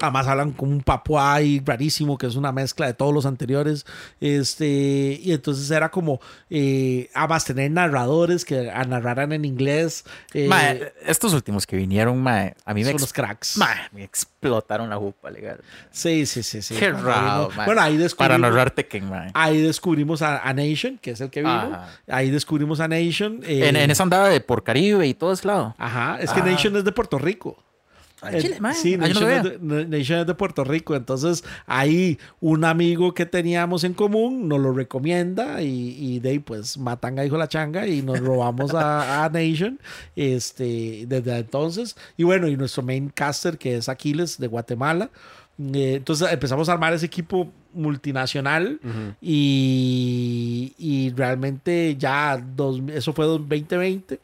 [0.00, 3.86] Además hablan como un papuay rarísimo, que es una mezcla de todos los anteriores.
[4.20, 6.20] Este, y entonces era como,
[6.50, 10.04] eh, además tener narradores que narraran en inglés.
[10.34, 13.56] eh, estos últimos que vinieron, mae, a mí me, son los cracks.
[13.56, 15.60] mae, me explotaron la jupa, legal.
[15.90, 16.74] Sí, sí, sí, sí.
[16.76, 17.64] Qué raro, ahí-.
[17.66, 21.40] Bueno, ahí Para descubrimos, narrar Tekken, ahí descubrimos a, a Nation, que es el que
[21.40, 21.52] vino.
[21.52, 21.88] Ajá.
[22.08, 23.40] Ahí descubrimos a Nation.
[23.44, 25.74] eh, En, en esa andaba de por Caribe y todo ese lado.
[25.78, 26.42] Ajá, es que.
[26.42, 27.56] Nation es de Puerto Rico.
[28.30, 28.74] Eh, Chile, mae.
[28.74, 30.94] Sí, Ah, no Nation, es de, Nation es de Puerto Rico.
[30.96, 36.38] Entonces, ahí un amigo que teníamos en común nos lo recomienda y, y de ahí,
[36.38, 39.78] pues, matan a hijo la changa y nos robamos a, a Nation
[40.16, 41.96] este, desde entonces.
[42.16, 45.10] Y bueno, y nuestro main caster, que es Aquiles de Guatemala.
[45.58, 48.78] Eh, entonces empezamos a armar ese equipo multinacional
[49.20, 54.20] y, y realmente ya dos, eso fue 2020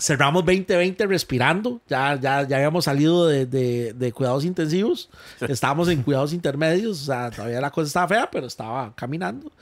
[0.00, 1.80] cerramos 2020 respirando.
[1.88, 5.10] Ya, ya, ya habíamos salido de, de- de cuidados intensivos.
[5.40, 7.02] Estábamos en cuidados intermedios.
[7.02, 9.52] O sea, todavía la cosa estaba fea, pero estaba caminando.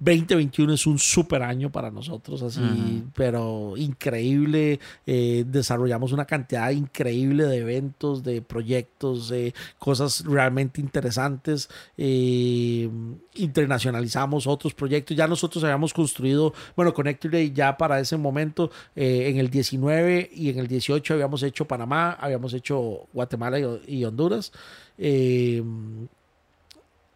[0.00, 4.78] 2021 es un super año para nosotros, así, pero increíble.
[5.06, 11.68] Eh, desarrollamos una cantidad increíble de eventos, de proyectos, de cosas realmente interesantes.
[11.96, 12.88] Eh,
[13.34, 15.16] internacionalizamos otros proyectos.
[15.16, 20.30] Ya nosotros habíamos construido, bueno, Connector Day ya para ese momento, eh, en el 19
[20.32, 24.52] y en el 18 habíamos hecho Panamá, habíamos hecho Guatemala y, y Honduras.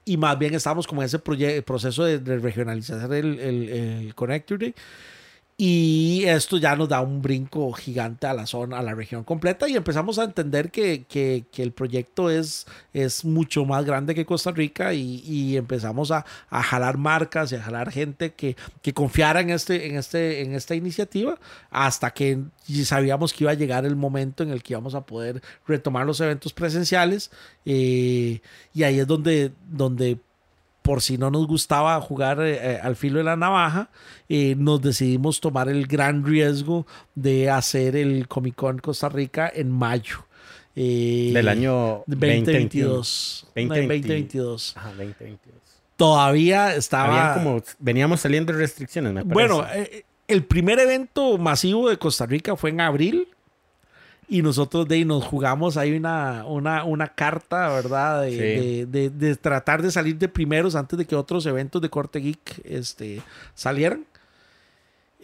[0.05, 4.15] Y más bien estamos como en ese proceso de, regionalizar el, el.
[5.65, 9.69] Y esto ya nos da un brinco gigante a la zona, a la región completa
[9.69, 14.27] y empezamos a entender que, que- que el proyecto es, es mucho más grande que
[14.27, 18.93] Costa Rica y, y empezamos a, a jalar marcas y a jalar gente que, que
[18.93, 21.39] confiara en, este, en, este, en esta iniciativa
[21.71, 22.41] hasta que
[22.85, 26.21] sabíamos que iba a llegar el momento en el que íbamos a poder retomar los
[26.21, 27.31] eventos presenciales
[27.67, 28.41] eh,
[28.75, 30.19] y ahí es donde, donde
[30.83, 33.89] por si no nos gustaba jugar eh, eh, al filo de la navaja,
[34.29, 39.71] eh, nos decidimos tomar el gran riesgo de hacer el Comic Con Costa Rica en
[39.71, 40.27] mayo.
[40.75, 43.47] eh, Del año 2022.
[43.55, 43.81] 2020.
[43.87, 44.77] 2022.
[44.77, 45.55] Ajá, 2022.
[45.97, 47.33] Todavía estaba...
[47.33, 49.35] Habían como, veníamos saliendo de restricciones, me parece.
[49.35, 53.29] Bueno, eh, el primer evento masivo de Costa Rica fue en abril.
[54.33, 58.23] Y nosotros de ahí nos jugamos ahí una, una, una carta, ¿verdad?
[58.23, 58.37] De, Sí.
[58.39, 62.19] de- de- de tratar de salir de primeros antes de que otros eventos de corte
[62.21, 63.21] geek este,
[63.55, 64.07] salieran.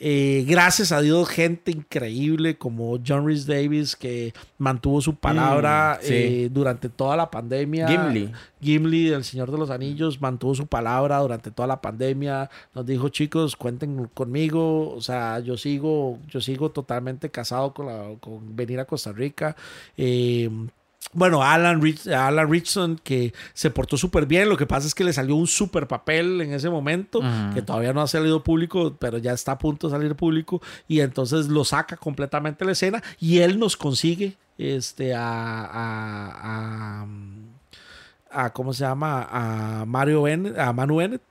[0.01, 6.07] Eh, gracias a Dios, gente increíble como John Rhys Davis que mantuvo su palabra Mm,
[6.07, 6.15] sí.
[6.15, 7.89] eh, durante toda la pandemia.
[7.89, 8.31] Gimli.
[8.61, 12.49] Gimli, el Señor de los Anillos, mantuvo su palabra durante toda la pandemia.
[12.75, 14.91] Nos dijo, chicos, cuenten conmigo.
[14.95, 19.57] O sea, yo sigo, yo sigo totalmente casado con, la- con venir a Costa Rica.
[19.97, 20.49] Eh,
[21.13, 24.49] bueno, Alan, Rich- Alan Richson, que se portó súper bien.
[24.49, 27.21] Lo que pasa es que le salió un súper papel en ese momento,
[27.55, 30.61] que todavía no ha salido público, pero ya está a punto de salir público.
[30.87, 37.03] Y entonces lo saca completamente de la escena y él nos consigue este, a, a-
[37.03, 37.07] a-
[38.31, 39.27] a ¿cómo se llama?
[39.31, 41.23] A Mario Bennett, a Manu Bennett.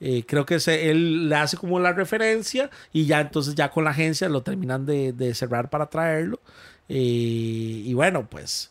[0.00, 3.84] Eh, creo que se- él le hace como la referencia y ya entonces ya con
[3.84, 6.40] la agencia lo terminan de, de cerrar para traerlo.
[6.88, 8.70] Eh, y bueno, pues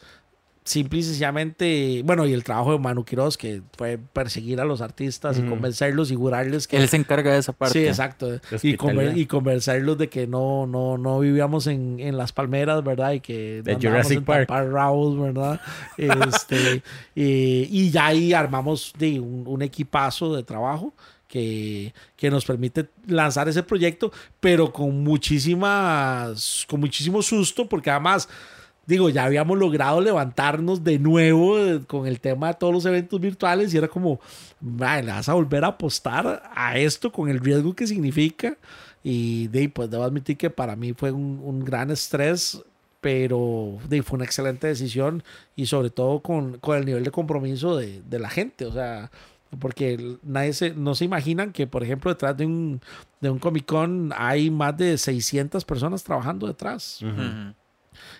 [0.67, 4.81] simple y sencillamente, bueno, y el trabajo de Manu Quiroz, que fue perseguir a los
[4.81, 6.77] artistas y convencerlos y jurarles que...
[6.77, 7.79] Él se encarga de esa parte.
[7.79, 8.33] Sí, exacto.
[8.63, 13.11] Y, conver- y convencerlos de que no, no, no vivíamos en, en las palmeras, ¿verdad?
[13.13, 14.49] Y que De Jurassic en Park.
[14.49, 15.61] rabos, ¿verdad?
[15.97, 16.81] Este,
[17.13, 20.95] y, y ya ahí armamos de, un, un equipazo de trabajo
[21.27, 28.27] que, que nos permite lanzar ese proyecto, pero con muchísimas, con muchísimo susto, porque además
[28.85, 33.19] digo, ya habíamos logrado levantarnos de nuevo eh, con el tema de todos los eventos
[33.19, 34.19] virtuales y era como,
[34.61, 38.57] "Mae, le vas a volver a apostar a esto con el riesgo que significa.
[39.03, 42.61] Y de ahí, pues debo admitir que para mí fue un, un gran estrés
[43.01, 45.21] pero de, fue una excelente decisión
[45.55, 49.11] y sobre todo con, con el nivel de compromiso de, de la gente, o sea,
[49.59, 52.81] porque nadie se, no se imaginan que, por ejemplo, detrás de un,
[53.21, 56.99] de un Comic Con hay más de 600 personas trabajando detrás.
[57.03, 57.53] Ujú.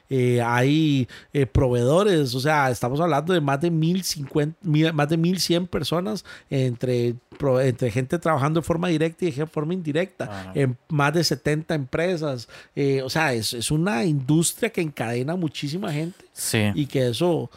[0.10, 5.18] Eh, hay eh, proveedores, o sea, estamos hablando de más de 1050, mil- más de
[5.18, 10.52] 1100 personas entre, pro- entre gente trabajando de forma directa y de forma indirecta, Ajá.
[10.54, 12.48] en más de 70 empresas.
[12.76, 16.60] Eh, o sea, es, es una industria que encadena muchísima gente Sí.
[16.76, 17.50] y que eso,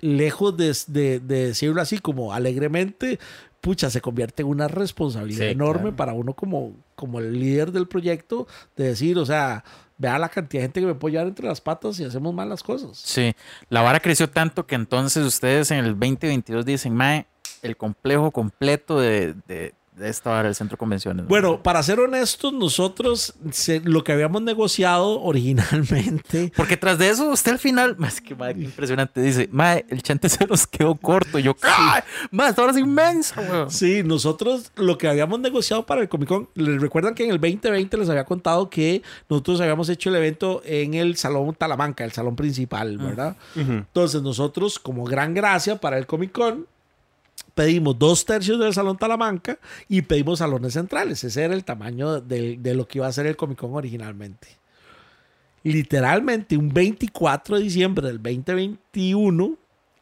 [0.00, 3.18] lejos de, de- de decirlo así como alegremente,
[3.60, 5.96] pucha, se convierte en una responsabilidad Sí, enorme claro.
[5.96, 8.46] para uno como, como el líder del proyecto
[8.76, 9.64] de decir, o sea,
[9.96, 12.48] vea la cantidad de gente que me puede llevar entre las patas y hacemos mal
[12.48, 12.98] las cosas.
[12.98, 13.34] Sí,
[13.68, 17.26] la vara creció tanto que entonces ustedes en el 2022 dicen, Mae,
[17.62, 21.26] el complejo completo de, de, de esta del centro de convenciones.
[21.26, 27.30] Bueno, para ser honestos, nosotros se- lo que habíamos negociado originalmente Porque tras de eso,
[27.30, 30.94] usted al final, más que mae, qué impresionante, dice, Mae, el chante se nos quedó
[30.94, 31.38] corto.
[31.38, 32.02] Y yo, ¡ay!
[32.30, 33.70] Mae, esta hora es inmensa, weón.
[33.70, 37.40] Sí, nosotros lo que habíamos negociado para el Comic Con, les recuerdan que en el
[37.40, 42.12] 2020 les había contado que nosotros habíamos hecho el evento en el Salón Talamanca, el
[42.12, 43.36] salón principal, ¿verdad?
[43.56, 46.66] Entonces nosotros, como gran gracia para el Comic Con,
[47.54, 49.58] pedimos dos tercios del Salón Talamanca
[49.88, 51.22] y pedimos salones centrales.
[51.24, 54.48] Ese era el tamaño de, de lo que iba a ser el Comic Con originalmente.
[55.62, 59.56] Literalmente, un 24 de diciembre del 2021,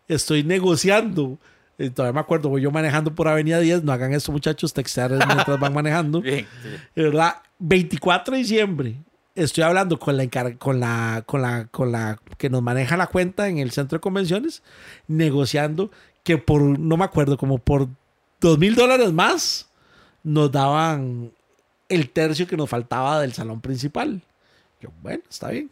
[0.09, 1.39] estoy negociando.
[1.79, 3.85] eh, todavía me acuerdo, voy yo manejando por Avenida 10.
[3.85, 6.21] No hagan eso, muchachos, textear mientras van manejando.
[6.21, 6.69] Bien, sí.
[6.97, 8.97] Verdad, 24 de diciembre.
[9.37, 13.49] Estoy hablando con la, con la con la con la que nos maneja la cuenta
[13.49, 14.63] en el centro de convenciones,
[15.07, 15.91] negociando
[16.23, 17.89] que por no me acuerdo como por
[18.41, 19.69] dos mil dólares más
[20.23, 21.33] nos daban
[21.89, 24.23] el tercio que nos faltaba del salón principal.
[24.81, 25.71] Yo, bueno, está bien.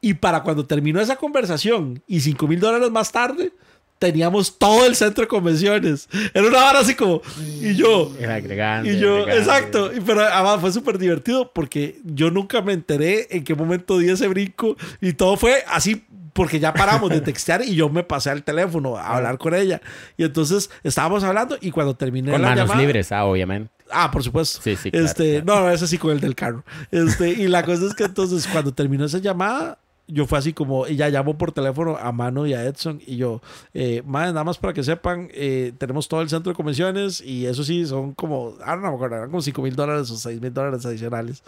[0.00, 3.52] Y para cuando terminó esa conversación y 5 mil dólares más tarde,
[3.98, 6.08] teníamos todo el centro de convenciones.
[6.34, 7.22] Era una hora así como,
[7.60, 8.90] y yo, Era agregando.
[8.90, 13.54] y yo, exacto, pero además fue súper divertido porque yo nunca me enteré en qué
[13.54, 17.88] momento di ese brinco y todo fue así porque ya paramos de textear y yo
[17.88, 19.80] me pasé al teléfono a hablar con ella.
[20.16, 22.80] Y entonces estábamos hablando y cuando terminé Con la manos llamada...
[22.80, 23.70] libres, ah, obviamente.
[23.90, 24.60] Ah, por supuesto.
[24.62, 26.64] Sí, sí, claro, este, No, ese sí con el del carro.
[26.90, 30.86] Este, y la cosa es que entonces cuando terminó esa llamada, yo fue así como,
[30.86, 33.40] ella llamó por teléfono a Mano y a Edson y yo,
[33.72, 37.46] eh, madre, nada más para que sepan, eh, tenemos todo el centro de convenciones y
[37.46, 40.40] eso sí, son como, ah, no me acuerdo, eran como 5 mil dólares o 6
[40.40, 41.42] mil dólares adicionales.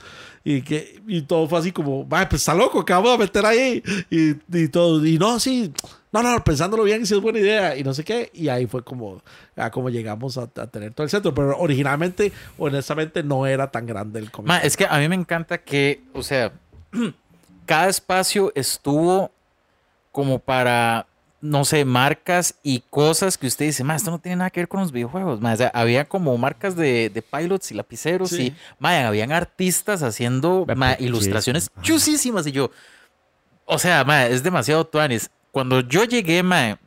[0.44, 3.44] Y, que, y todo fue así como, madre, pues está loco, ¿qué vamos a meter
[3.44, 3.82] ahí?
[4.10, 5.72] Y, y todo, y no, sí,
[6.14, 8.30] no, no, pensándolo bien, sí es buena idea y no sé qué.
[8.32, 9.20] Y ahí fue como,
[9.56, 11.34] a como llegamos a, a tener todo el centro.
[11.34, 14.46] Pero originalmente, honestamente, no era tan grande el cómic.
[14.46, 16.52] Ma, es que a mí me encanta que, o sea,
[17.66, 19.30] cada espacio estuvo
[20.12, 21.06] como para,
[21.40, 24.68] no sé, marcas y cosas que usted dice, ma, esto no tiene nada que ver
[24.68, 25.40] con los videojuegos.
[25.40, 28.42] Ma, o sea, había como marcas de, de pilots y lapiceros Sí.
[28.48, 31.70] y, ma, habían artistas haciendo pues, ilustraciones.
[31.74, 31.82] Ajá.
[31.82, 32.70] chusísimas y yo,
[33.66, 35.30] o sea, ma, es demasiado tuanis.
[35.50, 36.78] Cuando yo llegué, ma,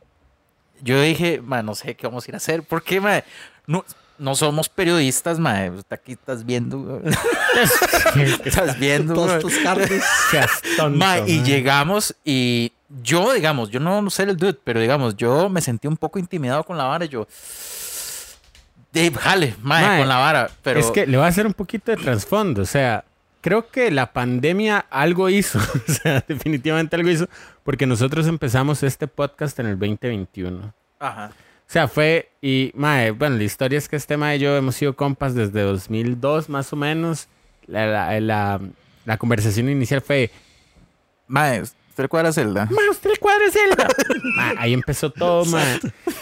[0.80, 3.22] yo dije, ma, no sé qué vamos a ir a hacer, porque, ma,
[3.66, 3.84] no,
[4.18, 7.00] no somos periodistas, ma, aquí estás viendo,
[8.44, 9.52] estás viendo, Todos
[10.94, 12.72] Ma, y llegamos y
[13.02, 16.64] yo, digamos, yo no sé el dude, pero digamos, yo me sentí un poco intimidado
[16.64, 17.04] con la vara.
[17.04, 17.26] y Yo,
[18.92, 20.50] de, jale, mae, Mae, con la vara.
[20.62, 22.62] Pero Es que le voy a hacer un poquito de trasfondo.
[22.62, 23.04] O sea,
[23.40, 25.58] creo que la pandemia algo hizo.
[25.88, 27.28] o sea, definitivamente algo hizo.
[27.64, 30.72] Porque nosotros empezamos este podcast en el 2021.
[30.98, 31.30] Ajá.
[31.68, 32.30] O sea, fue.
[32.40, 35.60] Y, mae, bueno, la historia es que este mae y yo hemos sido compas desde
[35.60, 37.28] 2002, más o menos.
[37.66, 38.60] La, la,
[39.04, 40.30] la, conversación inicial fue.
[41.26, 41.62] Mae,
[41.98, 42.68] ¿usted recuerda Zelda?
[43.50, 43.88] Zelda.
[44.62, 45.44] Ahí empezó todo.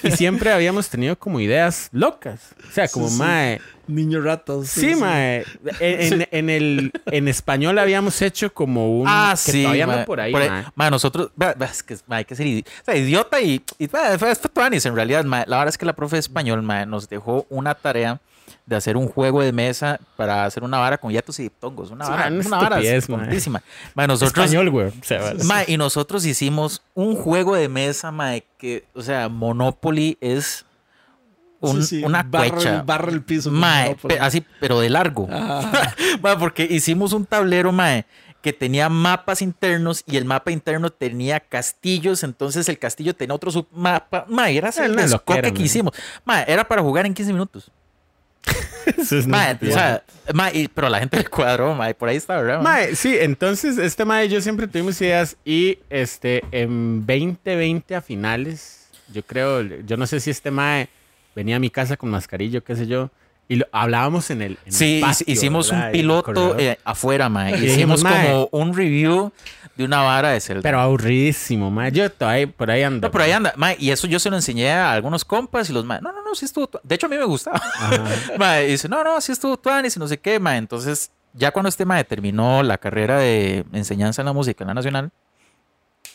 [0.02, 2.54] Y siempre habíamos tenido como ideas locas.
[2.68, 3.18] O sea, como, Sí, sí.
[3.22, 3.60] mae.
[3.88, 4.68] Niño ratos.
[4.68, 5.44] Sí, mae.
[5.78, 9.06] En, en- en el, en español habíamos hecho como un.
[9.08, 9.62] Ah, que sí.
[9.62, 10.42] Todavía ando por ahí, Por
[10.74, 11.30] mae, nosotros,
[11.70, 14.32] es que hay que ser idi- o sea, idiota y, y fue, fue
[14.86, 15.24] en realidad.
[15.24, 18.20] La verdad es que la profe de español mae, nos dejó una tarea
[18.66, 21.90] de hacer un juego de mesa para hacer una vara con yatos y diptongos.
[21.90, 23.62] Una vara, una vara tontísima.
[23.94, 24.88] Mae, nosotros, Español, güey.
[24.88, 30.64] O sea, y nosotros hicimos un juego de mesa, mae, que, o sea, Monopoly es
[31.60, 32.82] un- Sí, sí, una barra cuecha.
[32.82, 35.26] barra el piso Mae, pe- así, pero de largo.
[35.30, 35.92] Ah.
[36.22, 38.04] Mae, porque hicimos un tablero, mae,
[38.42, 43.50] que tenía mapas internos y el mapa interno tenía castillos, entonces el castillo tenía otro
[43.50, 44.24] submapa.
[44.28, 45.94] Mae, era el descoque que hicimos.
[46.24, 47.70] Mae, era para jugar en 15 minutos.
[48.86, 49.72] Es Mae, nítido.
[49.72, 50.02] o sea,
[50.32, 52.60] mae, y- pero la gente le cuadró, mae, por ahí está, ¿verdad?
[52.62, 52.86] mae?
[52.86, 58.00] Mae, sí, entonces este mae y yo siempre tuvimos ideas y este en 2020 a
[58.00, 60.88] finales, yo creo, yo no sé si este mae
[61.34, 63.10] venía a mi casa con mascarillo, qué sé yo,
[63.48, 65.82] y lo, hablábamos en el, en el Sí, hic- patio, hicimos ¿verdad?
[65.82, 67.58] un el piloto eh, afuera, mae.
[67.58, 68.26] Y Hicimos mae.
[68.32, 69.32] como un review
[69.76, 70.62] de una vara de Zelda.
[70.62, 71.92] pero aburridísimo, mae.
[71.92, 73.06] Yo todavía por ahí ando.
[73.06, 75.72] no, pero ahí anda, mae, y eso yo se lo enseñé a algunos compas y
[75.72, 76.80] los mae, no, no, no, sí estuvo, tu-".
[76.82, 77.60] de hecho a mí me gustaba.
[78.38, 80.56] mae, y dice, no, no, sí estuvo tuanis y no sé qué, mae.
[80.58, 84.74] Entonces, ya cuando este mae terminó la carrera de enseñanza en la música en la
[84.74, 85.10] nacional,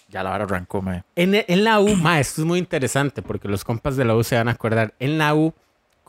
[0.09, 1.03] ya la vara arrancó, mae.
[1.15, 4.23] En, en la U, ma, esto es muy interesante porque los compas de la U
[4.23, 4.93] se van a acordar.
[4.99, 5.53] En la U,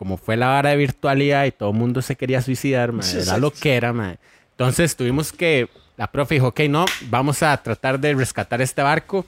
[0.03, 3.19] como fue la vara de virtualidad y todo el mundo se quería suicidar, ma, Sí,
[3.19, 4.17] era lo que era, ma.
[4.51, 9.25] Entonces tuvimos que, la profe dijo, ok, no, vamos a tratar de rescatar este barco.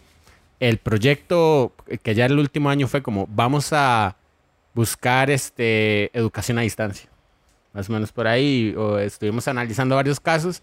[0.58, 1.72] El proyecto,
[2.02, 4.16] que ya el último año fue como, vamos a
[4.74, 7.08] buscar este, educación a distancia.
[7.72, 10.60] Más o menos por ahí, o estuvimos analizando varios casos.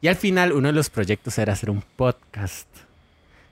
[0.00, 2.68] Y al final, uno de los proyectos era hacer un podcast.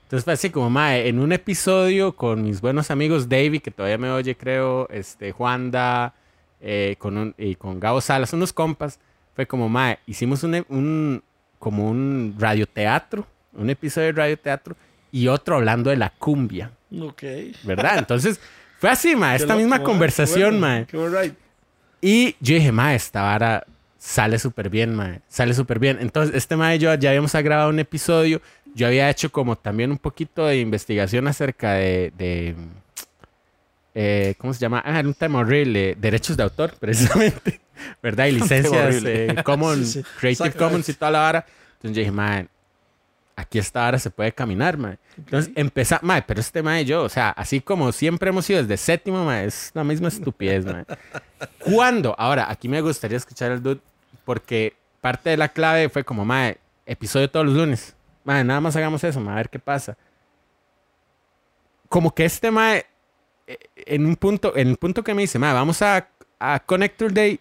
[0.09, 3.99] Entonces fue así como, mae, en un episodio con mis buenos amigos David, que todavía
[3.99, 6.15] me oye, creo, este, Juanda,
[6.61, 8.99] eh, con un- y con Gabo Salas, unos compas,
[9.35, 11.21] fue como, mae, hicimos un, un-
[11.59, 14.75] como un radioteatro, un episodio de radioteatro,
[15.11, 17.21] y otro hablando de la cumbia, Ok.
[17.63, 17.99] ¿verdad?
[17.99, 18.39] Entonces,
[18.79, 20.87] fue así, mae, esta misma mae, conversación, bueno, mae.
[20.91, 21.35] Alright.
[22.01, 23.63] Y yo dije, mae, esta vara
[23.97, 25.19] sale súper bien, mae.
[25.27, 25.97] Sale súper bien.
[25.99, 28.41] Entonces, este mae y yo ya habíamos grabado un episodio.
[28.75, 32.13] Yo había hecho como también un poquito de investigación acerca de...
[32.17, 32.55] de,
[33.95, 34.81] eh, ¿Cómo se llama?
[34.85, 35.95] Ah, era un tema horrible.
[35.99, 37.59] Derechos de autor, precisamente.
[38.01, 38.27] ¿Verdad?
[38.27, 40.09] Y licencias eh, Common, Sí, sí.
[40.19, 40.51] Creative.
[40.51, 41.45] Commons y toda la vara.
[41.73, 42.47] Entonces yo dije, mae,
[43.39, 44.97] aquí esta vara se puede caminar, mae.
[45.17, 48.61] Entonces empezá, mae, pero este mae y yo, o sea, así como siempre hemos sido
[48.61, 50.85] desde séptimo, mae, es la misma estupidez, mae.
[51.59, 52.15] ¿Cuándo?
[52.17, 53.79] Ahora, aquí me gustaría escuchar al dude
[54.25, 57.95] porque parte de la clave fue como, mae, episodio todos los lunes.
[58.23, 59.97] Mae, nada más hagamos eso, mae, a ver qué pasa.
[61.87, 62.85] Como que este mae,
[63.47, 66.07] eh, en un punto, en el punto que me dice, mae, vamos a,
[66.39, 67.39] a Connector Day,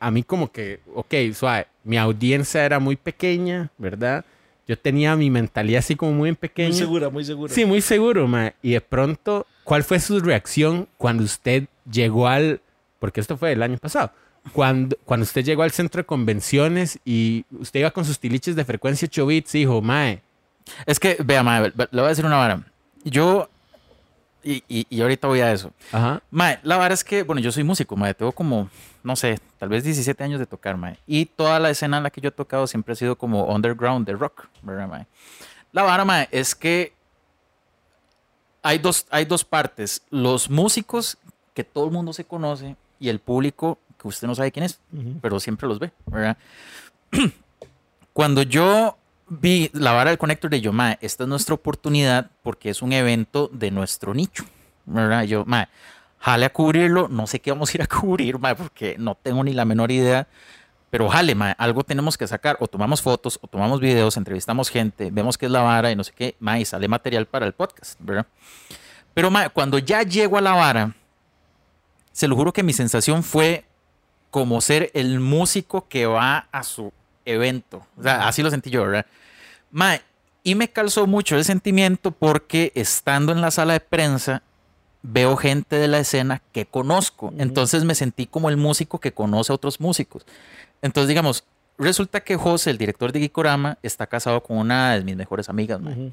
[0.00, 4.24] a mí como que, ok, suave, mi audiencia era muy pequeña, ¿verdad?
[4.68, 6.70] Yo tenía mi mentalidad así como muy pequeña.
[6.70, 7.52] Muy segura, muy segura.
[7.52, 8.52] Sí, muy seguro, ma.
[8.62, 12.60] Y de pronto, ¿cuál fue su reacción cuando usted llegó al...
[12.98, 14.10] Porque esto fue el año pasado.
[14.52, 18.64] Cuando, cuando usted llegó al centro de convenciones y usted iba con sus tiliches de
[18.64, 20.22] frecuencia 8 bits y dijo, mae,
[20.86, 22.62] Es que, vea, mae, le voy a decir una vara.
[23.04, 23.48] Yo,
[24.42, 25.72] y, y, y ahorita voy a eso.
[25.92, 28.68] ajá, Mae, la verdad es que, bueno, yo soy músico, mae, tengo como,
[29.02, 30.98] no sé, tal vez 17 años de tocar, mae.
[31.06, 34.06] Y toda la escena en la que yo he tocado siempre ha sido como underground
[34.06, 35.06] de rock, ¿verdad, mae?
[35.72, 36.92] La vara, mae, es que
[38.62, 40.02] hay dos, hay dos partes.
[40.10, 41.18] Los músicos
[41.54, 44.80] que todo el mundo se conoce y el público que usted no sabe quién es,
[44.92, 45.18] Ujú.
[45.20, 46.36] pero siempre los ve, ¿verdad?
[48.12, 48.96] Cuando yo
[49.28, 52.92] vi la vara del conector de yo, mae, esta es nuestra oportunidad porque es un
[52.92, 54.44] evento de nuestro nicho,
[54.84, 55.24] ¿verdad?
[55.24, 55.68] Yo, mae,
[56.18, 59.44] jale a cubrirlo, no sé qué vamos a ir a cubrir, mae, porque no tengo
[59.44, 60.26] ni la menor idea,
[60.90, 65.10] pero jale, mae, algo tenemos que sacar, o tomamos fotos, o tomamos videos, entrevistamos gente,
[65.10, 67.52] vemos qué es la vara y no sé qué, mae, y sale material para el
[67.52, 68.26] podcast, ¿verdad?
[69.12, 70.94] Pero, mae, cuando ya llego a la vara,
[72.12, 73.64] se lo juro que mi sensación fue
[74.36, 76.92] como ser el músico que va a su
[77.24, 77.86] evento.
[77.96, 79.06] O sea, así lo sentí yo, ¿verdad?
[79.70, 80.02] Mae,
[80.42, 84.42] y me calzó mucho el sentimiento porque estando en la sala de prensa
[85.00, 87.32] veo gente de la escena que conozco.
[87.38, 90.26] Entonces me sentí como el músico que conoce a otros músicos.
[90.82, 91.44] Entonces, digamos,
[91.78, 95.80] resulta que José, el director de Gikorama, está casado con una de mis mejores amigas,
[95.80, 96.12] mae.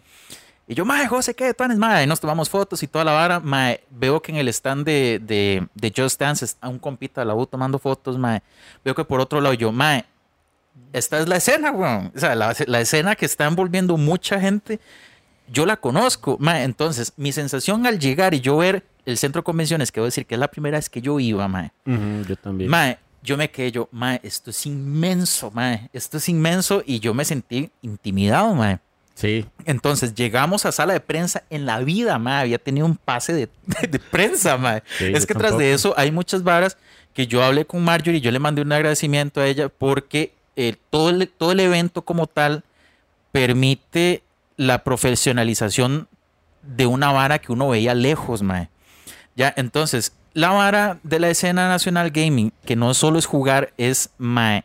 [0.68, 1.54] Y yo, mae, José, ¿qué?
[1.54, 2.08] ¿Tú mae?
[2.08, 3.40] Nos tomamos fotos y toda la vara.
[3.40, 7.26] Mae, veo que en el stand de, de, de Just Dance está un compita de
[7.26, 8.42] la U tomando fotos, mae.
[8.84, 10.06] Veo que por otro lado yo, mae,
[10.94, 12.12] esta es la escena, weón.
[12.16, 14.80] O sea, la, la escena que está envolviendo mucha gente,
[15.52, 16.64] yo la conozco, mae.
[16.64, 20.08] Entonces, mi sensación al llegar y yo ver el centro de convenciones, que voy a
[20.08, 21.72] decir que es la primera vez que yo iba, mae.
[21.86, 22.70] Ujú, yo también.
[22.70, 25.90] Mae, yo me quedé yo, mae, esto es inmenso, mae.
[25.92, 28.80] Esto es inmenso y yo me sentí intimidado, mae.
[29.16, 33.34] Sí, Entonces llegamos a sala de prensa en la vida, ma, había tenido un pase
[33.34, 33.50] de,
[33.82, 34.82] de- de prensa, ma.
[34.98, 36.78] Sí, es que tras de eso hay muchas varas
[37.14, 40.76] que yo hablé con Marjorie y yo le mandé un agradecimiento a ella porque eh,
[40.90, 42.64] todo, el, todo el evento como tal
[43.32, 44.24] permite
[44.58, 46.08] la profesionalización
[46.62, 48.70] de una vara que uno veía lejos, ma.
[49.36, 54.10] Ya, entonces, la vara de la escena nacional gaming, que no solo es jugar, es,
[54.18, 54.64] mae,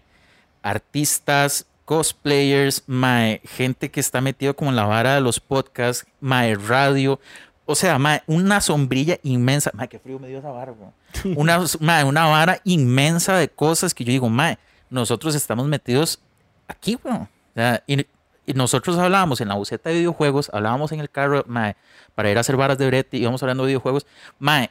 [0.63, 6.55] artistas, cosplayers, mae, gente que está metido como en la vara de los podcasts, mae,
[6.55, 7.19] radio,
[7.65, 9.71] o sea, mae, una sombrilla inmensa.
[9.73, 10.93] Mae, qué frío me dio esa vara, weón.
[11.39, 14.59] Una, mae, una vara inmensa de cosas que yo digo, mae,
[14.91, 16.21] nosotros estamos metidos
[16.67, 17.23] aquí, weón.
[17.23, 18.07] O sea, y,
[18.45, 21.75] y nosotros hablábamos en la buceta de videojuegos, hablábamos en el carro, mae,
[22.15, 24.07] para ir a hacer varas de brete, íbamos hablando de videojuegos,
[24.39, 24.71] mae,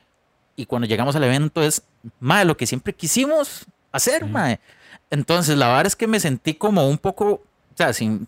[0.55, 1.81] y cuando llegamos al evento es,
[2.19, 4.59] mae, lo que siempre quisimos hacer, mae.
[5.09, 7.41] Entonces, la verdad es que me sentí como un poco, o
[7.75, 8.27] sea, sin,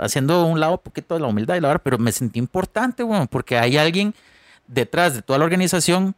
[0.00, 3.02] haciendo un lado un poquito de la humildad y la verdad, pero me sentí importante,
[3.02, 4.14] weón, porque hay alguien
[4.66, 6.14] detrás de toda la organización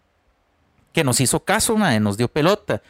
[0.92, 2.82] que nos hizo caso, mae, nos dio pelota.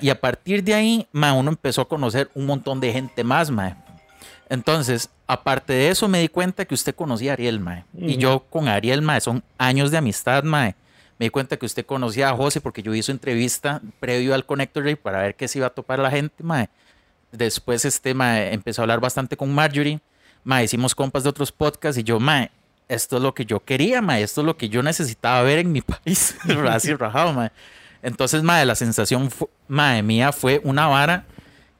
[0.00, 3.50] y a partir de ahí, mae, uno empezó a conocer un montón de gente más.
[4.48, 7.84] Entonces, aparte de eso, me di cuenta que usted conocía a Ariel, mae.
[7.96, 10.74] Y yo con Ariel, son años de amistad, mae.
[11.20, 14.84] Me di cuenta que usted conocía a José porque yo hice entrevista previo al Connector
[14.84, 16.42] Day para ver qué se iba a topar la gente.
[17.30, 20.00] Después, este, mae, empezó a hablar bastante con Marjorie.
[20.44, 22.50] Mae, hicimos compas de otros podcasts y yo, mae,
[22.88, 24.00] esto es lo que yo quería.
[24.18, 26.36] Esto es lo que yo necesitaba ver en mi país.
[26.46, 27.50] Rajado.
[28.02, 29.28] Entonces, mae, la sensación,
[29.68, 31.26] mae, mía fue una vara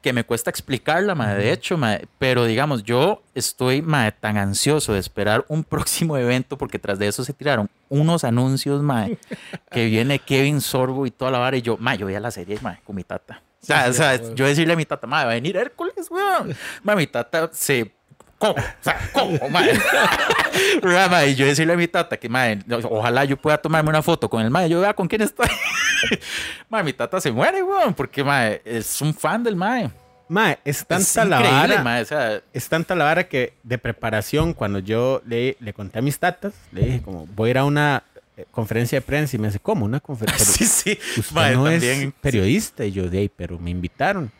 [0.01, 4.93] que me cuesta explicarla, mae, de hecho, mae, pero digamos, yo estoy mae, tan ansioso
[4.93, 9.17] de esperar un próximo evento porque tras de eso se tiraron unos anuncios, mae,
[9.71, 12.57] que viene Kevin Sorbo y toda la vara y yo, mae, yo veía la serie,
[12.61, 13.41] mae, con mi tata.
[13.61, 16.55] O sea, o sea, yo decirle a mi tata, mae, va a venir Hércules, weón.
[16.83, 17.93] Mae, mi tata se
[18.41, 18.53] ¿Cómo?
[18.53, 21.29] O sea, ¿cómo, mae?
[21.29, 22.59] Y yo decirle a mi tata que, mae,
[22.89, 25.47] ojalá yo pueda tomarme una foto con el mae, yo vea con quién estoy.
[26.69, 29.91] mae, mi tata se muere, weón, porque, mae, es un fan del mae.
[30.27, 31.83] Mae, es Es tanta la vara.
[31.83, 35.99] mae, o sea, Es tanta la vara que de preparación, cuando yo le, le conté
[35.99, 38.03] a mis tatas, le dije como, voy a ir a una
[38.37, 39.85] eh, conferencia de prensa y me dice, ¿cómo?
[39.85, 42.01] Una conferencia sí, sí, Usted mae, no también.
[42.07, 42.85] es periodista.
[42.85, 44.31] Y yo, de ahí, pero me invitaron.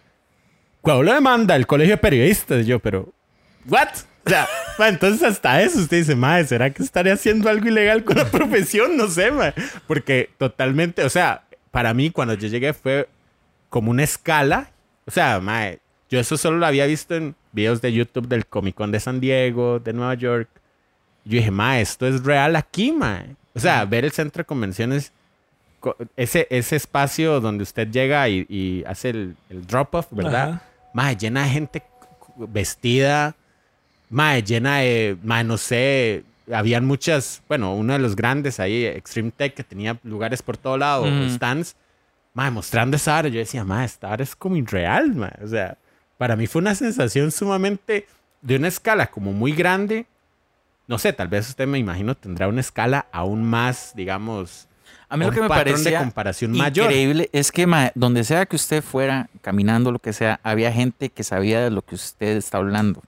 [0.82, 1.56] ¿Cuál lo demanda?
[1.56, 2.64] El colegio de periodistas.
[2.64, 3.10] Y yo, pero,
[3.68, 3.90] ¿what?
[4.26, 4.48] O sea,
[4.80, 8.26] ma, entonces hasta eso usted dice, madre, ¿será que estaré haciendo algo ilegal con la
[8.32, 8.96] profesión?
[8.98, 9.54] No sé, ma.
[9.88, 13.08] Porque totalmente, o sea, para mí cuando yo llegué fue
[13.70, 14.72] como una escala.
[15.08, 15.80] O sea, mae,
[16.10, 19.20] yo eso solo lo había visto en videos de YouTube del Comic Con de San
[19.20, 20.50] Diego, de Nueva York.
[21.26, 23.36] Yo dije, mae, esto es real aquí, mae.
[23.54, 25.12] O sea, ver el centro de convenciones,
[25.80, 30.50] co- ese, ese espacio donde usted llega y, y hace el, el drop-off, ¿verdad?
[30.50, 30.62] Ajá.
[30.94, 31.84] Mae, llena de gente
[32.38, 33.36] vestida,
[34.12, 36.24] mae, llena de, mae, no sé,
[36.54, 40.78] habían muchas, bueno, uno de los grandes ahí, Extreme Tech, que tenía lugares por todo
[40.78, 41.30] lado, Mm.
[41.32, 41.76] stands,
[42.34, 43.32] mae, mostrando esa área.
[43.32, 45.32] Yo decía, mae, esta área es como irreal, mae.
[45.44, 45.78] O sea,
[46.18, 48.06] para mí fue una sensación sumamente
[48.42, 50.06] de una escala como muy grande.
[50.88, 54.68] No sé, tal vez usted me imagino tendrá una escala aún más, digamos,
[55.08, 56.86] A mí lo que me parecía comparación mayor.
[56.88, 61.10] increíble es que mae, donde sea que usted fuera caminando, lo que sea, había gente
[61.10, 63.02] que sabía de lo que usted está hablando.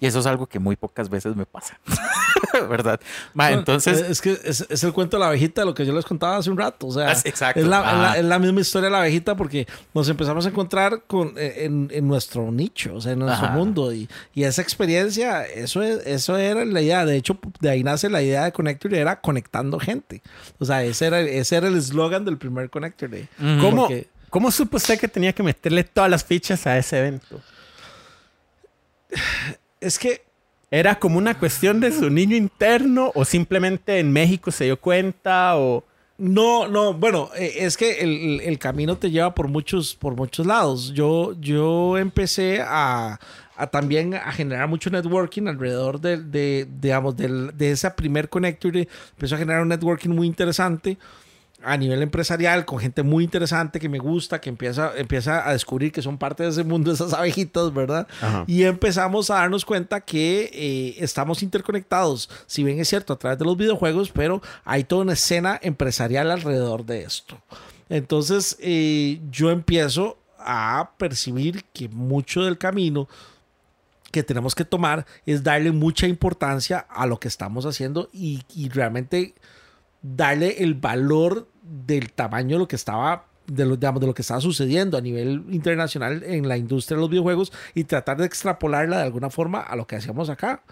[0.00, 1.78] Y eso es algo que muy pocas veces me pasa.
[2.68, 3.00] ¿Verdad?
[3.38, 6.04] Entonces, eh, Es que es, es el cuento de la abejita, lo que yo les
[6.04, 6.88] contaba hace un rato.
[6.88, 7.60] O sea, Es- exacto.
[7.60, 8.18] Es la, es la- Ah.
[8.18, 11.88] es la misma historia de la abejita porque nos empezamos a encontrar con, eh, en,
[11.92, 13.56] en nuestro nicho, o sea, en nuestro Ajá.
[13.56, 13.92] mundo.
[13.92, 17.04] Y, y esa experiencia, eso, es, eso era la idea.
[17.04, 20.22] De hecho, de ahí nace la idea de Connector era conectando gente.
[20.58, 23.28] O sea, ese era, ese era el eslogan del primer Connector Day.
[23.38, 23.60] Ujú.
[23.60, 27.40] ¿Cómo, Porque- ¿Cómo supo usted que tenía que meterle todas las fichas a ese evento?
[29.80, 30.22] Es que
[30.72, 35.56] ¿Era como una cuestión de su niño interno o simplemente en México se dio cuenta
[35.56, 35.82] o...
[36.16, 40.46] No, no, bueno, eh, es que el, el- camino te lleva por muchos, por muchos
[40.46, 40.92] lados.
[40.94, 43.18] Yo, yo empecé a,
[43.56, 48.76] a también a generar mucho networking alrededor de, de, digamos, del- de esa primer connector.
[48.76, 50.98] Empezó a generar un networking muy interesante
[51.62, 55.92] a nivel empresarial con gente muy interesante que me gusta, que empieza, empieza a descubrir
[55.92, 58.06] que son parte de ese mundo, esas abejitas, ¿verdad?
[58.20, 58.44] Ajá.
[58.46, 63.38] Y empezamos a darnos cuenta que eh, estamos interconectados, si bien es cierto, a través
[63.38, 67.40] de los videojuegos, pero hay toda una escena empresarial alrededor de esto.
[67.88, 73.08] Entonces eh, yo empiezo a percibir que mucho del camino
[74.10, 78.68] que tenemos que tomar es darle mucha importancia a lo que estamos haciendo y, y
[78.68, 79.34] realmente
[80.02, 84.40] darle el valor del tamaño de lo que estaba de lo, de lo que estaba
[84.40, 89.04] sucediendo a nivel internacional en la industria de los videojuegos y tratar de extrapolarla de
[89.04, 90.62] alguna forma a lo que hacíamos acá.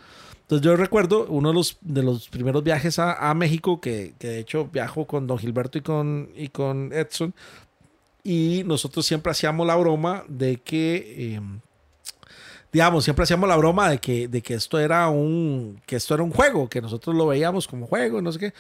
[0.43, 4.29] Entonces yo recuerdo uno de los, de los primeros viajes a, a México, que, que
[4.29, 7.35] de hecho viajo con Don Gilberto y con, y con Edson,
[8.23, 11.37] y nosotros siempre hacíamos la broma de que...
[11.37, 11.41] eh,
[12.71, 16.23] digamos, siempre hacíamos la broma de que, de que esto era un que esto era
[16.23, 18.55] un juego, que nosotros lo veíamos como juego, no sé qué.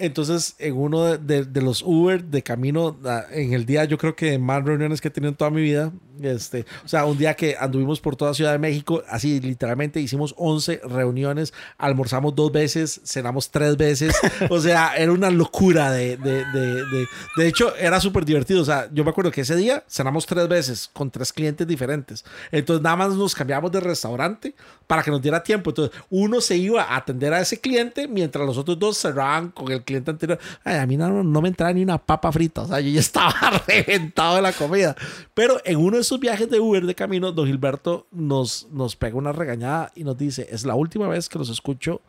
[0.00, 3.98] Entonces, en uno de, de- de los Uber de camino, a- en el día, yo
[3.98, 5.92] creo que más reuniones que he tenido en toda mi vida.
[6.22, 10.34] Este, o sea, un día que anduvimos por toda Ciudad de México, así literalmente hicimos
[10.36, 14.14] 11 reuniones, almorzamos dos veces, cenamos tres veces.
[14.50, 16.18] O sea, era una locura de.
[16.18, 17.06] De, de, de,
[17.36, 18.60] de hecho, era súper divertido.
[18.60, 22.24] O sea, yo me acuerdo que ese día cenamos tres veces con tres clientes diferentes.
[22.52, 24.54] Entonces, nada más nos cambiamos de restaurante
[24.86, 25.70] para que nos diera tiempo.
[25.70, 29.72] Entonces, uno se iba a atender a ese cliente mientras los otros dos cerraban con
[29.72, 30.38] el cliente anterior.
[30.64, 32.62] Ay, a mí no, no me entraba ni una papa frita.
[32.62, 33.34] O sea, yo ya estaba
[33.66, 34.96] reventado de la comida.
[35.34, 39.16] Pero en uno de esos viajes de Uber de camino, don Gilberto nos, nos pega
[39.16, 42.00] una regañada y nos dice: Es la última vez que los escucho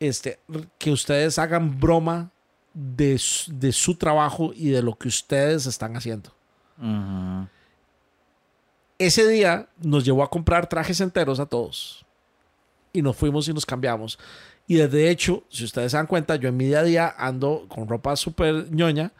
[0.00, 0.40] este,
[0.78, 2.30] que ustedes hagan broma
[2.72, 6.30] de, de su trabajo y de lo que ustedes están haciendo.
[6.78, 7.48] Ujú.
[8.98, 12.04] Ese día nos llevó a comprar trajes enteros a todos.
[12.92, 14.18] Y nos fuimos y nos cambiamos.
[14.70, 17.66] Y de hecho, si ustedes se dan cuenta, yo en mi día a día ando
[17.66, 19.10] con ropa súper ñoña,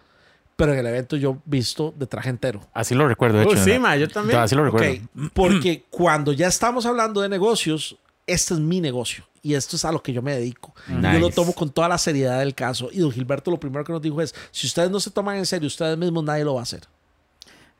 [0.54, 2.60] pero en el evento yo visto de traje entero.
[2.72, 3.56] Así lo recuerdo, de hecho.
[3.56, 3.80] sí, ¿no?
[3.80, 4.38] ma, yo también.
[4.38, 5.08] Así lo recuerdo.
[5.34, 7.96] Porque cuando ya estamos hablando de negocios,
[8.28, 10.72] este es mi negocio y esto es a lo que yo me dedico.
[10.86, 12.88] Yo lo tomo con toda la seriedad del caso.
[12.92, 15.46] Y don Gilberto lo primero que nos dijo es, si ustedes no se toman en
[15.46, 16.82] serio ustedes mismos, nadie lo va a hacer.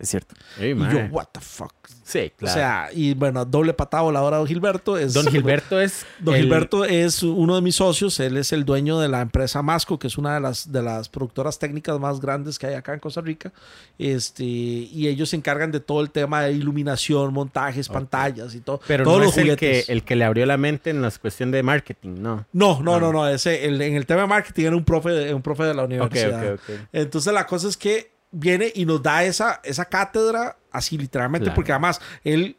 [0.01, 0.35] Es cierto.
[0.59, 1.73] Y yo, what the fuck.
[2.05, 2.53] Sí, claro.
[2.53, 4.97] O sea, y bueno, doble patada voladora don Gilberto.
[4.99, 6.05] Es, Don Gilberto es.
[6.19, 9.63] Don el- Gilberto es uno de mis socios, él es el dueño de la empresa
[9.63, 12.95] Masco, que es una de las, de las productoras técnicas más grandes que hay acá
[12.95, 13.53] en Costa Rica.
[13.99, 18.81] Este, y ellos se encargan de todo el tema de iluminación, montajes, pantallas y todo.
[18.89, 21.11] Pero todos no los es el que, el que le abrió la mente en la
[21.11, 22.47] cuestión de marketing, ¿no?
[22.53, 23.01] No, no, Ah.
[23.01, 23.29] no, no.
[23.29, 25.85] Ese, el- en el tema de marketing era un profe, de- un profe de la
[25.85, 26.55] universidad.
[26.55, 26.77] ok, ok.
[26.93, 31.55] Entonces la cosa es que viene y nos da esa, esa cátedra así literalmente, Claro.
[31.57, 32.57] porque además él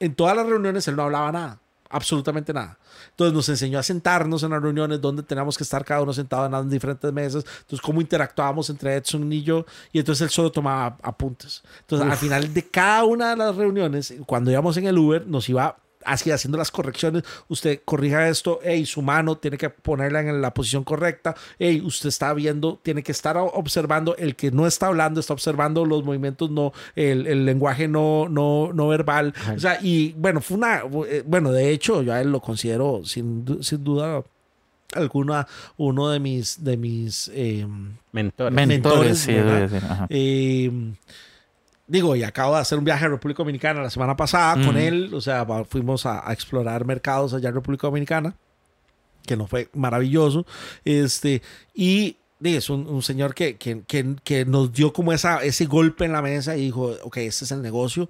[0.00, 1.58] en todas las reuniones él no hablaba nada,
[1.90, 2.78] absolutamente nada.
[3.10, 6.46] Entonces nos enseñó a sentarnos en las reuniones donde teníamos que estar cada uno sentado
[6.46, 10.52] en las diferentes mesas, entonces cómo interactuábamos entre Edson y yo, y entonces él solo
[10.52, 11.62] tomaba apuntes.
[11.80, 15.48] Entonces al final de cada una de las reuniones, cuando íbamos en el Uber, nos
[15.48, 20.40] iba así haciendo las correcciones, usted corrija esto, hey, su mano tiene que ponerla en
[20.40, 24.86] la posición correcta, hey, usted está viendo, tiene que estar observando, el que no está
[24.86, 29.78] hablando está observando los movimientos, no, el, el lenguaje no, no, no verbal, o sea,
[29.82, 30.82] y bueno, fue una,
[31.26, 34.22] bueno, de hecho, yo a él lo considero sin, sin duda
[34.94, 35.46] alguna,
[35.76, 37.66] uno de mis, de mis, eh,
[38.12, 38.52] Mentor.
[38.52, 39.54] Mentores, mentores, sí, ¿verdad?
[39.54, 40.06] debe ser, ajá.
[40.08, 40.94] eh,
[41.88, 45.12] digo, y acabo de hacer un viaje a República Dominicana la semana pasada con él.
[45.14, 48.34] O sea, fuimos a, a explorar mercados allá en República Dominicana,
[49.26, 50.46] que no fue maravilloso.
[50.84, 51.42] Este,
[51.74, 56.04] y es un, un señor que, que, que- que nos dio como esa, ese golpe
[56.04, 58.08] en la mesa y dijo, ok, este es el negocio.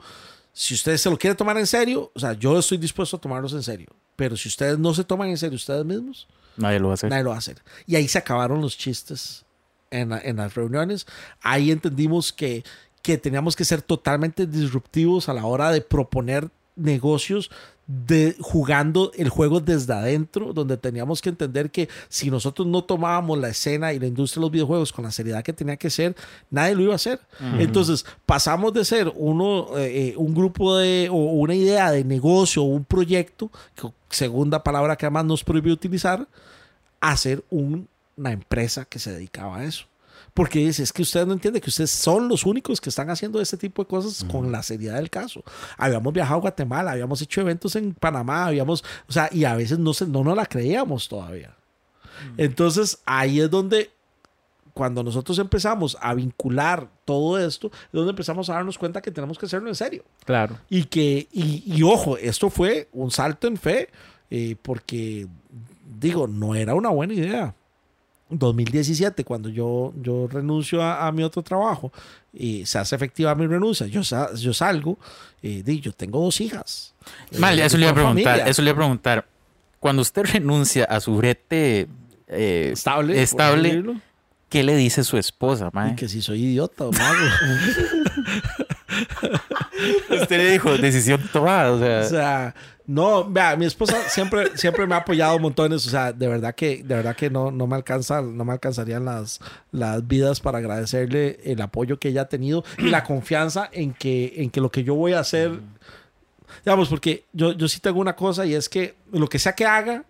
[0.52, 3.52] Si ustedes se lo quieren tomar en serio, o sea, yo estoy dispuesto a tomarlos
[3.52, 3.88] en serio.
[4.16, 6.26] Pero si ustedes no se toman en serio ustedes mismos,
[6.56, 7.08] Nadie lo va a hacer.
[7.10, 7.62] Nadie lo va a hacer.
[7.86, 9.44] Y ahí se acabaron los chistes
[9.92, 11.06] en, en las reuniones.
[11.40, 12.64] Ahí entendimos que,
[13.02, 17.50] que teníamos que ser totalmente disruptivos a la hora de proponer negocios
[17.86, 23.38] de jugando el juego desde adentro, donde teníamos que entender que si nosotros no tomábamos
[23.38, 26.14] la escena y la industria de los videojuegos con la seriedad que tenía que ser,
[26.50, 27.18] nadie lo iba a hacer.
[27.58, 32.62] Entonces pasamos de ser uno, eh, eh, un grupo de, o una idea de negocio
[32.62, 36.28] o un proyecto, que, segunda palabra que además nos prohibió utilizar,
[37.00, 39.86] a ser un- una empresa que se dedicaba a eso.
[40.38, 43.40] Porque dice, es que ustedes no entienden que ustedes son los únicos que están haciendo
[43.40, 45.42] este tipo de cosas con la seriedad del caso.
[45.76, 49.80] Habíamos viajado a Guatemala, habíamos hecho eventos en Panamá, habíamos, o sea, y a veces
[49.80, 51.56] no, se, no nos la creíamos todavía.
[52.36, 53.90] Entonces ahí es donde,
[54.74, 59.36] cuando nosotros empezamos a vincular todo esto, es donde empezamos a darnos cuenta que tenemos
[59.40, 60.04] que hacerlo en serio.
[60.24, 60.56] Claro.
[60.70, 63.88] Y que, y, y ojo, esto fue un salto en fe,
[64.30, 65.26] eh, porque,
[65.98, 67.56] digo, no era una buena idea.
[68.30, 71.92] 2017, cuando yo, yo renuncio a, a mi otro trabajo
[72.32, 74.98] y se hace efectiva mi renuncia, yo, sa- yo salgo,
[75.42, 76.94] y di, yo tengo dos hijas.
[77.38, 78.24] Mal, Eh, eso le iba a preguntar.
[78.24, 78.50] familia.
[78.50, 79.26] Eso le iba a preguntar.
[79.80, 81.88] Cuando usted renuncia a su brete
[82.26, 83.22] eh, estable.
[83.22, 83.84] estable,
[84.48, 85.92] ¿qué le dice su esposa, mae?
[85.92, 87.18] y que si soy idiota o mago.
[90.10, 91.72] Usted le dijo, decisión tomada.
[91.72, 92.54] O sea, O sea,
[92.86, 95.86] no, vea, mi esposa siempre, siempre me ha apoyado montones.
[95.86, 99.04] O sea, de verdad que, de verdad que no, no me alcanza, no me alcanzarían
[99.04, 99.40] las,
[99.72, 104.32] las vidas para agradecerle el apoyo que ella ha tenido y la confianza en que,
[104.36, 105.60] en que lo que yo voy a hacer,
[106.64, 109.66] digamos, porque yo, yo sí tengo una cosa y es que lo que sea que
[109.66, 110.04] haga,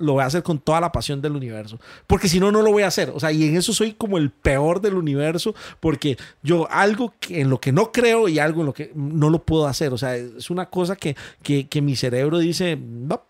[0.00, 1.78] lo voy a hacer con toda la pasión del universo.
[2.06, 3.10] Porque si no, no lo voy a hacer.
[3.14, 7.40] O sea, y en eso soy como el peor del universo, porque yo algo que,
[7.40, 9.92] en lo que no creo y algo en lo que no lo puedo hacer.
[9.92, 13.22] O sea, es una cosa que, que, que mi cerebro dice, no,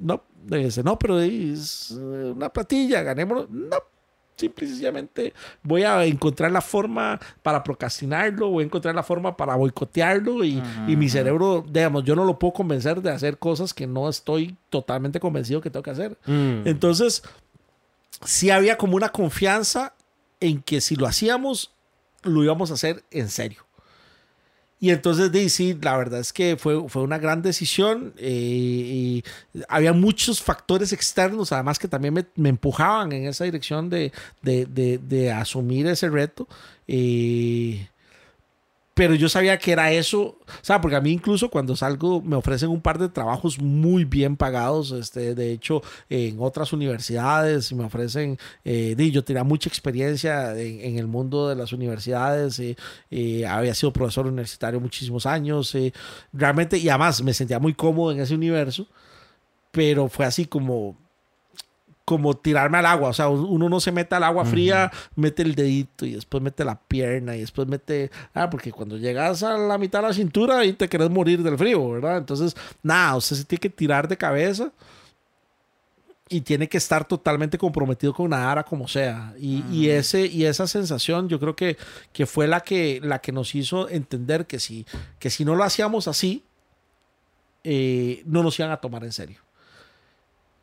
[0.00, 3.48] no, dice, no, pero es una platilla, ganémoslo.
[3.50, 3.76] No,
[4.36, 5.32] simple y sencillamente
[5.62, 10.62] voy a encontrar la forma para procrastinarlo, voy a encontrar la forma para boicotearlo y,
[10.86, 14.56] y mi cerebro, digamos, yo no lo puedo convencer de hacer cosas que no estoy
[14.70, 16.18] totalmente convencido que tengo que hacer.
[16.26, 16.66] Mm.
[16.66, 17.22] Entonces,
[18.24, 19.94] sí había como una confianza
[20.40, 21.72] en que si lo hacíamos,
[22.22, 23.65] lo íbamos a hacer en serio.
[24.78, 28.12] Y entonces, sí, la verdad es que fue, fue una gran decisión.
[28.18, 29.24] eh, y
[29.68, 34.12] había muchos factores externos, además, que también me, me empujaban en esa dirección de,
[34.42, 36.46] de, de- de asumir ese reto.
[36.88, 37.88] Eh,
[38.96, 42.34] pero yo sabía que era eso, o sea, porque a mí incluso cuando salgo me
[42.34, 47.84] ofrecen un par de trabajos muy bien pagados, este, de hecho en otras universidades me
[47.84, 52.74] ofrecen, eh, yo tenía mucha experiencia en, en el mundo de las universidades, eh,
[53.10, 55.76] eh, había sido profesor universitario muchísimos años,
[56.32, 58.88] realmente, y además me sentía muy cómodo en ese universo,
[59.72, 60.96] pero fue así como
[62.06, 65.56] como tirarme al agua, o sea, uno no se mete al agua fría, mete el
[65.56, 69.76] dedito y después mete la pierna y después mete, ah, porque cuando llegas a la
[69.76, 72.18] mitad de la cintura ahí te querés morir del frío, ¿verdad?
[72.18, 74.70] Entonces, nada, usted se tiene que tirar de cabeza
[76.28, 79.34] y tiene que estar totalmente comprometido con nadar a como sea.
[79.36, 81.76] Y, y ese, y esa sensación yo creo que,
[82.12, 84.86] que fue la que, la que nos hizo entender que si,
[85.18, 86.44] que si no lo hacíamos así,
[87.64, 89.45] eh, no nos iban a tomar en serio.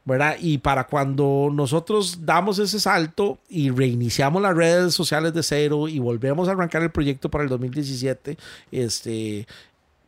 [0.05, 0.35] ¿Verdad?
[0.39, 5.99] Y para cuando nosotros damos ese salto y reiniciamos las redes sociales de cero y
[5.99, 8.37] volvemos a arrancar el proyecto para el 2017,
[8.71, 9.47] este,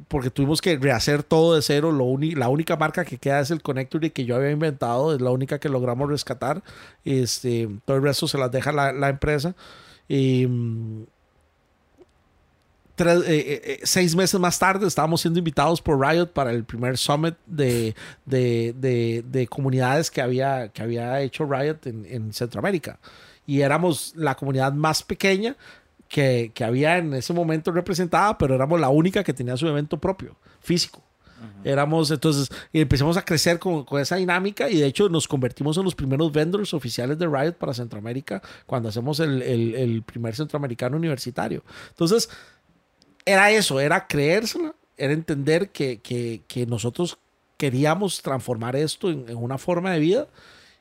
[0.07, 3.61] porque tuvimos que rehacer todo de cero, lo la única marca que queda es el
[3.61, 6.61] Connectory que yo había inventado, es la única que logramos rescatar,
[7.05, 9.55] este, todo el resto se las deja la, la empresa.
[10.09, 11.03] Mm,
[12.95, 16.63] tres- eh, eh, eh, seis meses más tarde estábamos siendo invitados por Riot para el
[16.63, 17.95] primer summit de,
[18.25, 22.99] de, de- de comunidades que había, que había hecho Riot en, en Centroamérica.
[23.47, 25.55] Y éramos la comunidad más pequeña
[26.07, 29.99] que, que había en ese momento representada, pero éramos la única que tenía su evento
[29.99, 31.01] propio, físico.
[31.63, 35.77] Éramos, entonces, y empezamos a crecer con, con esa dinámica y de hecho nos convertimos
[35.77, 40.35] en los primeros vendors oficiales de Riot para Centroamérica cuando hacemos el, el- el primer
[40.35, 41.63] centroamericano universitario.
[41.89, 42.29] Entonces,
[43.25, 47.17] era eso, era creérsela, era entender que, que- que nosotros
[47.57, 50.27] queríamos transformar esto en, una forma de vida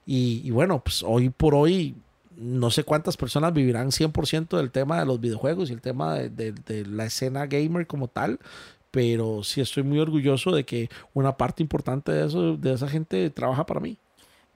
[0.07, 1.95] y, bueno, pues hoy por hoy
[2.37, 6.53] no sé cuántas personas vivirán 100% del tema de los videojuegos y el tema de,
[6.53, 8.39] de- la escena gamer como tal,
[8.91, 13.31] pero sí estoy muy orgulloso de que una parte importante de eso, de esa gente
[13.31, 13.97] trabaja para mí.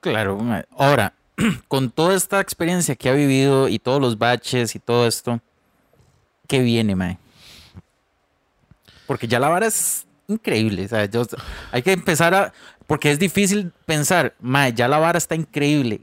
[0.00, 0.38] Claro,
[0.76, 1.14] ahora,
[1.68, 5.40] con toda esta experiencia que ha vivido y todos los baches y todo esto,
[6.46, 7.18] ¿qué viene, mae?
[9.08, 10.84] Porque ya la vara es increíble.
[10.84, 11.24] o sea, yo-
[11.72, 12.52] hay que empezar a.
[12.86, 16.00] Porque es difícil pensar, mae, ya la vara está increíble.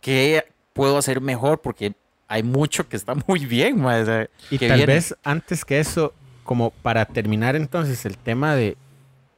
[0.00, 1.60] ¿Qué puedo hacer mejor?
[1.60, 1.94] Porque
[2.28, 4.02] hay mucho que está muy bien, mae.
[4.02, 4.94] o sea, Y ¿qué tal viene?
[4.94, 6.12] vez antes que eso,
[6.44, 8.76] como para terminar entonces el tema de,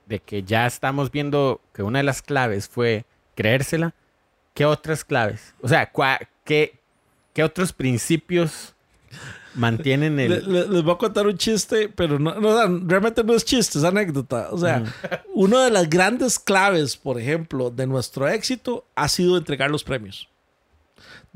[0.06, 3.94] de que ya estamos viendo que una de las claves fue creérsela,
[4.54, 5.54] ¿qué otras claves?
[5.60, 5.90] O sea,
[6.44, 6.78] ¿qué,
[7.32, 8.73] qué otros principios
[9.54, 10.52] mantienen el...
[10.52, 12.32] le- les voy a contar un chiste, pero no,
[12.86, 14.48] realmente no es chiste, es anécdota.
[14.50, 14.82] O sea,
[15.34, 20.28] una de las grandes claves, por ejemplo, de nuestro éxito ha sido entregar los premios.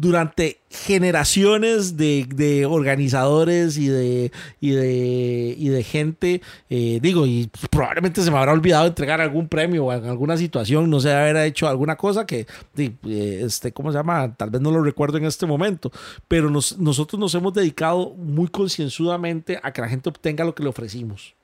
[0.01, 4.31] Durante generaciones de, de organizadores y de,
[4.61, 9.49] y de, y de gente, eh, digo, y probablemente se me habrá olvidado entregar algún
[9.49, 12.47] premio o alguna situación, no sé, haber hecho alguna cosa que,
[12.77, 14.35] eh, este, ¿cómo se llama?
[14.37, 15.91] Tal vez no lo recuerdo en este momento,
[16.29, 20.63] pero nos- nosotros nos hemos dedicado muy concienzudamente a que la gente obtenga lo que
[20.63, 21.35] le ofrecimos.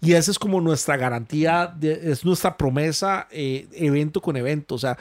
[0.00, 4.74] Y esa es como nuestra garantía, de- es nuestra promesa eh, evento con evento.
[4.74, 4.98] O sea,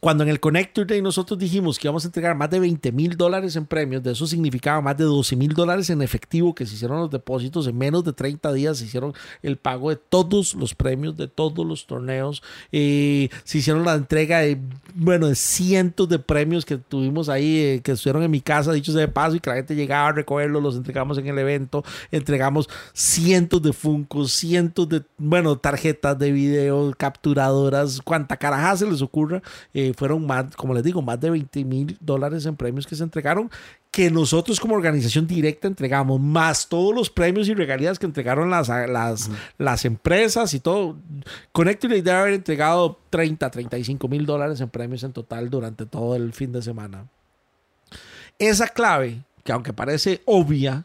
[0.00, 3.16] cuando en el Connector Day nosotros dijimos que íbamos a entregar más de 20 mil
[3.16, 6.74] dólares en premios, de eso significaba más de 12 mil dólares en efectivo que se
[6.74, 7.66] hicieron los depósitos.
[7.66, 9.12] En menos de 30 días se hicieron
[9.42, 12.42] el pago de todos los premios, de todos los torneos.
[12.72, 14.58] Eh, se hicieron la entrega de,
[14.94, 18.94] bueno, de cientos de premios que tuvimos ahí, eh, que estuvieron en mi casa, dichos
[18.94, 21.84] de paso, y que la gente llegaba a recogerlos, los entregamos en el evento.
[22.10, 29.02] Entregamos cientos de funcos, cientos de, bueno, tarjetas de video, capturadoras, cuanta caraja se les
[29.02, 29.42] ocurra.
[29.74, 33.02] Eh, fueron más, como les digo, más de 20 mil dólares en premios que se
[33.02, 33.50] entregaron,
[33.90, 38.68] que nosotros como organización directa entregamos, más todos los premios y regalías que entregaron las,
[38.68, 40.96] las, las empresas y todo.
[41.52, 46.32] Connector debe haber entregado 30, 35 mil dólares en premios en total durante todo el
[46.32, 47.06] fin de semana.
[48.38, 50.84] Esa clave, que aunque parece obvia,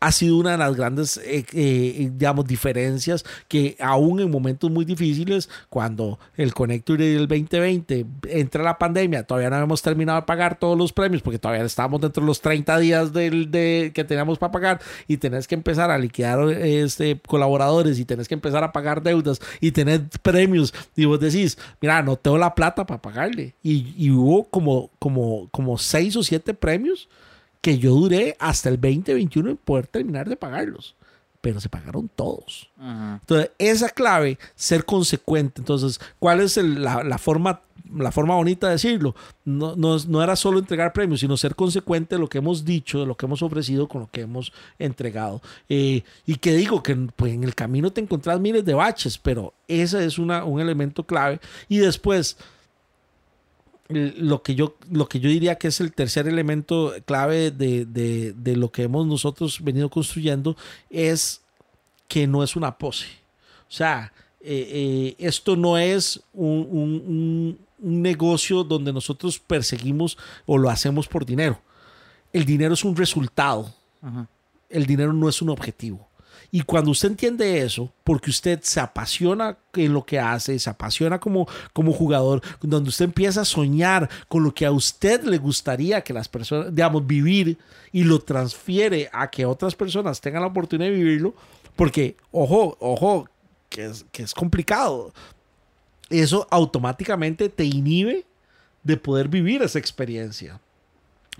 [0.00, 4.84] ha sido una de las grandes, eh, eh, digamos, diferencias que aún en momentos muy
[4.84, 10.58] difíciles, cuando el Connector del 2020 entra la pandemia, todavía no hemos terminado de pagar
[10.58, 14.38] todos los premios porque todavía estamos dentro de los 30 días del, de, que teníamos
[14.38, 18.72] para pagar y tenés que empezar a liquidar este, colaboradores y tenés que empezar a
[18.72, 23.54] pagar deudas y tener premios y vos decís, mira, no tengo la plata para pagarle.
[23.62, 27.08] Y, y hubo como, como, como seis o siete premios
[27.60, 30.94] que yo duré hasta el 2021 en poder terminar de pagarlos.
[31.40, 32.68] Pero se pagaron todos.
[32.76, 35.60] Entonces, esa clave, ser consecuente.
[35.60, 37.60] Entonces, ¿cuál es la, forma,
[37.94, 39.14] la forma bonita de decirlo?
[39.44, 43.06] No, no, era solo entregar premios, sino ser consecuente de lo que hemos dicho, de
[43.06, 45.40] lo que hemos ofrecido con lo que hemos entregado.
[45.68, 49.54] Eh, y que digo que pues, en el camino te encontrás miles de baches, pero
[49.68, 51.40] ese es una, un elemento clave.
[51.68, 52.36] Y después,
[53.88, 58.70] lo que yo lo que yo diría que es el tercer elemento clave de, lo
[58.70, 60.56] que hemos nosotros venido construyendo
[60.90, 61.40] es
[62.06, 63.06] que no es una pose.
[63.62, 71.06] O sea, eh, eh, esto no es un, negocio donde nosotros perseguimos o lo hacemos
[71.06, 71.60] por dinero.
[72.32, 73.72] El dinero es un resultado.
[74.68, 76.07] El dinero no es un objetivo.
[76.50, 81.20] Y cuando usted entiende eso, porque usted se apasiona en lo que hace, se apasiona
[81.20, 86.00] como, como jugador, donde usted empieza a soñar con lo que a usted le gustaría
[86.00, 87.58] que las personas, digamos, vivir
[87.92, 91.34] y lo transfiere a que otras personas tengan la oportunidad de vivirlo,
[91.76, 93.28] porque, ojo, ojo,
[93.68, 95.12] que es, que es complicado.
[96.08, 98.24] Eso automáticamente te inhibe
[98.82, 100.60] de poder vivir esa experiencia.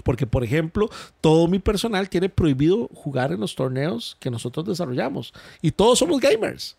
[0.05, 0.89] Porque, por ejemplo,
[1.21, 5.33] todo mi personal tiene prohibido jugar en los torneos que nosotros desarrollamos.
[5.63, 6.77] Y todos somos gamers.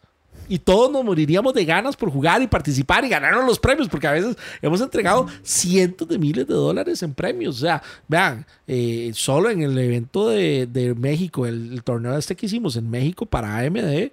[0.47, 4.07] Y todos nos moriríamos de ganas por jugar y participar y ganarnos los premios, porque
[4.07, 7.57] a veces hemos entregado cientos de miles de dólares en premios.
[7.57, 12.35] O sea, vean, eh, solo en el evento de, de México, el, el, torneo este
[12.35, 14.10] que hicimos en México para AMD,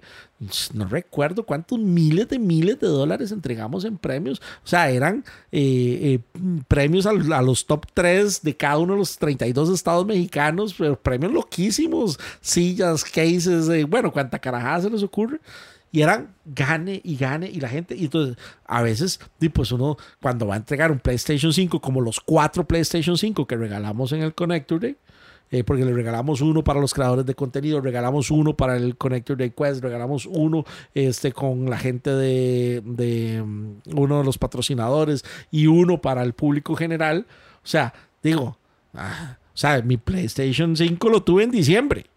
[0.73, 4.39] no recuerdo cuántos miles de miles de dólares entregamos en premios.
[4.63, 9.17] O sea, eran eh, eh, premios a, los top 3 de cada uno de los
[9.17, 15.39] 32 estados mexicanos, pero premios loquísimos, sillas, cases, eh, bueno, cuánta carajada se les ocurre.
[15.91, 19.19] Y eran gane y gane y la gente, y entonces a veces,
[19.53, 23.55] pues uno cuando va a entregar un PlayStation 5, como los cuatro PlayStation 5 que
[23.55, 24.97] regalamos en el Connector Day,
[25.49, 29.37] eh, porque le regalamos uno para los creadores de contenido, regalamos uno para el Connector
[29.37, 35.23] de Quest, regalamos uno este, con la gente de, de um, uno de los patrocinadores
[35.49, 37.27] y uno para el público general.
[37.63, 38.57] O sea, digo,
[38.93, 42.07] ah, o sea, mi PlayStation 5 lo tuve en diciembre.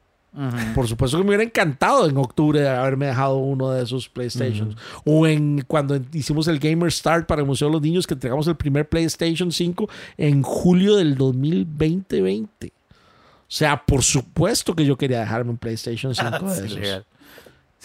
[0.75, 4.77] Por supuesto que me hubiera encantado en octubre haberme dejado uno de esos PlayStations.
[5.05, 8.47] O en cuando hicimos el Gamer Start para el Museo de los Niños, que entregamos
[8.47, 12.69] el primer PlayStation 5 en julio del 2020.
[12.69, 12.73] O
[13.49, 17.07] sea, por supuesto que yo quería dejarme un PlayStation 5 de esos.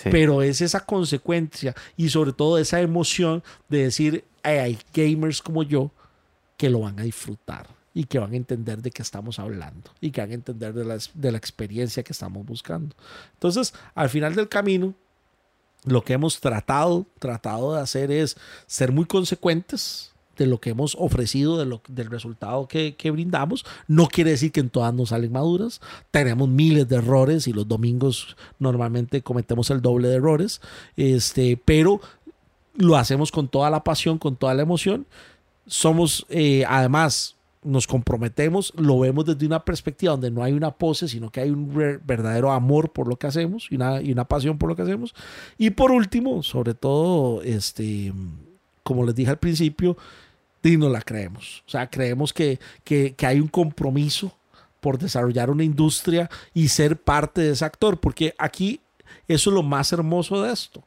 [0.03, 5.89] Pero es esa consecuencia y sobre todo esa emoción de decir, hay gamers como yo
[6.57, 7.65] que lo van a disfrutar
[7.95, 10.85] y que van a entender de qué estamos hablando y que van a entender de
[10.85, 12.95] la, de la experiencia que estamos buscando.
[13.33, 14.93] Entonces, al final del camino,
[15.85, 20.97] lo que hemos tratado, tratado de hacer es ser muy consecuentes, de lo que hemos
[20.99, 23.65] ofrecido, de lo, del resultado que, que, brindamos.
[23.87, 25.79] No quiere decir que en todas nos salen maduras.
[26.11, 30.59] Tenemos miles de errores y los domingos normalmente cometemos el doble de errores.
[30.97, 32.01] Este, pero
[32.75, 35.05] lo hacemos con toda la pasión, con toda la emoción.
[35.67, 37.34] Somos, eh, además,
[37.65, 41.49] nos comprometemos, lo vemos desde una perspectiva donde no hay una pose, sino que hay
[41.49, 41.73] un
[42.05, 45.13] verdadero amor por lo que hacemos y una, y una pasión por lo que hacemos.
[45.57, 48.13] Y por último, sobre todo, este,
[48.83, 49.97] como les dije al principio,
[50.69, 51.63] y no la creemos.
[51.67, 54.31] O sea, creemos que, que, hay un compromiso
[54.79, 58.81] por desarrollar una industria y ser parte de ese actor, porque aquí
[59.27, 60.83] eso es lo más hermoso de esto.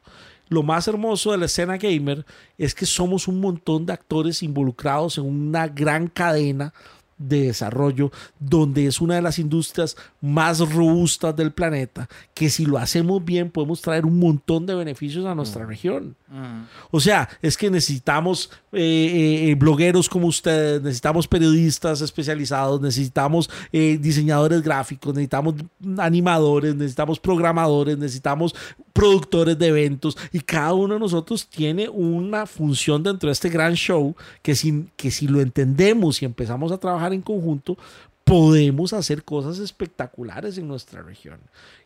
[0.49, 2.25] Lo más hermoso de la escena gamer
[2.57, 6.73] es que somos un montón de actores involucrados en una gran cadena
[7.19, 12.77] de desarrollo, donde es una de las industrias más robustas del planeta, que si lo
[12.77, 15.67] hacemos bien podemos traer un montón de beneficios a nuestra mm.
[15.67, 16.15] región.
[16.29, 16.63] Mm.
[16.91, 23.49] O sea, es que necesitamos eh, eh, eh, blogueros como ustedes, necesitamos periodistas especializados, necesitamos
[23.71, 25.55] diseñadores gráficos, necesitamos
[25.97, 28.55] animadores, necesitamos programadores, necesitamos
[28.93, 33.73] productores de eventos y cada uno de nosotros tiene una función dentro de este gran
[33.73, 37.77] show que si, que si lo entendemos y empezamos a trabajar en conjunto,
[38.23, 41.39] podemos hacer cosas espectaculares en nuestra región.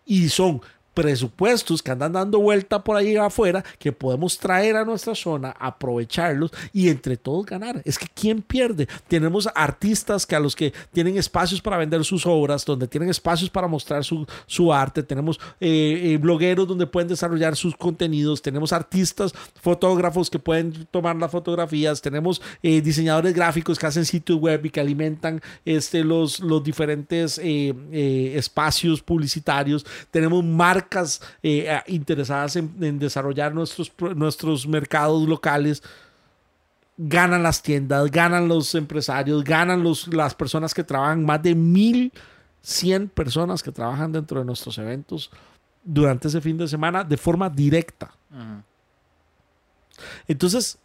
[0.06, 0.62] Y son
[0.94, 6.52] presupuestos que andan dando vuelta por ahí afuera que podemos traer a nuestra zona, aprovecharlos
[6.72, 7.82] y entre todos ganar.
[7.86, 8.88] Es que ¿quién pierde?
[9.08, 13.50] Tenemos artistas que a los que tienen espacios para vender sus obras, donde tienen espacios
[13.50, 18.72] para mostrar su, su arte, tenemos eh, eh, blogueros donde pueden desarrollar sus contenidos, tenemos
[18.72, 24.66] artistas, fotógrafos que pueden tomar las fotografías, tenemos eh, diseñadores gráficos que hacen sitios web
[24.66, 30.83] y que alimentan este, los, los diferentes espacios publicitarios, tenemos marcas
[31.42, 35.84] eh, interesadas en, desarrollar nuestros, nuestros mercados locales
[36.98, 43.10] ganan las tiendas, ganan los empresarios, ganan los, las personas que trabajan, más de 1.100
[43.10, 45.32] personas que trabajan dentro de nuestros eventos
[45.84, 48.14] durante ese fin de semana de forma directa.
[50.28, 50.78] Entonces,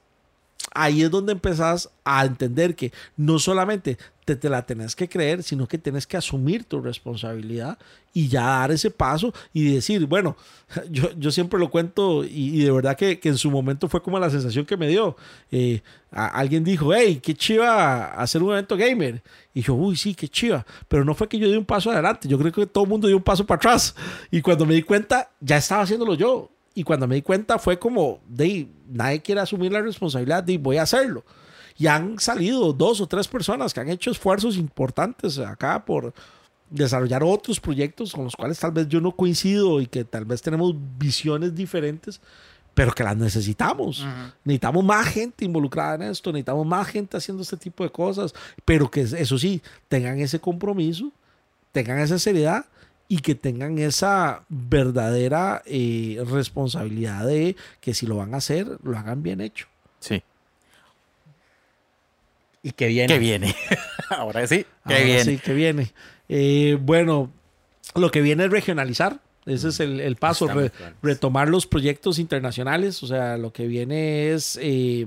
[0.74, 3.98] ahí es donde empezás a entender que no solamente
[4.36, 7.78] te, la tenés que creer, sino que tienes que asumir tu responsabilidad
[8.12, 10.36] y ya dar ese paso y decir, bueno,
[10.90, 14.30] yo, yo siempre lo cuento y, de verdad que, en su momento fue como la
[14.30, 15.16] sensación que me dio.
[15.50, 19.22] Eh, alguien dijo, hey, qué chiva hacer un evento gamer.
[19.54, 20.64] Y yo, uy, sí, qué chiva.
[20.88, 23.06] Pero no fue que yo di un paso adelante, yo creo que todo el mundo
[23.08, 23.94] dio un paso para atrás.
[24.30, 26.50] Y cuando me di cuenta, ya estaba haciéndolo yo.
[26.78, 30.76] Y cuando me di cuenta fue como, de, nadie quiere asumir la responsabilidad de voy
[30.76, 31.24] a hacerlo.
[31.76, 36.14] Y han salido dos o tres personas que han hecho esfuerzos importantes acá por
[36.70, 40.40] desarrollar otros proyectos con los cuales tal vez yo no coincido y que tal vez
[40.40, 42.20] tenemos visiones diferentes,
[42.74, 44.06] pero que las necesitamos.
[44.44, 48.32] Necesitamos más gente involucrada en esto, necesitamos más gente haciendo este tipo de cosas,
[48.64, 51.10] pero que eso sí, tengan ese compromiso,
[51.72, 52.66] tengan esa seriedad
[53.09, 58.97] y que tengan esa verdadera eh, responsabilidad de que si lo van a hacer, lo
[58.98, 59.66] hagan bien hecho.
[59.98, 60.22] Sí.
[62.62, 63.12] Y que viene.
[63.12, 63.56] Que viene.
[64.10, 65.24] Ahora sí, que viene.
[65.24, 65.93] Sí, que viene.
[66.28, 67.30] Eh, bueno,
[67.94, 69.20] lo que viene es regionalizar.
[69.47, 70.47] Ese es el, paso,
[71.01, 73.02] retomar los proyectos internacionales.
[73.02, 75.06] O sea, lo que viene es eh,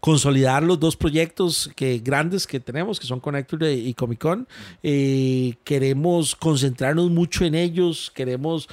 [0.00, 4.48] consolidar los dos proyectos que, grandes que tenemos, que son Connector y Comic Con.
[4.82, 8.68] Eh, queremos concentrarnos mucho en ellos, queremos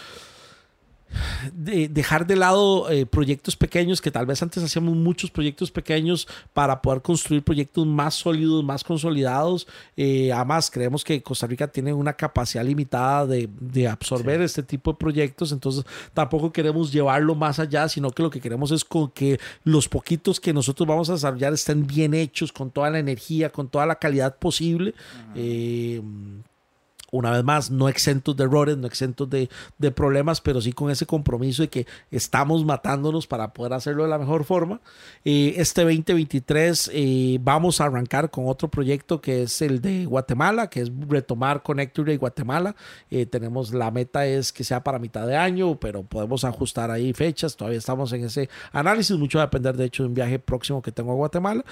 [1.53, 6.27] de dejar de lado eh, proyectos pequeños, que tal vez antes hacíamos muchos proyectos pequeños
[6.53, 9.67] para poder construir proyectos más sólidos, más consolidados.
[9.97, 14.91] Eh, además, creemos que Costa Rica tiene una capacidad limitada de, de absorber este tipo
[14.91, 15.83] de proyectos, entonces
[16.13, 20.39] tampoco queremos llevarlo más allá, sino que lo que queremos es con que los poquitos
[20.39, 23.95] que nosotros vamos a desarrollar estén bien hechos, con toda la energía, con toda la
[23.95, 24.93] calidad posible
[27.11, 29.49] una vez más, no exentos de errores, no exentos de,
[29.91, 34.17] problemas, pero sí con ese compromiso de que estamos matándonos para poder hacerlo de la
[34.17, 34.79] mejor forma.
[35.25, 40.69] Eh, este 2023 eh, vamos a arrancar con otro proyecto que es el de Guatemala,
[40.69, 42.75] que es retomar Connector de Guatemala.
[43.09, 47.11] Eh, tenemos la meta es que sea para mitad de año, pero podemos ajustar ahí
[47.11, 47.57] fechas.
[47.57, 50.81] Todavía estamos en ese análisis, mucho va a depender de hecho de un viaje próximo
[50.81, 51.65] que tengo a Guatemala.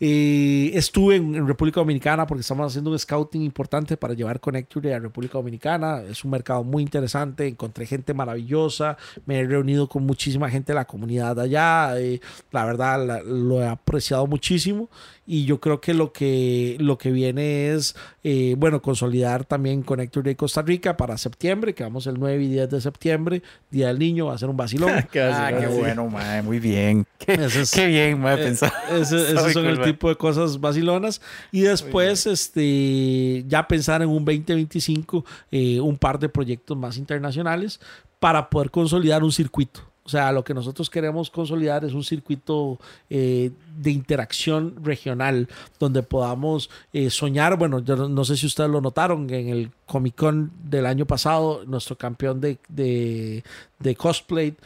[0.00, 4.98] Eh, estuve en, República Dominicana porque estamos haciendo un scouting importante para llevar Connecture a
[4.98, 6.02] República Dominicana.
[6.02, 7.46] Es un mercado muy interesante.
[7.46, 8.96] Encontré gente maravillosa.
[9.26, 11.98] Me he reunido con muchísima gente de la comunidad allá.
[11.98, 12.20] Eh,
[12.50, 14.88] la verdad, lo he apreciado muchísimo
[15.24, 17.94] y yo creo que lo que, lo que viene es,
[18.24, 22.48] eh, bueno, consolidar también Connector de Costa Rica para septiembre, que vamos el 9 y
[22.48, 24.90] 10 de septiembre, Día del Niño, va a ser un vacilón.
[24.96, 27.06] ah, qué bueno, mae, muy bien.
[27.18, 27.38] Qué,
[27.72, 28.72] qué bien, me eh, pensar.
[28.90, 31.20] esos son el tipo de cosas vacilonas.
[31.52, 37.78] Y después, este, ya pensar en un 2025, eh, un par de proyectos más internacionales
[38.18, 39.91] para poder consolidar un circuito.
[40.04, 45.48] O sea, lo que nosotros queremos consolidar es un circuito eh, de interacción regional
[45.78, 47.56] donde podamos eh, soñar.
[47.56, 51.64] Bueno, yo no sé si ustedes lo notaron, en el Comic Con del año pasado,
[51.66, 53.44] nuestro campeón de, de,
[53.78, 54.56] de cosplay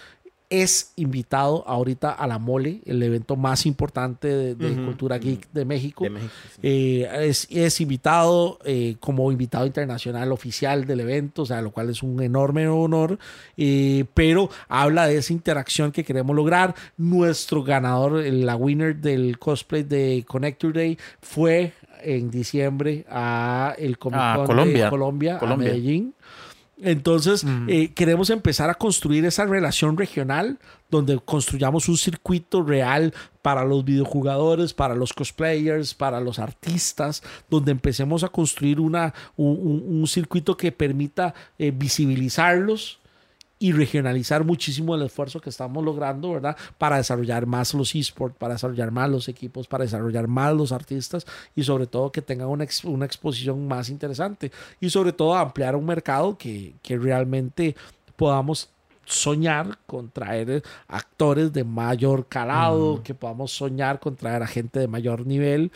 [0.48, 6.06] es invitado ahorita a la Mole, el evento más importante de, cultura geek de México.
[6.62, 11.90] Eh, es, es, invitado eh, como invitado internacional oficial del evento, o sea, lo cual
[11.90, 13.18] es un enorme honor,
[13.56, 16.74] eh, pero habla de esa interacción que queremos lograr.
[16.97, 24.18] Nuestro ganador, la winner del cosplay de Connector Day, fue en diciembre a el Comic
[24.20, 26.14] ah, Con Colombia, de Colombia, a Medellín.
[26.78, 30.59] Entonces, eh, queremos empezar a construir esa relación regional
[30.90, 37.73] donde construyamos un circuito real para los videojugadores, para los cosplayers, para los artistas, donde
[37.73, 43.01] empecemos a construir una, un, circuito que permita eh, visibilizarlos,
[43.59, 46.57] y regionalizar muchísimo el esfuerzo que estamos logrando, ¿verdad?
[46.78, 51.27] Para desarrollar más los esports, para desarrollar más los equipos, para desarrollar más los artistas
[51.55, 55.87] y sobre todo que tengan una, una exposición más interesante y sobre todo ampliar un
[55.87, 57.74] mercado que, que realmente
[58.16, 58.69] podamos
[59.07, 64.89] soñar con traer actores de mayor calado, que podamos soñar con traer a gente de
[64.89, 65.70] mayor nivel,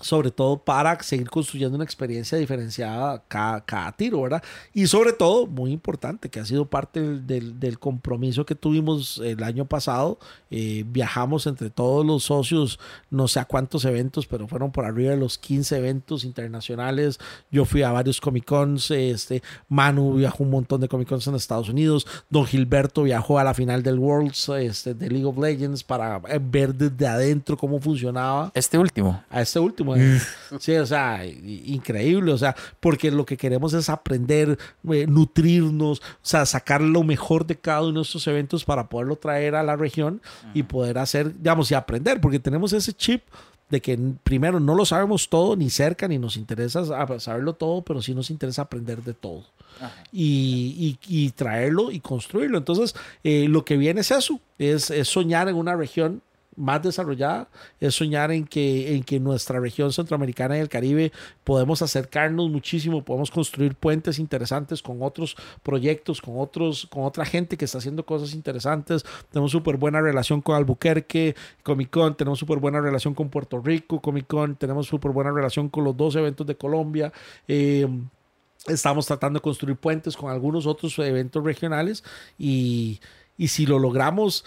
[0.00, 4.42] sobre todo para seguir construyendo una experiencia diferenciada cada, cada tiro, ¿verdad?
[4.72, 9.18] Y sobre todo, muy importante, que ha sido parte del, del- del compromiso que tuvimos
[9.24, 10.18] el año pasado,
[10.50, 12.78] eh, viajamos entre todos los socios,
[13.10, 17.18] no sé a cuántos eventos, pero fueron por arriba de los 15 eventos internacionales,
[17.50, 21.34] yo fui a varios Comic Cons, este, Manu viajó un montón de Comic Cons en
[21.34, 25.82] Estados Unidos, Don Gilberto viajó a la final del Worlds, este, de League of Legends,
[25.82, 29.22] para ver desde adentro cómo funcionaba Este último.
[29.28, 29.87] a este último.
[30.60, 34.58] Sí, o sea, increíble, o sea, porque lo que queremos es aprender,
[34.90, 39.16] eh, nutrirnos, o sea, sacar lo mejor de cada uno de estos eventos para poderlo
[39.16, 40.20] traer a la región
[40.54, 43.22] y poder hacer, digamos, y aprender, porque tenemos ese chip
[43.68, 47.82] de que primero no lo sabemos todo, ni cerca, ni nos interesa sa- saberlo todo,
[47.82, 49.44] pero sí nos interesa aprender de todo
[50.10, 52.56] y, y- y traerlo y construirlo.
[52.58, 56.22] Entonces, eh, lo que viene es eso, es, es soñar en una región
[56.58, 57.48] más desarrollada,
[57.80, 61.12] es soñar en que, en que nuestra región centroamericana y el Caribe
[61.44, 67.56] podemos acercarnos muchísimo, podemos construir puentes interesantes con otros proyectos, con otros, con otra gente
[67.56, 69.04] que está haciendo cosas interesantes.
[69.30, 74.00] Tenemos súper buena relación con Albuquerque, Comic Con, tenemos súper buena relación con Puerto Rico,
[74.00, 77.12] Comic Con, tenemos súper buena relación con los dos eventos de Colombia.
[77.46, 77.86] Eh,
[78.66, 82.04] Estamos tratando de construir puentes con algunos otros eventos regionales
[82.36, 83.00] y,
[83.38, 84.44] y si lo logramos,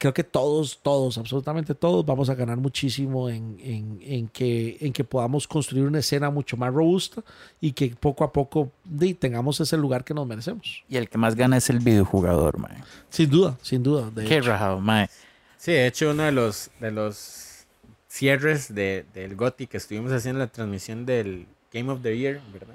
[0.00, 4.92] creo que todos, todos, absolutamente todos, vamos a ganar muchísimo en, en- en que, en
[4.92, 7.22] que podamos construir una escena mucho más robusta
[7.60, 8.72] y que poco a poco
[9.20, 10.82] tengamos ese lugar que nos merecemos.
[10.88, 12.82] Y el que más gana es el videojugador, mae.
[13.10, 14.10] Sin duda, sin duda.
[14.10, 14.48] de Qué hecho.
[14.48, 15.08] rajado, mae.
[15.58, 17.66] Sí, de hecho, uno de los, de los
[18.08, 22.74] cierres de, del GOTY que estuvimos haciendo la transmisión del Game of the Year, ¿verdad?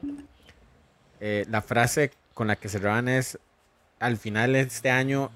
[1.19, 3.39] Eh, la frase con la que cerraban es,
[3.99, 5.31] al final de este año,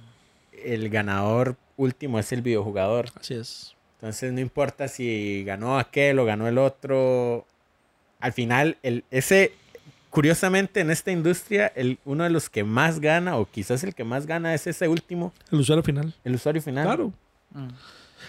[0.65, 3.09] el ganador último es el videojugador.
[3.19, 3.75] Así es.
[3.95, 7.45] Entonces no importa si ganó aquel o ganó el otro.
[8.19, 9.53] Al final, el, ese,
[10.09, 14.03] curiosamente en esta industria, el, uno de los que más gana, o quizás el que
[14.03, 16.13] más gana, es ese último, El usuario final.
[16.23, 16.85] el usuario final.
[16.85, 17.13] Claro.
[17.51, 17.67] Mm.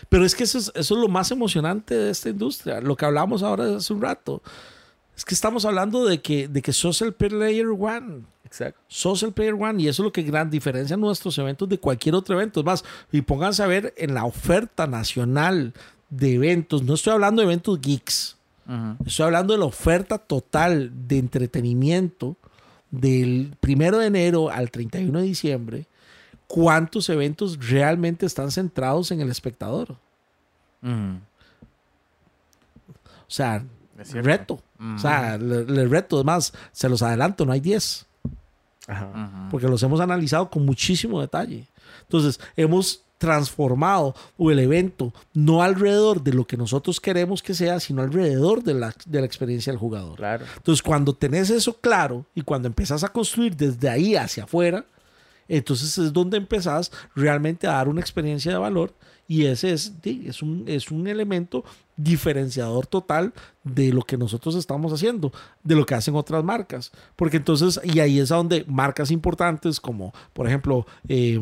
[0.09, 2.81] Pero es que eso es, eso es lo más emocionante de esta industria.
[2.81, 4.43] Lo que hablamos ahora hace un rato.
[5.17, 8.23] Es que estamos hablando de que, de que sos el player one.
[8.51, 8.81] Exacto.
[8.89, 12.17] sos el player one y eso es lo que gran diferencia nuestros eventos de cualquier
[12.17, 12.61] otro evento.
[12.61, 15.73] Es más, y pónganse a ver en la oferta nacional
[16.09, 16.83] de eventos.
[16.83, 18.37] No estoy hablando de eventos geeks.
[19.05, 22.37] Estoy hablando de la oferta total de entretenimiento
[22.91, 25.87] del primero de enero al 31 de diciembre.
[26.47, 29.97] ¿Cuántos eventos realmente están centrados en el espectador?
[30.83, 33.65] O sea,
[33.97, 34.61] reto.
[34.97, 36.21] O sea, le, le reto.
[36.21, 38.07] Es más, se los adelanto, no hay 10.
[38.91, 39.49] Ajá.
[39.51, 41.67] Porque los hemos analizado con muchísimo detalle.
[42.03, 48.01] Entonces, hemos transformado el evento no alrededor de lo que nosotros queremos que sea, sino
[48.01, 50.17] alrededor de la, de la experiencia del jugador.
[50.17, 50.47] Claro.
[50.57, 54.87] Entonces, cuando tenés eso claro y cuando empezás a construir desde ahí hacia afuera,
[55.49, 58.95] entonces es donde empezás realmente a dar una experiencia de valor
[59.29, 61.63] y ese es, sí, es, un, es un elemento
[62.03, 63.33] diferenciador total
[63.65, 65.33] de lo que nosotros estamos haciendo,
[65.63, 66.93] de lo que hacen otras marcas.
[67.17, 71.41] Porque entonces, y ahí es a donde marcas importantes como, por ejemplo, eh,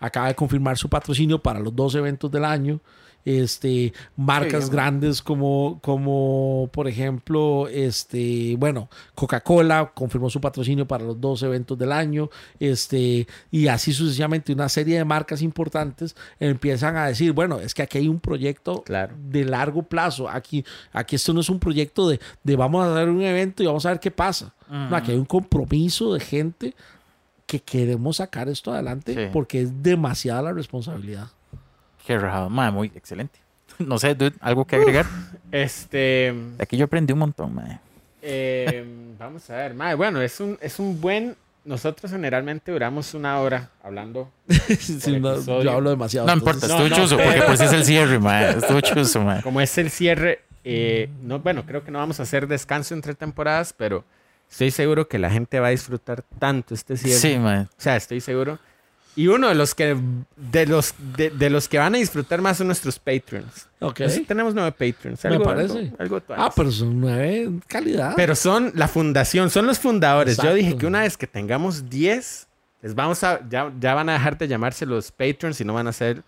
[0.00, 2.80] acaba de confirmar su patrocinio para los dos eventos del año.
[3.24, 11.04] Este, marcas Sí, grandes como, como, por ejemplo, este, bueno, Coca-Cola confirmó su patrocinio para
[11.04, 12.30] los dos eventos del año.
[12.58, 17.82] Este, y así sucesivamente, una serie de marcas importantes empiezan a decir, bueno, es que
[17.82, 19.14] aquí hay un proyecto Claro.
[19.28, 20.28] de largo plazo.
[20.28, 23.66] Aquí, aquí esto no es un proyecto de, de vamos a hacer un evento y
[23.66, 24.54] vamos a ver qué pasa.
[24.68, 26.74] No, aquí hay un compromiso de gente
[27.46, 29.30] que queremos sacar esto adelante Sí.
[29.32, 31.28] porque es demasiada la responsabilidad.
[32.04, 32.70] Qué rajado, mae.
[32.70, 33.38] Muy excelente.
[33.78, 35.06] No sé, dude, algo que agregar.
[35.50, 36.34] Este.
[36.58, 37.78] Aquí yo aprendí un montón, mae.
[38.20, 38.84] eh,
[39.18, 39.74] vamos a ver.
[39.74, 41.36] mae, bueno, es un, es un buen.
[41.64, 44.28] Nosotros generalmente duramos una hora hablando.
[44.78, 46.26] Sí, no, yo hablo demasiado.
[46.26, 48.50] No entonces- importa, no, estuvo no, chuzo, pero- porque pues es el cierre, mae.
[48.58, 49.42] Estuvo chuzo, mae.
[49.42, 53.14] Como es el cierre, eh, no, bueno, creo que no vamos a hacer descanso entre
[53.14, 54.04] temporadas, pero
[54.50, 57.18] estoy seguro que la gente va a disfrutar tanto este cierre.
[57.18, 57.60] Sí, mae.
[57.62, 58.58] O sea, estoy seguro.
[59.14, 59.96] Y uno de los que
[60.36, 63.68] de los de, de los que van a disfrutar más son nuestros Patreons.
[63.80, 64.00] Ok.
[64.00, 65.22] Nosotros tenemos nueve Patreons.
[65.24, 65.92] Me parece.
[65.98, 68.14] algo- algo Ah, pero son nueve calidad.
[68.16, 70.38] Pero son la fundación, son los fundadores.
[70.38, 72.48] Yo dije que una vez que tengamos 10,
[72.80, 75.88] les vamos a, ya, ya van a dejar de llamarse los patrons y no van
[75.88, 76.22] a ser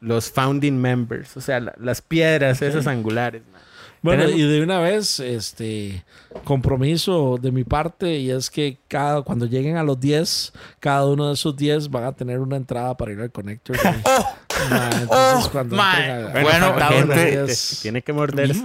[0.00, 1.36] los founding members.
[1.36, 3.42] O sea, la- las piedras esas angulares.
[3.52, 3.60] man.
[4.02, 6.04] Bueno, Tenemos- y de una vez, este
[6.44, 11.28] compromiso de mi parte, y es que cada cuando lleguen a los 10, cada uno
[11.28, 13.76] de esos 10 van a tener una entrada para ir al Connector.
[14.68, 15.08] Ma, entonces,
[15.46, 17.36] Oh, cuando a- Bueno, gente.
[17.36, 18.62] los 10, Tiene que morderse.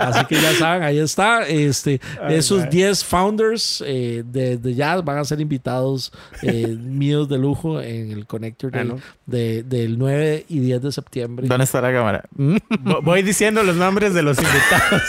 [0.00, 1.46] Así que ya saben, ahí está.
[1.46, 2.68] Este, Ay, esos mae.
[2.70, 6.12] 10 founders eh, de, de Jazz van a ser invitados
[6.42, 9.00] eh, míos de lujo en el Connector Day Ah, ¿no?
[9.26, 11.46] de- del 9 y 10 de septiembre.
[11.48, 12.24] ¿Dónde está la cámara?
[12.36, 15.02] Vo- Voy diciendo los nombres de los invitados.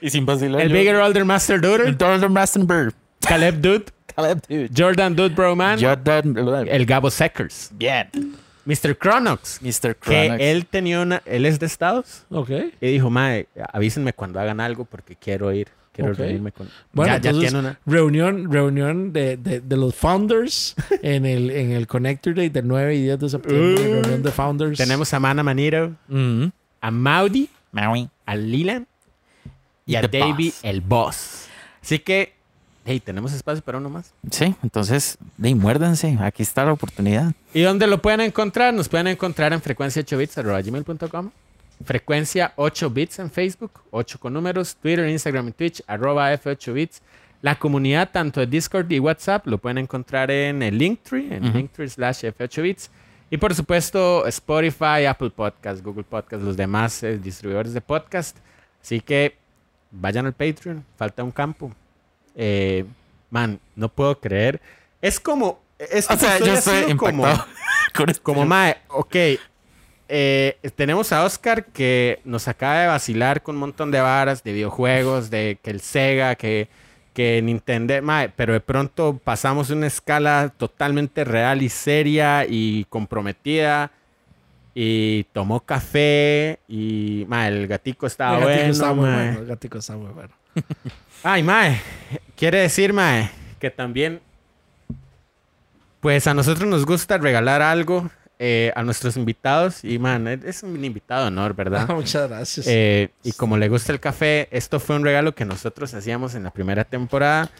[0.00, 0.60] Y sin vacilar.
[0.62, 2.94] El yo- Bigger Older Master Duder, El Donald Rastenberg.
[3.20, 3.84] Caleb Dude,
[4.16, 4.70] Caleb, dude.
[4.76, 6.66] Jordan Dude Broman, Jordan.
[6.68, 8.08] el Gabo Seckers, Bien.
[8.64, 8.96] Mr.
[8.96, 9.94] Cronox, Mr.
[9.96, 10.36] que Cronox.
[10.40, 12.50] él tenía una, él es de Estados Ok.
[12.80, 16.18] y dijo, mae, avísenme cuando hagan algo porque quiero ir, quiero Ok.
[16.18, 16.68] reunirme con...
[16.92, 17.78] Bueno, ya, tiene una...
[17.86, 22.94] reunión, reunión de, de- de los founders en el, en el Connector Day del 9
[22.96, 23.72] y 10 de septiembre.
[23.82, 23.92] Uh.
[24.02, 24.78] reunión de founders.
[24.78, 26.50] Tenemos a Mana Maniro, Mhm.
[26.80, 28.08] a Maudi, Maui.
[28.26, 28.86] a Lilan
[29.86, 30.60] y Y a Boss.
[30.62, 31.46] el Boss.
[31.82, 32.34] Así que,
[32.84, 34.12] hey, tenemos espacio para uno más.
[34.30, 36.16] Sí, entonces, de muérdanse.
[36.20, 37.32] Aquí está la oportunidad.
[37.54, 38.72] ¿Y dónde lo pueden encontrar?
[38.74, 41.30] Nos pueden encontrar en frecuencia 8 bits gmail.com.
[41.84, 47.02] Frecuencia 8 bits en Facebook, 8 con números, Twitter, Instagram y Twitch, arroba F8 bits.
[47.42, 51.56] La comunidad, tanto de Discord y WhatsApp, lo pueden encontrar en el Linktree, en Ujú.
[51.56, 52.90] Linktree slash F8 bits.
[53.30, 58.36] Y por supuesto, Spotify, Apple Podcast, Google Podcast, los demás eh, distribuidores de podcast.
[58.82, 59.36] Así que
[59.90, 61.72] vayan al Patreon, falta un campo.
[62.34, 62.84] Eh,
[63.30, 64.60] man, no puedo creer.
[65.02, 65.60] Es como.
[65.78, 67.46] Este O sea, yo estoy como- impactado.
[67.94, 69.16] con como mae, ok.
[70.08, 74.52] eh, tenemos a Oscar que nos acaba de vacilar con un montón de varas de
[74.52, 76.68] videojuegos, de que el Sega, que,
[77.14, 83.90] que Nintendo, mae, pero de pronto pasamos una escala totalmente real y seria y comprometida.
[84.72, 88.72] Y tomó café y mae, el gatico estaba el gatico bueno.
[88.72, 89.24] está muy mae.
[89.26, 89.38] bueno.
[89.40, 90.34] El gatico está muy bueno.
[91.22, 91.80] Ay, mae.
[92.36, 94.20] Quiere decir, mae, que también.
[96.00, 99.84] Pues a nosotros nos gusta regalar algo eh, a nuestros invitados.
[99.84, 101.88] Y, man, es un invitado de honor, ¿verdad?
[101.94, 102.66] Muchas gracias.
[102.66, 106.44] Eh, y como le gusta el café, esto fue un regalo que nosotros hacíamos en
[106.44, 107.50] la primera temporada.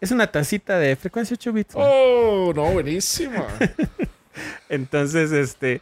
[0.00, 1.74] Es una tacita de frecuencia 8 bits.
[1.76, 3.46] oh, no, buenísima.
[4.68, 5.80] Entonces, este.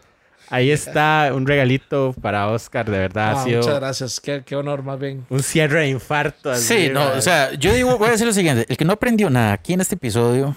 [0.51, 3.35] Ahí está un regalito para Oscar, de verdad.
[3.37, 4.21] Ah, ha sido muchas gracias.
[4.21, 5.25] Qué, qué honor, más bien.
[5.29, 6.51] un cierre de infarto.
[6.51, 8.67] así, Sí, no, o sea, yo digo, voy a decir lo siguiente.
[8.69, 10.57] El que no aprendió nada aquí en este episodio,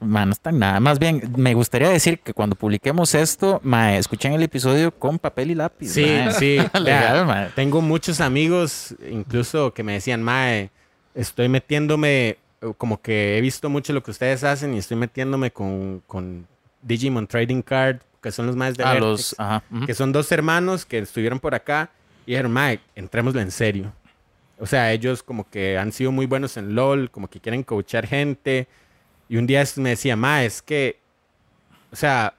[0.00, 0.80] man, no está en nada.
[0.80, 5.52] Más bien, me gustaría decir que cuando publiquemos esto, mae, escuchen el episodio con papel
[5.52, 5.88] y lápiz.
[5.88, 6.32] Sí, mae.
[6.34, 6.58] sí.
[6.78, 7.48] Legal, mae.
[7.54, 10.70] Tengo muchos amigos, incluso que me decían, Mae,
[11.14, 12.36] estoy metiéndome, eh,
[12.76, 16.46] como que he visto mucho lo que ustedes hacen y estoy metiéndome con, con
[16.82, 19.34] Digimon Trading Card, que son los más de A Vertex, los.
[19.38, 19.62] Ajá.
[19.84, 21.90] que son dos hermanos que estuvieron por acá
[22.24, 23.92] y dijeron, Mae, entrémoslo en serio.
[24.58, 28.06] O sea, ellos como que han sido muy buenos en LOL, como que quieren coachar
[28.06, 28.68] gente.
[29.28, 31.00] Y un día me decía, Mae, es que,
[31.90, 32.34] o sea,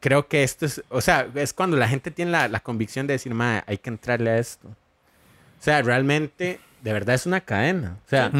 [0.00, 3.14] creo que esto es, o sea, es cuando la gente tiene la, la convicción de
[3.14, 4.68] decir, Mae, hay que entrarle a esto.
[4.68, 7.96] O sea, realmente, de verdad es una cadena.
[8.04, 8.30] O sea,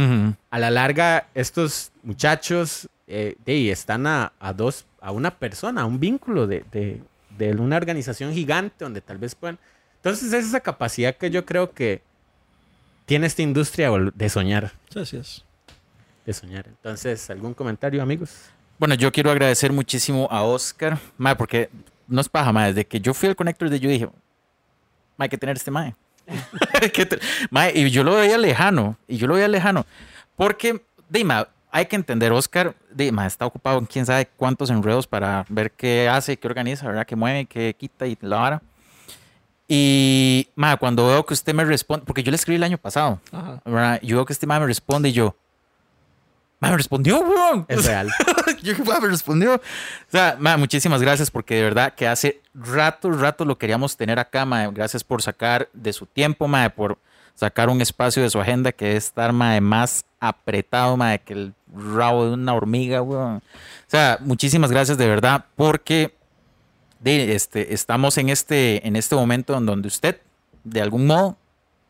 [0.50, 5.84] a la larga, estos muchachos eh, de, están a, a dos, a una persona, a
[5.84, 7.00] un vínculo de, de-
[7.36, 9.58] de una organización gigante donde tal vez puedan.
[9.96, 12.00] Entonces, es esa capacidad que yo creo que
[13.06, 14.72] tiene esta industria de soñar.
[14.94, 15.44] Gracias.
[16.24, 16.66] De soñar.
[16.68, 18.30] Entonces, ¿algún comentario, amigos?
[18.78, 21.68] Bueno, yo quiero agradecer muchísimo a Oscar, mae, porque
[22.08, 22.68] no es paja, mae.
[22.68, 24.08] Desde que yo fui al Connector de yo dije,
[25.18, 25.94] hay que tener este mae,
[27.74, 29.84] y yo lo veía lejano, y yo lo veía lejano.
[30.36, 35.44] Porque, dime, hay que entender, Oscar, dime, está ocupado en quién sabe cuántos enredos para
[35.48, 37.06] ver qué hace, qué organiza, ¿verdad?
[37.06, 38.62] Qué mueve, qué quita y la vara.
[39.66, 43.20] Y, mae, cuando veo que usted me responde, porque yo le escribí el año pasado,
[43.32, 43.60] Ajá.
[43.64, 44.00] ¿verdad?
[44.02, 45.34] Yo veo que este mae me responde y yo,
[46.60, 47.22] mae, me respondió.
[47.68, 48.10] Es real.
[48.62, 49.54] Yo "Guau, me respondió.
[49.54, 49.60] O
[50.10, 54.44] sea, ma, muchísimas gracias porque de verdad que hace rato, rato lo queríamos tener acá,
[54.44, 54.66] ma.
[54.68, 56.98] Gracias por sacar de su tiempo, ma, por
[57.34, 61.54] sacar un espacio de su agenda que es estar, ma, más apretado, ma, que el
[61.74, 63.36] rabo de una hormiga, weón.
[63.36, 63.42] O
[63.88, 66.14] sea, muchísimas gracias de verdad porque
[67.04, 70.20] este, estamos en este, en este momento en donde usted,
[70.62, 71.36] de algún modo,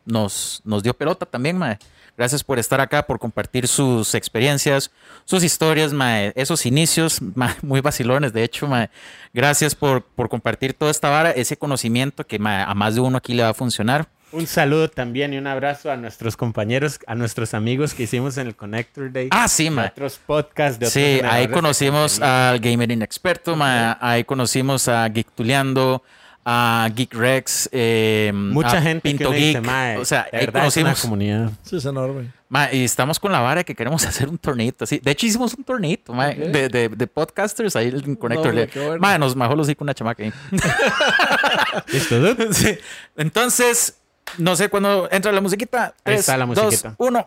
[0.05, 1.79] nos, nos dio pelota también, mae.
[2.17, 4.89] Gracias por estar acá, por compartir sus experiencias,
[5.25, 8.89] sus historias, mae, esos inicios mae, muy vacilones, de hecho, mae.
[9.33, 13.17] Gracias por, por compartir toda esta vara, ese conocimiento que mae, a más de uno
[13.17, 14.07] aquí le va a funcionar.
[14.31, 18.47] Un saludo también y un abrazo a nuestros compañeros, a nuestros amigos que hicimos en
[18.47, 19.29] el Connector Day.
[19.31, 19.87] Ah, sí, mae.
[19.87, 26.03] otros podcasts de otros Sí, ahí conocimos al Gamer Inexperto, mae, ahí conocimos a Geektuleando,
[26.43, 29.47] a Geek Rex, eh, Mucha a gente Pinto que Geek.
[29.47, 31.01] dice, mae, o sea, ahí verdad es una conocimos.
[31.01, 31.51] comunidad.
[31.63, 32.31] Sí, es enorme.
[32.49, 34.99] Ma, y estamos con la vara de que queremos hacer un torneito así.
[34.99, 38.67] De hecho, hicimos un torneito ma, de, de, de podcasters ahí en Connector.
[38.67, 38.99] qué bueno.
[38.99, 40.33] Ma, nos majó los con una chamaca ahí.
[41.87, 42.35] ¿Listo?
[42.53, 42.77] Sí.
[43.17, 43.97] Entonces,
[44.37, 45.85] no sé cuándo entra la musiquita.
[45.85, 46.95] Ahí Tres, está la dos, musiquita.
[46.97, 47.25] uno.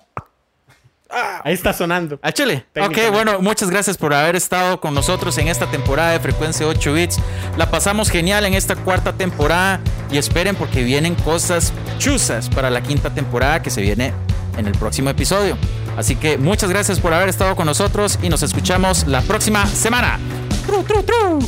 [1.43, 2.19] Ahí está sonando.
[2.21, 2.67] A Chile.
[2.79, 6.93] Ok, bueno, muchas gracias por haber estado con nosotros en esta temporada de Frecuencia 8
[6.93, 7.19] Bits.
[7.57, 12.83] La pasamos genial en esta cuarta temporada y esperen porque vienen cosas chuzas para la
[12.83, 14.13] quinta temporada que se viene
[14.59, 15.57] en el próximo episodio.
[15.97, 20.19] Así que muchas gracias por haber estado con nosotros y nos escuchamos la próxima semana.
[20.67, 21.39] Tru, tru, tru.